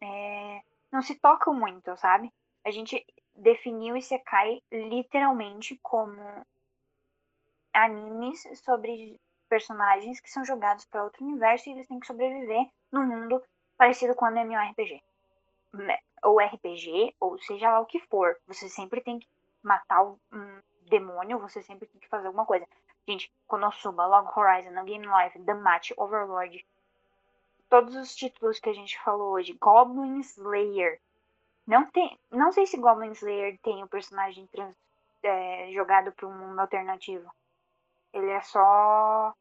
é, 0.00 0.60
não 0.90 1.00
se 1.00 1.14
tocam 1.14 1.54
muito, 1.54 1.96
sabe? 1.96 2.32
A 2.64 2.70
gente 2.70 3.04
definiu 3.34 3.96
Isekai 3.96 4.60
literalmente 4.70 5.78
como 5.82 6.20
animes 7.72 8.42
sobre 8.64 9.18
personagens 9.48 10.20
que 10.20 10.30
são 10.30 10.44
jogados 10.44 10.84
para 10.86 11.04
outro 11.04 11.24
universo 11.24 11.68
e 11.68 11.72
eles 11.72 11.86
têm 11.86 12.00
que 12.00 12.06
sobreviver 12.06 12.66
num 12.90 13.06
mundo 13.06 13.42
parecido 13.76 14.14
com 14.14 14.26
MMORPG. 14.26 15.02
Né? 15.74 15.98
Ou 16.22 16.38
RPG, 16.38 17.14
ou 17.20 17.38
seja 17.38 17.70
lá 17.70 17.80
o 17.80 17.86
que 17.86 18.00
for. 18.00 18.36
Você 18.46 18.68
sempre 18.68 19.00
tem 19.00 19.18
que 19.18 19.28
matar 19.62 20.04
um 20.04 20.16
demônio, 20.88 21.38
você 21.38 21.62
sempre 21.62 21.86
tem 21.86 22.00
que 22.00 22.08
fazer 22.08 22.26
alguma 22.26 22.46
coisa. 22.46 22.66
Gente, 23.06 23.32
Konosuba, 23.46 24.06
Log 24.06 24.28
Horizon, 24.36 24.70
No 24.70 24.84
Game 24.84 25.06
Life, 25.06 25.38
The 25.40 25.54
Match, 25.54 25.90
Overlord, 25.96 26.64
todos 27.68 27.96
os 27.96 28.14
títulos 28.14 28.60
que 28.60 28.68
a 28.68 28.74
gente 28.74 28.98
falou 29.00 29.32
hoje. 29.32 29.56
Goblin 29.60 30.20
Slayer. 30.20 31.00
Não 31.66 31.90
tem. 31.90 32.18
Não 32.30 32.52
sei 32.52 32.66
se 32.66 32.76
Goblin 32.76 33.12
Slayer 33.12 33.58
tem 33.62 33.82
o 33.82 33.86
um 33.86 33.88
personagem 33.88 34.46
trans, 34.48 34.74
é, 35.22 35.70
jogado 35.72 36.12
para 36.12 36.26
um 36.26 36.36
mundo 36.36 36.60
alternativo. 36.60 37.30
Ele 38.12 38.30
é 38.30 38.40
só. 38.40 39.34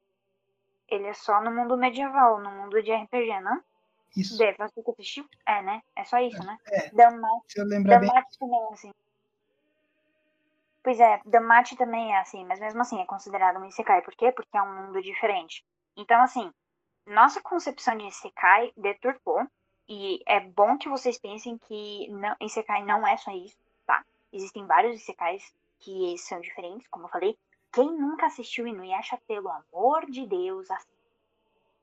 Ele 0.88 1.08
é 1.08 1.14
só 1.14 1.42
no 1.42 1.52
mundo 1.52 1.78
medieval, 1.78 2.40
no 2.40 2.52
mundo 2.52 2.82
de 2.82 2.94
RPG, 2.94 3.40
não? 3.42 3.62
Isso. 4.16 4.38
Deve, 4.38 4.58
você 4.58 4.84
que 4.84 4.92
assistiu? 4.92 5.26
É, 5.46 5.62
né? 5.62 5.82
É 5.96 6.04
só 6.04 6.20
isso, 6.20 6.44
né? 6.44 6.58
É. 6.68 6.90
Damat, 6.90 7.44
Se 7.48 7.62
eu 7.62 7.66
lembrar 7.66 8.00
bem. 8.00 8.10
também, 8.40 8.68
assim. 8.74 8.92
Pois 10.84 11.00
é, 11.00 11.22
Damate 11.26 11.76
também 11.76 12.12
é 12.12 12.20
assim, 12.20 12.44
mas 12.46 12.60
mesmo 12.60 12.82
assim 12.82 13.00
é 13.00 13.06
considerado 13.06 13.60
um 13.60 13.66
Isekai. 13.66 14.02
Por 14.02 14.16
quê? 14.16 14.32
Porque 14.32 14.58
é 14.58 14.62
um 14.62 14.88
mundo 14.88 15.02
diferente. 15.02 15.64
Então, 15.96 16.20
assim, 16.22 16.52
nossa 17.06 17.42
concepção 17.42 17.96
de 17.98 18.08
Isekai 18.08 18.72
deturpou. 18.76 19.46
E 19.88 20.22
é 20.26 20.40
bom 20.40 20.78
que 20.78 20.88
vocês 20.88 21.18
pensem 21.20 21.58
que 21.58 22.08
não, 22.10 22.36
Isekai 22.40 22.84
não 22.84 23.06
é 23.06 23.18
só 23.18 23.32
isso, 23.32 23.58
tá? 23.86 24.04
Existem 24.32 24.66
vários 24.66 24.96
Isekais 25.02 25.54
que 25.80 26.18
são 26.18 26.40
diferentes, 26.40 26.88
como 26.88 27.06
eu 27.06 27.10
falei. 27.10 27.38
Quem 27.72 27.90
nunca 27.92 28.26
assistiu 28.26 28.68
Inuyasha, 28.68 29.18
pelo 29.28 29.50
amor 29.50 30.10
de 30.10 30.26
Deus, 30.26 30.70
assista. 30.70 31.02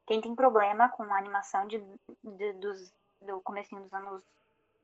Quem 0.06 0.20
tem 0.20 0.34
problema 0.34 0.88
com 0.88 1.02
a 1.02 1.18
animação 1.18 1.66
de, 1.66 1.82
de, 2.22 2.52
dos, 2.54 2.92
do 3.20 3.40
comecinho 3.42 3.82
dos 3.82 3.92
anos 3.92 4.22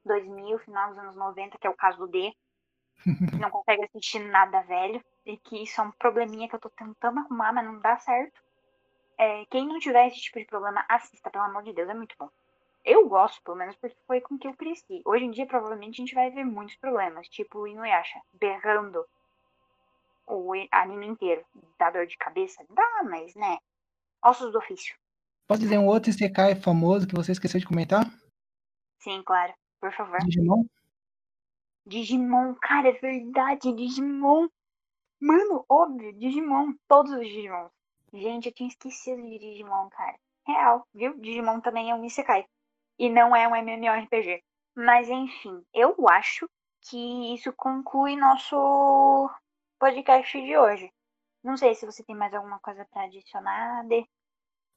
2000, 0.05 0.59
final 0.61 0.91
dos 0.91 0.99
anos 0.99 1.17
90, 1.17 1.59
que 1.59 1.67
é 1.67 1.71
o 1.71 1.77
caso 1.77 1.99
do 1.99 2.09
D, 2.09 2.35
não 3.41 3.51
consegue 3.51 3.85
assistir 3.85 4.19
nada 4.19 4.63
velho, 4.63 5.03
e 5.25 5.37
que 5.37 5.63
isso 5.63 5.81
é 5.81 5.85
um 5.85 5.91
probleminha 5.93 6.49
que 6.49 6.55
eu 6.55 6.61
tô 6.61 6.71
tentando 6.71 7.21
arrumar, 7.21 7.53
mas 7.53 7.65
não 7.65 7.79
dá 7.79 7.99
certo. 7.99 8.43
É, 9.17 9.45
quem 9.47 9.67
não 9.67 9.79
tiver 9.79 10.09
esse 10.09 10.21
tipo 10.21 10.39
de 10.39 10.45
problema, 10.45 10.85
assista, 10.89 11.31
pelo 11.31 11.45
amor 11.45 11.63
de 11.63 11.73
Deus, 11.73 11.89
é 11.89 11.95
muito 11.95 12.15
bom. 12.19 12.29
Eu 12.85 13.09
gosto, 13.09 13.43
pelo 13.43 13.57
menos, 13.57 13.77
porque 13.77 13.97
foi 14.07 14.21
com 14.21 14.39
que 14.39 14.47
eu 14.47 14.55
cresci. 14.55 15.01
Hoje 15.07 15.25
em 15.25 15.31
dia, 15.31 15.47
provavelmente, 15.47 15.95
a 15.95 16.05
gente 16.05 16.15
vai 16.15 16.31
ver 16.31 16.45
muitos 16.45 16.77
problemas, 16.77 17.29
tipo 17.29 17.61
o 17.61 17.67
Inuyasha 17.67 18.21
berrando 18.33 19.07
o 20.27 20.53
anime 20.71 21.07
inteiro. 21.07 21.45
Dá 21.79 21.91
dor 21.91 22.07
de 22.07 22.17
cabeça? 22.17 22.65
Dá, 22.71 23.03
mas, 23.05 23.35
né? 23.35 23.59
Ossos 24.25 24.53
do 24.53 24.59
ofício. 24.59 24.97
Pode 25.47 25.61
dizer 25.63 25.79
um 25.79 25.87
outro 25.87 26.11
Isekai 26.11 26.55
famoso 26.55 27.07
que 27.07 27.15
você 27.15 27.33
esqueceu 27.33 27.61
de 27.61 27.67
comentar? 27.67 28.05
Sim, 29.01 29.23
claro. 29.23 29.53
Por 29.81 29.93
favor. 29.93 30.19
Digimon? 30.25 30.65
Digimon, 31.87 32.55
cara, 32.55 32.89
é 32.89 32.93
verdade, 32.93 33.73
Digimon. 33.75 34.49
Mano, 35.21 35.65
óbvio, 35.69 36.13
Digimon, 36.15 36.73
todos 36.89 37.13
os 37.13 37.27
Digimon. 37.27 37.69
Gente, 38.13 38.47
eu 38.49 38.55
tinha 38.55 38.69
esquecido 38.69 39.21
de 39.23 39.39
Digimon, 39.39 39.89
cara. 39.91 40.17
Real, 40.47 40.87
viu? 40.95 41.19
Digimon 41.21 41.61
também 41.61 41.91
é 41.91 41.95
um 41.95 42.05
Isekai. 42.05 42.47
E 42.99 43.11
não 43.11 43.35
é 43.37 43.47
um 43.47 43.55
MMORPG. 43.55 44.43
Mas 44.75 45.09
enfim, 45.09 45.63
eu 45.75 45.95
acho 46.09 46.49
que 46.81 47.35
isso 47.35 47.53
conclui 47.53 48.17
nosso 48.17 49.31
podcast 49.85 50.41
de 50.41 50.57
hoje. 50.57 50.91
Não 51.43 51.59
sei 51.59 51.75
se 51.75 51.85
você 51.85 52.03
tem 52.03 52.17
mais 52.17 52.33
alguma 52.33 52.59
coisa 52.59 52.87
para 52.91 53.03
adicionar. 53.03 53.85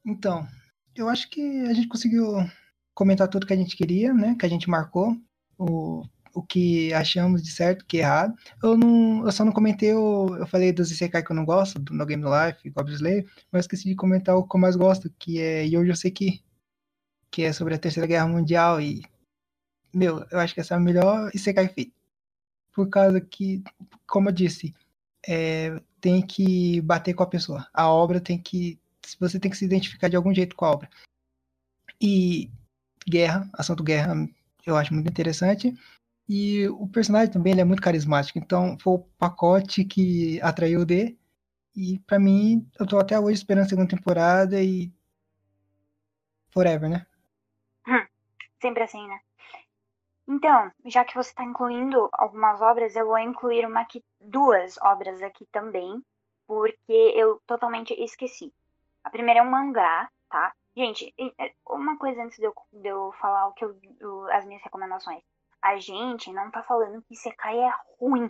Então, 0.05 0.45
eu 0.93 1.07
acho 1.07 1.29
que 1.29 1.41
a 1.61 1.73
gente 1.73 1.87
conseguiu 1.87 2.25
comentar 2.93 3.29
tudo 3.29 3.47
que 3.47 3.53
a 3.53 3.57
gente 3.57 3.77
queria, 3.77 4.13
né? 4.13 4.35
Que 4.37 4.45
a 4.45 4.49
gente 4.49 4.69
marcou. 4.69 5.15
O 5.57 6.03
o 6.35 6.43
que 6.43 6.93
achamos 6.93 7.41
de 7.41 7.49
certo, 7.49 7.83
que 7.87 7.97
errado. 7.97 8.35
Eu 8.61 8.77
não, 8.77 9.25
eu 9.25 9.31
só 9.31 9.43
não 9.43 9.51
comentei, 9.51 9.91
o, 9.95 10.35
eu 10.35 10.45
falei 10.45 10.71
dos 10.71 10.91
Isekai 10.91 11.23
que 11.23 11.31
eu 11.31 11.35
não 11.35 11.43
gosto, 11.43 11.79
do 11.79 11.95
No 11.95 12.05
Game 12.05 12.21
No 12.21 12.29
Life, 12.29 12.69
Goblin 12.69 12.93
Slayer, 12.93 13.27
mas 13.51 13.63
esqueci 13.63 13.85
de 13.85 13.95
comentar 13.95 14.35
o 14.35 14.47
que 14.47 14.55
eu 14.55 14.59
mais 14.59 14.75
gosto, 14.75 15.09
que 15.17 15.41
é 15.41 15.65
Yojo 15.65 15.95
Seki, 15.95 16.43
que 17.31 17.41
é 17.41 17.51
sobre 17.51 17.73
a 17.73 17.79
Terceira 17.79 18.05
Guerra 18.05 18.27
Mundial 18.27 18.79
e 18.79 19.01
meu, 19.91 20.23
eu 20.29 20.39
acho 20.39 20.53
que 20.53 20.59
essa 20.59 20.75
é 20.75 20.77
a 20.77 20.79
melhor 20.79 21.31
Isekai 21.33 21.69
feita. 21.69 21.91
Por 22.71 22.87
causa 22.87 23.19
que, 23.19 23.63
como 24.05 24.29
eu 24.29 24.33
disse, 24.33 24.75
é, 25.27 25.79
tem 25.99 26.25
que 26.25 26.79
bater 26.81 27.13
com 27.13 27.23
a 27.23 27.27
pessoa. 27.27 27.67
A 27.73 27.89
obra 27.89 28.21
tem 28.21 28.39
que. 28.39 28.79
Você 29.19 29.39
tem 29.39 29.51
que 29.51 29.57
se 29.57 29.65
identificar 29.65 30.07
de 30.07 30.15
algum 30.15 30.33
jeito 30.33 30.55
com 30.55 30.65
a 30.65 30.71
obra. 30.71 30.89
E 32.01 32.49
guerra, 33.07 33.49
assunto 33.53 33.83
guerra, 33.83 34.15
eu 34.65 34.75
acho 34.77 34.93
muito 34.93 35.09
interessante. 35.09 35.73
E 36.29 36.67
o 36.69 36.87
personagem 36.87 37.31
também 37.31 37.53
ele 37.53 37.61
é 37.61 37.65
muito 37.65 37.81
carismático, 37.81 38.37
então 38.37 38.77
foi 38.79 38.93
o 38.95 38.99
pacote 39.17 39.85
que 39.85 40.41
atraiu 40.41 40.81
o 40.81 40.85
D. 40.85 41.17
E 41.75 41.99
para 41.99 42.19
mim, 42.19 42.69
eu 42.79 42.85
tô 42.85 42.97
até 42.99 43.19
hoje 43.19 43.35
esperando 43.37 43.65
a 43.65 43.69
segunda 43.69 43.89
temporada 43.89 44.61
e. 44.61 44.91
Forever, 46.51 46.89
né? 46.89 47.05
Hum, 47.87 48.05
sempre 48.61 48.83
assim, 48.83 49.05
né? 49.07 49.19
Então, 50.27 50.71
já 50.85 51.05
que 51.05 51.15
você 51.15 51.29
está 51.29 51.43
incluindo 51.43 52.09
algumas 52.11 52.61
obras, 52.61 52.95
eu 52.95 53.07
vou 53.07 53.17
incluir 53.17 53.65
uma 53.65 53.81
aqui, 53.81 54.03
duas 54.19 54.77
obras 54.79 55.21
aqui 55.21 55.45
também, 55.53 56.03
porque 56.45 57.13
eu 57.15 57.41
totalmente 57.47 57.93
esqueci. 57.93 58.53
A 59.03 59.09
primeira 59.09 59.39
é 59.39 59.43
um 59.43 59.49
mangá, 59.49 60.09
tá? 60.29 60.53
Gente, 60.75 61.13
é, 61.39 61.53
uma 61.65 61.97
coisa 61.97 62.21
antes 62.21 62.37
de 62.37 62.43
eu, 62.43 62.53
de 62.73 62.87
eu 62.89 63.13
falar 63.13 63.47
o 63.47 63.53
que 63.53 63.63
eu, 63.63 64.27
as 64.31 64.45
minhas 64.45 64.61
recomendações. 64.63 65.23
A 65.61 65.77
gente 65.77 66.31
não 66.33 66.51
tá 66.51 66.61
falando 66.61 67.01
que 67.03 67.13
Isekai 67.13 67.57
é 67.57 67.71
ruim, 67.99 68.29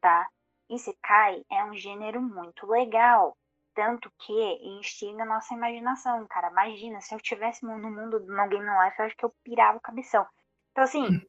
tá? 0.00 0.28
Isekai 0.68 1.44
é 1.50 1.64
um 1.64 1.74
gênero 1.74 2.20
muito 2.20 2.66
legal. 2.66 3.36
Tanto 3.72 4.10
que 4.18 4.32
instiga 4.78 5.22
a 5.22 5.26
nossa 5.26 5.54
imaginação, 5.54 6.26
cara. 6.26 6.50
Imagina, 6.50 7.00
se 7.00 7.14
eu 7.14 7.20
tivesse 7.20 7.64
no 7.64 7.78
mundo 7.78 8.18
do 8.18 8.26
No 8.26 8.48
Game 8.48 8.66
No 8.66 8.84
Life, 8.84 8.98
eu 8.98 9.06
acho 9.06 9.16
que 9.16 9.24
eu 9.24 9.32
pirava 9.44 9.78
o 9.78 9.80
cabeção. 9.80 10.26
Então, 10.70 10.84
assim, 10.84 11.20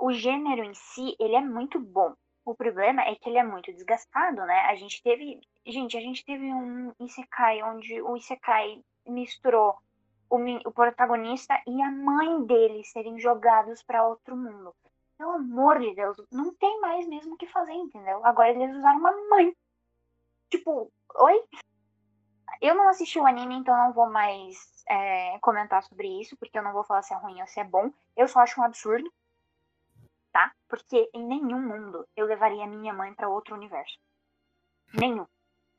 o 0.00 0.12
gênero 0.12 0.64
em 0.64 0.74
si, 0.74 1.16
ele 1.18 1.36
é 1.36 1.40
muito 1.40 1.78
bom. 1.78 2.14
O 2.44 2.54
problema 2.54 3.02
é 3.02 3.14
que 3.14 3.28
ele 3.28 3.38
é 3.38 3.44
muito 3.44 3.72
desgastado, 3.72 4.44
né? 4.44 4.60
A 4.68 4.74
gente 4.74 5.02
teve. 5.02 5.40
Gente, 5.64 5.96
a 5.96 6.00
gente 6.00 6.24
teve 6.24 6.52
um 6.52 6.92
Isekai 7.00 7.62
onde 7.62 8.02
o 8.02 8.16
Isekai 8.16 8.82
misturou 9.06 9.76
o, 10.28 10.38
o 10.68 10.72
protagonista 10.72 11.54
e 11.66 11.82
a 11.82 11.90
mãe 11.90 12.44
dele 12.44 12.82
serem 12.84 13.20
jogados 13.20 13.82
para 13.82 14.06
outro 14.06 14.36
mundo. 14.36 14.74
Pelo 15.16 15.32
amor 15.32 15.78
de 15.78 15.94
Deus, 15.94 16.16
não 16.32 16.52
tem 16.54 16.80
mais 16.80 17.06
mesmo 17.06 17.34
o 17.34 17.36
que 17.36 17.46
fazer, 17.46 17.74
entendeu? 17.74 18.24
Agora 18.26 18.50
eles 18.50 18.74
usaram 18.76 18.98
uma 18.98 19.12
mãe. 19.28 19.54
Tipo, 20.50 20.90
oi? 21.14 21.44
Eu 22.60 22.74
não 22.74 22.88
assisti 22.88 23.18
o 23.18 23.26
anime, 23.26 23.54
então 23.56 23.76
não 23.76 23.92
vou 23.92 24.10
mais 24.10 24.84
é, 24.88 25.38
comentar 25.40 25.82
sobre 25.82 26.08
isso, 26.20 26.36
porque 26.36 26.58
eu 26.58 26.62
não 26.62 26.72
vou 26.72 26.84
falar 26.84 27.02
se 27.02 27.14
é 27.14 27.16
ruim 27.16 27.40
ou 27.40 27.46
se 27.46 27.60
é 27.60 27.64
bom. 27.64 27.90
Eu 28.16 28.28
só 28.28 28.40
acho 28.40 28.60
um 28.60 28.64
absurdo, 28.64 29.10
tá? 30.32 30.52
Porque 30.68 31.10
em 31.12 31.24
nenhum 31.24 31.60
mundo 31.60 32.06
eu 32.16 32.26
levaria 32.26 32.66
minha 32.66 32.92
mãe 32.92 33.14
para 33.14 33.28
outro 33.28 33.54
universo. 33.54 33.98
Nenhum. 34.94 35.26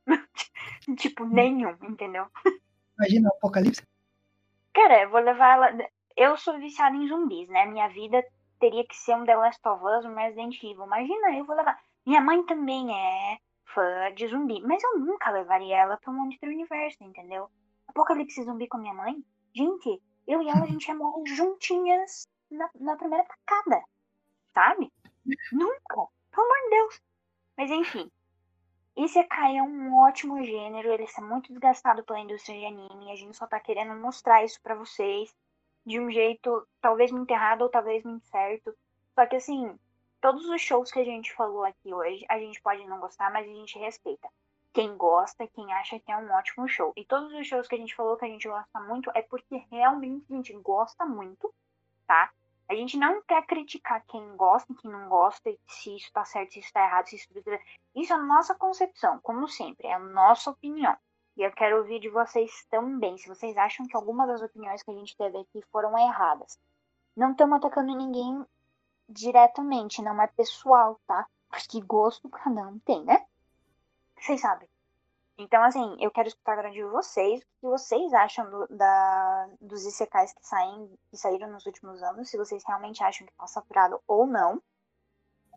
tipo, 0.98 1.26
nenhum, 1.26 1.78
entendeu? 1.84 2.28
Imagina 2.98 3.30
o 3.30 3.38
apocalipse. 3.38 3.86
Cara, 4.74 5.04
eu 5.04 5.10
vou 5.10 5.20
levar 5.20 5.54
ela. 5.54 5.88
Eu 6.16 6.38
sou 6.38 6.58
viciada 6.60 6.96
em 6.96 7.08
zumbis, 7.08 7.48
né? 7.50 7.66
Minha 7.66 7.88
vida 7.90 8.24
teria 8.60 8.86
que 8.86 8.96
ser 8.96 9.16
um 9.16 9.26
The 9.26 9.36
Last 9.36 9.68
of 9.68 9.84
Us, 9.84 10.06
um 10.06 10.16
Resident 10.16 10.56
Evil. 10.64 10.86
Imagina, 10.86 11.36
eu 11.38 11.46
vou 11.46 11.56
levar. 11.56 11.80
Minha 12.06 12.22
mãe 12.22 12.44
também 12.46 12.94
é 12.96 13.38
fã 13.74 14.14
de 14.14 14.28
zumbi, 14.28 14.62
mas 14.62 14.84
eu 14.84 15.00
nunca 15.00 15.32
levaria 15.32 15.78
ela 15.78 15.98
pra 15.98 16.14
Monster 16.14 16.50
Universo, 16.50 17.04
entendeu? 17.04 17.50
Apocalipse 17.88 18.44
zumbi 18.44 18.68
com 18.68 18.78
minha 18.78 18.94
mãe? 18.94 19.24
Gente, 19.54 20.02
eu 20.28 20.42
e 20.42 20.50
ela 20.50 20.64
a 20.64 20.68
gente 20.68 20.88
ia 20.88 20.96
morrer 20.96 21.24
juntinhas 21.36 22.28
na, 22.50 22.70
na 22.80 22.96
primeira 22.96 23.26
tacada, 23.26 23.84
sabe? 24.54 24.92
Nunca, 25.52 26.08
pelo 26.32 26.46
amor 26.46 26.64
de 26.64 26.70
Deus. 26.70 27.02
Mas 27.58 27.72
enfim, 27.72 28.12
Isekai 28.96 29.58
é 29.58 29.64
um 29.64 29.96
ótimo 29.98 30.44
gênero, 30.44 30.92
ele 30.92 31.04
está 31.04 31.22
muito 31.22 31.52
desgastado 31.52 32.04
pela 32.04 32.20
indústria 32.20 32.60
de 32.60 32.66
anime, 32.66 33.12
a 33.12 33.16
gente 33.16 33.36
só 33.36 33.48
tá 33.48 33.60
querendo 33.60 33.96
mostrar 33.96 34.44
isso 34.44 34.62
para 34.62 34.76
vocês 34.76 35.34
de 35.86 36.00
um 36.00 36.10
jeito 36.12 36.68
talvez 36.80 37.12
muito 37.12 37.30
errado 37.32 37.64
ou 37.64 37.70
talvez 37.70 38.04
muito 38.04 38.26
certo. 38.28 38.74
Só 39.16 39.26
que 39.26 39.36
assim, 39.36 39.78
todos 40.24 40.48
os 40.48 40.62
shows 40.62 40.90
que 40.90 41.02
a 41.02 41.04
gente 41.04 41.34
falou 41.34 41.66
aqui 41.66 41.94
hoje, 41.94 42.26
a 42.30 42.40
gente 42.40 42.62
pode 42.62 42.88
não 42.88 42.98
gostar, 42.98 43.30
mas 43.34 43.46
a 43.46 43.54
gente 43.54 43.78
respeita. 43.78 44.30
Quem 44.72 44.96
gosta, 44.96 45.46
quem 45.50 45.72
acha 45.74 46.00
que 46.00 46.10
é 46.10 46.16
um 46.16 46.32
ótimo 46.32 46.66
show. 46.66 46.94
E 46.96 47.04
todos 47.04 47.34
os 47.34 47.46
shows 47.46 47.68
que 47.68 47.76
a 47.76 47.78
gente 47.78 47.94
falou 47.94 48.16
que 48.16 48.24
a 48.24 48.30
gente 48.30 48.48
gosta 48.48 48.80
muito 48.80 49.12
é 49.14 49.22
porque 49.22 49.58
realmente 49.70 50.26
a 50.32 50.36
gente 50.38 50.54
gosta 50.54 51.06
muito, 51.06 51.54
tá? 52.08 52.32
A 52.70 52.74
gente 52.74 52.96
não 52.96 53.22
quer 53.24 53.46
criticar 53.46 54.02
quem 54.08 54.38
gosta 54.38 54.72
e 54.72 54.76
quem 54.78 54.90
não 54.90 55.10
gosta, 55.10 55.54
se 55.68 55.98
isso 55.98 56.10
tá 56.14 56.24
certo, 56.24 56.54
se 56.54 56.60
isso 56.60 56.72
tá 56.72 56.86
errado, 56.86 57.08
se 57.08 57.18
isso. 57.18 57.28
Isso 57.94 58.14
é 58.14 58.16
a 58.16 58.20
nossa 58.20 58.56
concepção, 58.56 59.20
como 59.20 59.50
sempre, 59.50 59.88
é 59.88 59.94
a 59.94 60.00
nossa 60.00 60.52
opinião. 60.52 60.96
E 61.36 61.42
eu 61.42 61.52
quero 61.52 61.80
ouvir 61.80 62.00
de 62.00 62.08
vocês 62.08 62.66
também, 62.72 63.18
se 63.18 63.28
vocês 63.28 63.58
acham 63.58 63.86
que 63.86 63.98
alguma 63.98 64.26
das 64.26 64.42
opiniões 64.42 64.82
que 64.84 64.90
a 64.90 64.96
gente 64.96 65.18
teve 65.18 65.38
aqui 65.38 65.62
foram 65.70 65.98
erradas. 65.98 66.58
Não 67.14 67.32
estamos 67.32 67.58
atacando 67.58 67.94
ninguém 67.94 68.44
diretamente, 69.14 70.02
não 70.02 70.22
é 70.22 70.28
pessoal, 70.28 71.00
tá? 71.08 71.28
Porque 71.50 71.80
gosto 71.82 72.30
cada 72.30 72.62
um 72.68 72.80
tem, 72.80 73.04
né? 73.04 73.26
Vocês 74.18 74.42
sabem. 74.42 74.68
Então, 75.38 75.64
assim, 75.64 75.98
eu 76.00 76.12
quero 76.12 76.28
escutar 76.28 76.54
agora 76.54 76.72
de 76.72 76.84
vocês 76.84 77.42
o 77.42 77.46
que 77.60 77.68
vocês 77.68 78.14
acham 78.14 78.50
do, 78.50 78.68
da, 78.68 79.50
dos 79.60 79.84
ICKs 79.86 80.34
que, 80.34 80.46
saem, 80.46 81.00
que 81.10 81.18
saíram 81.18 81.50
nos 81.50 81.66
últimos 81.66 82.04
anos, 82.04 82.30
se 82.30 82.38
vocês 82.38 82.64
realmente 82.66 83.04
acham 83.04 83.26
que 83.26 83.34
tá 83.34 83.48
saturado 83.48 84.00
ou 84.08 84.28
não. 84.28 84.62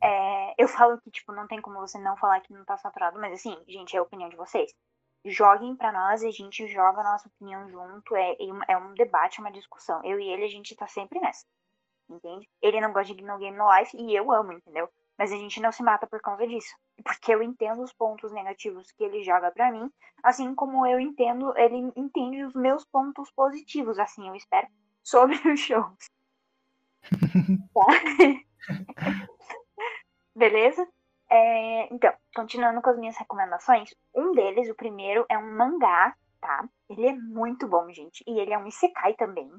É, 0.03 0.55
eu 0.59 0.69
falo 0.69 1.01
que, 1.01 1.11
tipo, 1.11 1.33
não 1.33 1.47
tem 1.47 1.61
como 1.61 1.79
você 1.79 1.99
não 1.99 2.17
falar 2.17 2.41
que 2.41 2.53
não 2.53 2.65
tá 2.65 2.77
saturado, 2.77 3.19
mas 3.21 3.35
assim, 3.35 3.57
gente, 3.69 3.95
é 3.95 3.99
a 3.99 4.03
opinião 4.03 4.31
de 4.31 4.37
vocês. 4.37 4.73
Joguem 5.25 5.77
para 5.77 5.93
nós 5.93 6.23
e 6.23 6.29
a 6.29 6.31
gente 6.31 6.67
joga 6.69 7.01
a 7.01 7.05
nossa 7.05 7.29
opinião 7.29 7.69
junto. 7.69 8.17
É, 8.17 8.37
é 8.69 8.79
um 8.79 8.95
debate, 8.95 9.41
uma 9.41 9.51
discussão. 9.51 10.03
Eu 10.05 10.19
e 10.21 10.29
ele, 10.29 10.45
a 10.45 10.49
gente 10.49 10.75
tá 10.77 10.87
sempre 10.87 11.19
nessa. 11.21 11.45
Entende? 12.09 12.49
Ele 12.63 12.81
não 12.81 12.93
gosta 12.93 13.15
de 13.15 13.25
No 13.25 13.39
Game 13.39 13.57
No 13.57 13.75
Life 13.77 13.97
e 13.97 14.15
eu 14.15 14.31
amo, 14.33 14.53
entendeu? 14.53 14.89
Mas 15.19 15.33
a 15.33 15.37
gente 15.37 15.61
não 15.61 15.73
se 15.73 15.83
mata 15.83 16.07
por 16.07 16.21
causa 16.21 16.47
disso. 16.47 16.75
Porque 17.03 17.35
eu 17.35 17.43
entendo 17.43 17.83
os 17.83 17.93
pontos 17.93 18.33
negativos 18.33 18.93
que 18.93 19.03
ele 19.03 19.25
joga 19.25 19.51
para 19.51 19.73
mim, 19.73 19.91
assim 20.23 20.55
como 20.55 20.87
eu 20.87 21.01
entendo, 21.01 21.57
ele 21.57 21.93
entende 21.97 22.45
os 22.45 22.55
meus 22.55 22.85
pontos 22.85 23.31
positivos, 23.33 23.99
assim, 23.99 24.29
eu 24.29 24.35
espero, 24.35 24.69
sobre 25.03 25.37
os 25.49 25.61
shows. 25.61 26.11
tá? 27.75 27.87
Beleza? 30.35 30.87
É, 31.29 31.93
então, 31.93 32.13
continuando 32.35 32.81
com 32.81 32.91
as 32.91 32.99
minhas 32.99 33.17
recomendações, 33.17 33.95
um 34.15 34.33
deles, 34.33 34.69
o 34.69 34.75
primeiro, 34.75 35.27
é 35.29 35.37
um 35.37 35.57
mangá, 35.57 36.15
tá? 36.41 36.69
Ele 36.89 37.09
é 37.09 37.13
muito 37.15 37.67
bom, 37.67 37.91
gente. 37.93 38.23
E 38.27 38.39
ele 38.39 38.53
é 38.53 38.59
um 38.59 38.67
Isekai 38.67 39.15
também. 39.15 39.51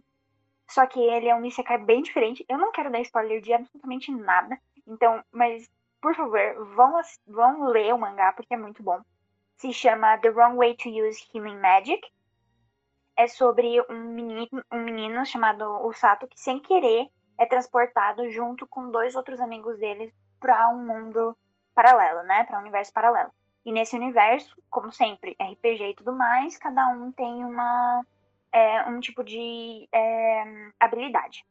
Só 0.68 0.86
que 0.86 1.00
ele 1.00 1.30
é 1.30 1.36
um 1.36 1.46
Isekai 1.46 1.78
bem 1.78 2.02
diferente. 2.02 2.46
Eu 2.50 2.58
não 2.58 2.72
quero 2.72 2.92
dar 2.92 3.00
spoiler 3.02 3.42
de 3.42 3.54
absolutamente 3.54 4.12
nada. 4.12 4.60
Então, 4.86 5.24
mas, 5.32 5.70
por 6.02 6.16
favor, 6.16 6.66
vão, 6.76 7.02
vão 7.26 7.68
ler 7.68 7.94
o 7.94 7.98
mangá, 7.98 8.34
porque 8.34 8.54
é 8.54 8.58
muito 8.58 8.84
bom. 8.84 9.02
Se 9.58 9.72
chama 9.74 10.18
The 10.18 10.30
Wrong 10.30 10.58
Way 10.58 10.76
to 10.76 10.90
Use 10.90 11.26
Healing 11.34 11.60
Magic. 11.60 12.02
É 13.16 13.28
sobre 13.28 13.82
um 13.90 14.14
menino, 14.14 14.64
um 14.72 14.80
menino 14.80 15.26
chamado 15.26 15.66
Usato 15.88 16.28
que, 16.28 16.40
sem 16.40 16.60
querer, 16.60 17.08
é 17.38 17.46
transportado 17.46 18.30
junto 18.30 18.68
com 18.68 18.92
dois 18.92 19.16
outros 19.16 19.40
amigos 19.40 19.80
dele 19.80 20.14
para 20.40 20.70
um 20.70 20.86
mundo 20.86 21.36
paralelo, 21.74 22.22
né? 22.24 22.44
Para 22.44 22.58
um 22.58 22.62
universo 22.62 22.94
paralelo. 22.94 23.32
E 23.66 23.72
nesse 23.72 23.96
universo, 23.96 24.56
como 24.70 24.92
sempre, 24.92 25.36
RPG 25.40 25.90
e 25.90 25.96
tudo 25.96 26.14
mais, 26.14 26.58
cada 26.58 26.88
um 26.90 27.12
tem 27.12 27.44
uma 27.44 28.06
é, 28.52 28.84
um 28.90 29.00
tipo 29.00 29.24
de 29.24 29.88
é, 29.94 30.44
habilidade. 30.80 31.46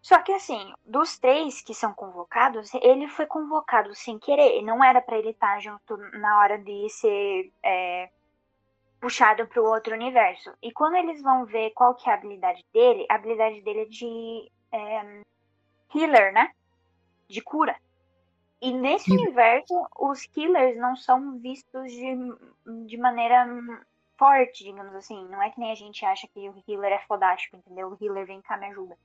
Só 0.00 0.20
que 0.20 0.32
assim, 0.32 0.72
dos 0.84 1.16
três 1.18 1.62
que 1.62 1.72
são 1.72 1.94
convocados, 1.94 2.74
ele 2.74 3.06
foi 3.06 3.24
convocado 3.24 3.94
sem 3.94 4.18
querer. 4.18 4.60
Não 4.62 4.82
era 4.82 5.00
para 5.00 5.16
ele 5.16 5.30
estar 5.30 5.60
junto 5.60 5.96
na 6.18 6.40
hora 6.40 6.58
de 6.58 6.88
ser 6.90 7.52
é, 7.62 8.10
puxado 9.00 9.46
para 9.46 9.62
o 9.62 9.66
outro 9.66 9.94
universo. 9.94 10.52
E 10.60 10.72
quando 10.72 10.96
eles 10.96 11.22
vão 11.22 11.46
ver 11.46 11.70
qual 11.70 11.94
que 11.94 12.08
é 12.08 12.12
a 12.12 12.16
habilidade 12.16 12.64
dele, 12.72 13.06
a 13.08 13.14
habilidade 13.14 13.60
dele 13.62 13.82
é 13.82 13.84
de 13.84 14.52
é, 14.72 15.22
healer, 15.94 16.32
né? 16.32 16.50
De 17.28 17.40
cura. 17.40 17.76
E 18.60 18.72
nesse 18.72 19.10
universo, 19.10 19.74
os 19.98 20.24
killers 20.26 20.76
não 20.78 20.96
são 20.96 21.38
vistos 21.38 21.90
de, 21.90 22.86
de 22.86 22.96
maneira 22.96 23.44
forte, 24.22 24.62
digamos 24.62 24.94
assim. 24.94 25.26
Não 25.28 25.42
é 25.42 25.50
que 25.50 25.58
nem 25.58 25.72
a 25.72 25.74
gente 25.74 26.04
acha 26.04 26.28
que 26.28 26.48
o 26.48 26.62
healer 26.68 26.92
é 26.92 26.98
fodástico, 27.08 27.56
entendeu? 27.56 27.88
O 27.88 27.98
healer 28.00 28.24
vem 28.24 28.40
cá, 28.40 28.56
me 28.56 28.66
ajuda. 28.66 28.96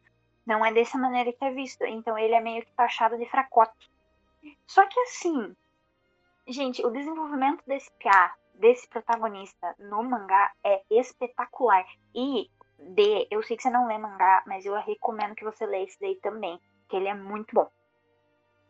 Não 0.45 0.63
é 0.63 0.72
dessa 0.72 0.95
maneira 0.95 1.34
que 1.34 1.43
é 1.43 1.49
visto. 1.49 1.84
Então 1.86 2.15
ele 2.15 2.36
é 2.36 2.39
meio 2.39 2.63
que 2.63 2.72
taxado 2.74 3.18
de 3.18 3.26
fracote. 3.26 3.89
Só 4.68 4.86
que 4.86 4.99
assim, 4.99 5.55
gente, 6.47 6.86
o 6.86 6.91
desenvolvimento 6.91 7.63
desse 7.65 7.89
PA, 7.93 8.36
desse 8.53 8.88
protagonista 8.88 9.74
no 9.80 10.03
mangá 10.03 10.51
é 10.63 10.84
espetacular. 10.91 11.84
E 12.13 12.47
D, 12.78 13.28
eu 13.32 13.41
sei 13.41 13.57
que 13.57 13.63
você 13.63 13.72
não 13.72 13.88
lê 13.88 13.97
mangá, 13.97 14.43
mas 14.45 14.68
eu 14.68 14.76
recomendo 14.76 15.34
que 15.34 15.43
você 15.43 15.65
leia 15.65 15.86
esse 15.86 15.99
daí 15.99 16.15
também, 16.18 16.59
que 16.88 16.95
ele 16.95 17.07
é 17.07 17.15
muito 17.15 17.55
bom. 17.55 17.68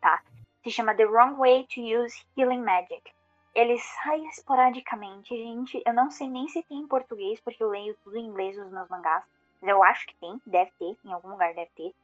Tá? 0.00 0.22
Se 0.64 0.70
chama 0.70 0.94
The 0.94 1.04
Wrong 1.04 1.36
Way 1.36 1.66
to 1.74 1.80
Use 1.82 2.24
Healing 2.34 2.62
Magic. 2.62 3.17
Ele 3.54 3.78
sai 3.78 4.20
esporadicamente, 4.26 5.36
gente. 5.36 5.82
Eu 5.84 5.92
não 5.92 6.10
sei 6.10 6.28
nem 6.28 6.48
se 6.48 6.62
tem 6.62 6.78
em 6.78 6.86
português, 6.86 7.40
porque 7.40 7.62
eu 7.62 7.68
leio 7.68 7.96
tudo 8.04 8.16
em 8.16 8.26
inglês 8.26 8.56
nos 8.56 8.70
meus 8.70 8.88
mangás. 8.88 9.24
Eu 9.62 9.82
acho 9.82 10.06
que 10.06 10.14
tem, 10.16 10.40
deve 10.46 10.70
ter, 10.78 10.96
em 11.04 11.12
algum 11.12 11.30
lugar 11.30 11.52
deve 11.54 11.70
ter. 11.74 11.94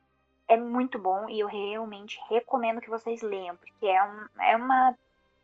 É 0.49 0.57
muito 0.57 0.99
bom 0.99 1.29
e 1.29 1.41
eu 1.41 1.47
realmente 1.47 2.21
recomendo 2.29 2.81
que 2.81 2.91
vocês 2.91 3.23
leiam, 3.23 3.57
porque 3.57 3.87
é, 3.87 4.03
um, 4.03 4.27
é, 4.41 4.57
uma, 4.57 4.99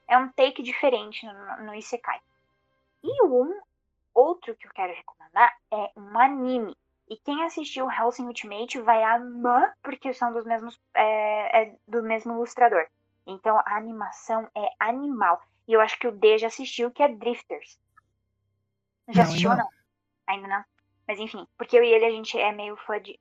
é 0.09 0.19
um 0.19 0.29
take 0.29 0.63
diferente 0.63 1.25
no, 1.25 1.67
no 1.67 1.75
Isekai. 1.75 2.21
E 3.03 3.25
um 3.25 3.61
outro 4.13 4.55
que 4.57 4.67
eu 4.67 4.73
quero 4.73 4.93
recomendar 4.93 5.57
é 5.71 5.91
um 5.97 6.19
anime. 6.19 6.77
E 7.09 7.17
quem 7.17 7.43
assistiu 7.43 7.91
Hellsing 7.91 8.27
Ultimate 8.27 8.81
vai 8.81 9.03
amar, 9.03 9.77
porque 9.83 10.13
são 10.13 10.33
dos 10.33 10.45
mesmos. 10.45 10.79
É, 10.95 11.63
é, 11.63 11.77
do 11.87 12.03
mesmo 12.03 12.33
ilustrador. 12.35 12.87
Então 13.27 13.59
a 13.59 13.77
animação 13.77 14.49
é 14.55 14.69
animal. 14.79 15.43
E 15.71 15.73
eu 15.73 15.81
acho 15.81 15.97
que 16.01 16.09
o 16.09 16.11
D 16.11 16.37
já 16.37 16.49
assistiu, 16.49 16.91
que 16.91 17.01
é 17.01 17.07
Drifters. 17.07 17.79
Já 19.09 19.23
não, 19.23 19.31
assistiu 19.31 19.51
ou 19.51 19.57
não? 19.57 19.69
Ainda 20.27 20.49
não? 20.49 20.65
Mas 21.07 21.21
enfim, 21.21 21.47
porque 21.57 21.79
eu 21.79 21.85
e 21.85 21.93
ele 21.93 22.07
a 22.07 22.11
gente 22.11 22.37
é 22.37 22.51
meio 22.51 22.77
fã 22.77 23.01
de. 23.01 23.21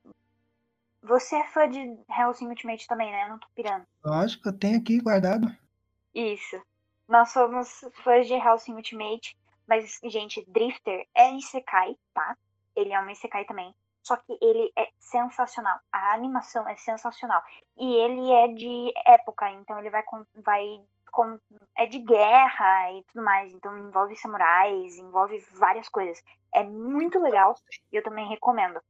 Você 1.03 1.35
é 1.35 1.43
fã 1.49 1.69
de 1.69 1.77
Hellsing 2.09 2.47
Ultimate 2.47 2.87
também, 2.87 3.11
né? 3.11 3.25
Eu 3.25 3.29
não 3.29 3.37
tô 3.37 3.47
pirando. 3.53 3.85
Lógico, 4.03 4.49
eu 4.49 4.57
tenho 4.57 4.79
aqui 4.79 4.99
guardado. 4.99 5.47
Isso. 6.11 6.59
Nós 7.07 7.29
somos 7.29 7.85
fãs 8.03 8.25
de 8.25 8.33
Hellsing 8.33 8.73
Ultimate, 8.73 9.37
mas, 9.67 9.99
gente, 10.05 10.43
Drifter 10.47 11.07
é 11.13 11.31
Isekai, 11.35 11.95
tá? 12.15 12.35
Ele 12.75 12.91
é 12.91 12.99
um 12.99 13.11
Isekai 13.11 13.45
também. 13.45 13.75
Só 14.01 14.15
que 14.15 14.35
ele 14.41 14.71
é 14.75 14.89
sensacional. 14.97 15.79
A 15.91 16.15
animação 16.15 16.67
é 16.67 16.75
sensacional. 16.77 17.43
E 17.77 17.93
ele 17.93 18.31
é 18.31 18.47
de 18.47 18.91
época, 19.05 19.51
então 19.51 19.77
ele 19.77 19.91
vai, 19.91 20.01
vai 20.33 20.81
como 21.09 21.39
é 21.77 21.85
de 21.85 21.99
guerra 21.99 22.91
e 22.93 23.03
tudo 23.05 23.23
mais, 23.23 23.53
então 23.53 23.77
envolve 23.77 24.15
samurais, 24.15 24.97
envolve 24.97 25.39
várias 25.53 25.89
coisas. 25.89 26.21
É 26.53 26.63
muito 26.63 27.19
legal 27.19 27.55
e 27.91 27.95
eu 27.95 28.03
também 28.03 28.27
recomendo. 28.27 28.81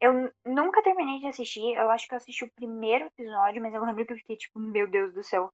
Eu 0.00 0.32
nunca 0.44 0.82
terminei 0.82 1.18
de 1.18 1.26
assistir, 1.26 1.74
eu 1.74 1.90
acho 1.90 2.06
que 2.06 2.14
eu 2.14 2.18
assisti 2.18 2.44
o 2.44 2.52
primeiro 2.52 3.06
episódio, 3.06 3.60
mas 3.60 3.74
eu 3.74 3.84
lembro 3.84 4.06
que 4.06 4.12
eu 4.12 4.18
fiquei 4.18 4.36
tipo, 4.36 4.58
meu 4.58 4.86
Deus 4.86 5.12
do 5.12 5.24
céu. 5.24 5.52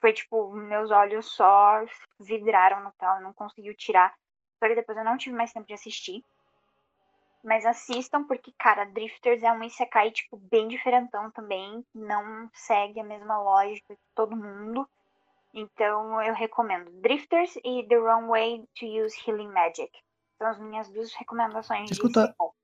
Foi 0.00 0.12
tipo, 0.12 0.52
meus 0.52 0.90
olhos 0.90 1.26
só 1.26 1.84
vidraram 2.20 2.82
no 2.82 2.92
tal, 2.98 3.20
não 3.20 3.32
conseguiu 3.32 3.74
tirar. 3.74 4.14
Só 4.58 4.68
que 4.68 4.74
depois 4.74 4.96
eu 4.96 5.04
não 5.04 5.18
tive 5.18 5.36
mais 5.36 5.52
tempo 5.52 5.66
de 5.66 5.74
assistir. 5.74 6.24
Mas 7.42 7.64
assistam, 7.64 8.24
porque, 8.24 8.52
cara, 8.58 8.84
Drifters 8.84 9.42
é 9.42 9.52
um 9.52 9.62
Isekai, 9.62 10.10
tipo, 10.10 10.36
bem 10.36 10.66
diferentão 10.68 11.30
também. 11.30 11.84
Não 11.94 12.50
segue 12.52 13.00
a 13.00 13.04
mesma 13.04 13.40
lógica 13.40 13.94
que 13.94 14.02
todo 14.14 14.36
mundo. 14.36 14.88
Então 15.58 16.22
eu 16.22 16.34
recomendo 16.34 16.88
Drifters 17.00 17.56
e 17.64 17.84
The 17.88 17.96
Wrong 17.96 18.28
Way 18.28 18.68
to 18.78 18.86
Use 18.86 19.16
Healing 19.26 19.48
Magic. 19.48 19.90
São 20.38 20.46
as 20.46 20.58
minhas 20.60 20.88
duas 20.90 21.12
recomendações. 21.14 21.88
Você 21.88 21.94
escutou, 21.94 22.54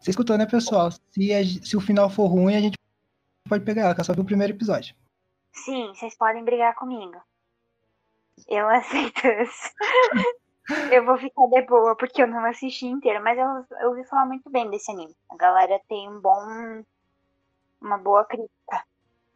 Você 0.00 0.10
escutou 0.10 0.38
né, 0.38 0.46
pessoal? 0.46 0.90
Se, 0.90 1.34
a... 1.34 1.44
se 1.44 1.76
o 1.76 1.80
final 1.80 2.08
for 2.08 2.26
ruim, 2.26 2.56
a 2.56 2.60
gente 2.60 2.78
pode 3.46 3.64
pegar 3.66 3.82
ela, 3.82 3.94
que 3.94 4.00
é 4.00 4.04
só 4.04 4.14
viu 4.14 4.22
o 4.22 4.26
primeiro 4.26 4.54
episódio. 4.54 4.96
Sim, 5.52 5.88
vocês 5.88 6.16
podem 6.16 6.42
brigar 6.42 6.74
comigo. 6.74 7.20
Eu 8.46 8.66
aceito 8.72 9.26
isso. 9.26 9.70
eu 10.90 11.04
vou 11.04 11.18
ficar 11.18 11.46
de 11.48 11.62
boa, 11.66 11.94
porque 11.96 12.22
eu 12.22 12.26
não 12.26 12.42
assisti 12.46 12.86
inteiro, 12.86 13.22
mas 13.22 13.38
eu, 13.38 13.78
eu 13.80 13.90
ouvi 13.90 14.04
falar 14.04 14.24
muito 14.24 14.48
bem 14.48 14.70
desse 14.70 14.90
anime. 14.90 15.14
A 15.28 15.36
galera 15.36 15.78
tem 15.86 16.08
um 16.08 16.18
bom. 16.18 16.82
uma 17.78 17.98
boa 17.98 18.24
crítica. 18.24 18.87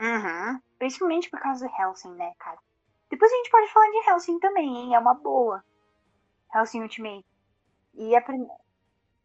Uhum. 0.03 0.61
Principalmente 0.81 1.31
por 1.31 1.39
causa 1.39 1.65
do 1.65 1.73
Helsing, 1.81 2.13
né, 2.15 2.33
cara? 2.41 2.59
Depois 3.09 3.31
a 3.31 3.37
gente 3.37 3.51
pode 3.51 3.73
falar 3.73 3.89
de 3.89 4.11
Helsing 4.11 4.41
também, 4.41 4.77
hein? 4.77 4.95
É 4.97 4.99
uma 4.99 5.15
boa. 5.15 5.63
Helsing 6.53 6.83
Ultimate. 6.83 7.25
E 7.95 8.17
a 8.17 8.21
prim... 8.21 8.45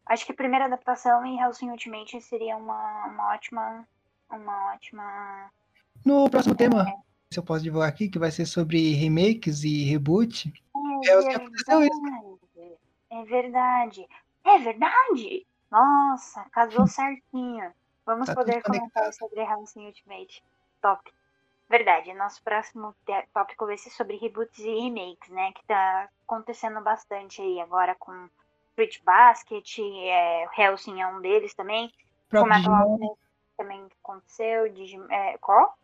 acho 0.06 0.24
que 0.24 0.32
a 0.32 0.36
primeira 0.36 0.66
adaptação 0.66 1.24
em 1.26 1.40
Helsing 1.40 1.70
Ultimate 1.70 2.20
seria 2.20 2.56
uma, 2.56 3.06
uma 3.06 3.34
ótima. 3.34 3.88
Uma 4.30 4.74
ótima. 4.74 5.50
No 6.04 6.30
próximo 6.30 6.54
é. 6.54 6.56
tema, 6.58 6.84
se 7.28 7.40
eu 7.40 7.42
posso 7.42 7.64
divulgar 7.64 7.88
aqui, 7.88 8.08
que 8.08 8.18
vai 8.18 8.30
ser 8.30 8.46
sobre 8.46 8.92
remakes 8.94 9.64
e 9.64 9.82
reboot. 9.84 10.52
É, 11.04 11.08
é, 11.08 11.38
verdade. 11.38 11.88
é 13.10 13.24
verdade. 13.24 14.08
É 14.44 14.58
verdade! 14.58 15.46
Nossa, 15.70 16.44
casou 16.52 16.86
certinho. 16.88 17.72
Vamos 18.06 18.26
tá 18.26 18.34
poder 18.34 18.62
comentar 18.62 19.12
sobre 19.12 19.40
Helsing 19.40 19.86
Ultimate. 19.86 20.42
Top. 20.80 21.10
Verdade, 21.68 22.14
nosso 22.14 22.42
próximo 22.42 22.94
tópico 23.34 23.66
vai 23.66 23.76
ser 23.76 23.90
sobre 23.90 24.16
reboots 24.16 24.58
e 24.58 24.80
remakes, 24.80 25.28
né? 25.28 25.52
Que 25.52 25.66
tá 25.66 26.08
acontecendo 26.24 26.80
bastante 26.80 27.42
aí 27.42 27.60
agora 27.60 27.94
com 27.94 28.28
Fruit 28.74 29.02
Basket, 29.04 29.78
é, 29.78 30.46
Helsing 30.56 31.00
é 31.00 31.06
um 31.06 31.20
deles 31.20 31.54
também. 31.54 31.92
Como 32.30 32.52
é 32.52 32.62
também 33.56 33.86
aconteceu, 34.02 34.72
Digimon, 34.72 35.10
é, 35.10 35.36
qual? 35.38 35.76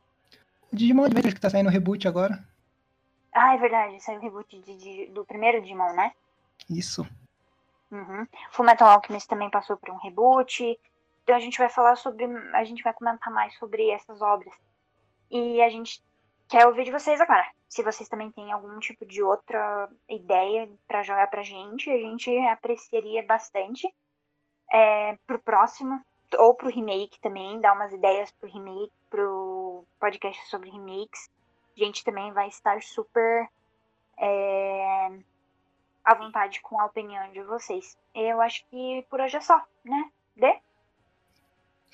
O 0.72 0.76
Digimon 0.76 1.04
Adventure 1.04 1.34
que 1.34 1.40
tá 1.40 1.50
saindo 1.50 1.68
reboot 1.68 2.06
agora. 2.06 2.42
Ah, 3.32 3.54
é 3.54 3.58
verdade, 3.58 4.00
saiu 4.00 4.20
o 4.20 4.22
reboot 4.22 4.58
de, 4.60 4.76
de, 4.76 5.06
do 5.06 5.24
primeiro 5.24 5.60
Digimon, 5.60 5.92
né? 5.92 6.12
Isso. 6.70 7.06
Uhum. 7.90 8.26
Fullmetal 8.52 8.88
Alchemist 8.88 9.28
também 9.28 9.50
passou 9.50 9.76
por 9.76 9.90
um 9.90 9.98
reboot. 9.98 10.78
Então 11.22 11.34
a 11.34 11.40
gente 11.40 11.58
vai 11.58 11.68
falar 11.68 11.96
sobre, 11.96 12.24
a 12.54 12.64
gente 12.64 12.82
vai 12.82 12.92
comentar 12.92 13.32
mais 13.32 13.54
sobre 13.58 13.90
essas 13.90 14.22
obras. 14.22 14.54
E 15.34 15.60
a 15.60 15.68
gente 15.68 16.00
quer 16.48 16.64
ouvir 16.64 16.84
de 16.84 16.92
vocês 16.92 17.20
agora. 17.20 17.44
Se 17.68 17.82
vocês 17.82 18.08
também 18.08 18.30
têm 18.30 18.52
algum 18.52 18.78
tipo 18.78 19.04
de 19.04 19.20
outra 19.20 19.90
ideia 20.08 20.70
para 20.86 21.02
jogar 21.02 21.26
pra 21.26 21.42
gente, 21.42 21.90
a 21.90 21.98
gente 21.98 22.30
apreciaria 22.46 23.26
bastante. 23.26 23.92
É, 24.72 25.18
pro 25.26 25.40
próximo, 25.40 26.00
ou 26.38 26.54
pro 26.54 26.70
remake 26.70 27.20
também, 27.20 27.60
dar 27.60 27.74
umas 27.74 27.92
ideias 27.92 28.30
pro 28.30 28.48
remake, 28.48 28.92
pro, 29.10 29.84
podcast 29.98 30.48
sobre 30.48 30.70
remakes. 30.70 31.28
A 31.76 31.84
gente 31.84 32.04
também 32.04 32.32
vai 32.32 32.46
estar 32.46 32.80
super 32.80 33.48
é, 34.16 35.18
à 36.04 36.14
vontade 36.14 36.60
com 36.60 36.80
a 36.80 36.86
opinião 36.86 37.32
de 37.32 37.42
vocês. 37.42 37.98
Eu 38.14 38.40
acho 38.40 38.64
que 38.66 39.04
por 39.10 39.20
hoje 39.20 39.36
é 39.36 39.40
só, 39.40 39.60
né? 39.84 40.12
Dê? 40.36 40.60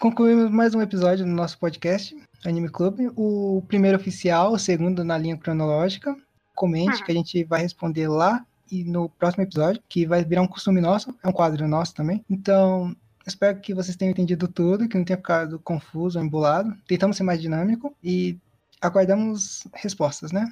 Concluímos 0.01 0.51
mais 0.51 0.74
um 0.74 0.80
episódio 0.80 1.26
do 1.26 1.30
nosso 1.30 1.59
podcast, 1.59 2.16
Anime 2.42 2.70
Club. 2.70 3.12
O 3.14 3.62
primeiro 3.68 3.98
oficial, 3.98 4.55
o 4.55 4.59
segundo 4.59 5.05
na 5.05 5.18
linha 5.18 5.36
cronológica. 5.36 6.16
Comente 6.55 7.01
uhum. 7.01 7.05
que 7.05 7.12
a 7.12 7.14
gente 7.14 7.44
vai 7.44 7.61
responder 7.61 8.09
lá 8.09 8.42
e 8.72 8.82
no 8.82 9.11
próximo 9.11 9.44
episódio, 9.44 9.82
que 9.86 10.07
vai 10.07 10.24
virar 10.24 10.40
um 10.40 10.46
costume 10.46 10.80
nosso, 10.80 11.14
é 11.22 11.28
um 11.28 11.32
quadro 11.32 11.68
nosso 11.68 11.94
também. 11.94 12.24
Então, 12.30 12.96
espero 13.26 13.61
que 13.61 13.74
vocês 13.74 13.94
tenham 13.94 14.12
entendido 14.12 14.48
tudo, 14.48 14.88
que 14.88 14.96
não 14.96 15.05
tenha 15.05 15.18
ficado 15.18 15.59
confuso 15.59 16.18
ou 16.18 16.24
embolado. 16.24 16.74
Tentamos 16.88 17.18
ser 17.18 17.22
mais 17.22 17.38
dinâmico 17.38 17.94
e 18.03 18.38
aguardamos 18.80 19.66
respostas, 19.74 20.32
né? 20.32 20.51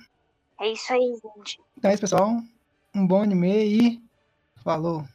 É 0.61 0.71
isso 0.71 0.93
aí, 0.93 1.01
gente. 1.01 1.59
Então 1.75 1.91
é 1.91 1.95
isso, 1.95 2.03
pessoal. 2.03 2.37
Um 2.95 3.07
bom 3.07 3.23
anime 3.23 3.65
e 3.65 4.03
falou! 4.63 5.07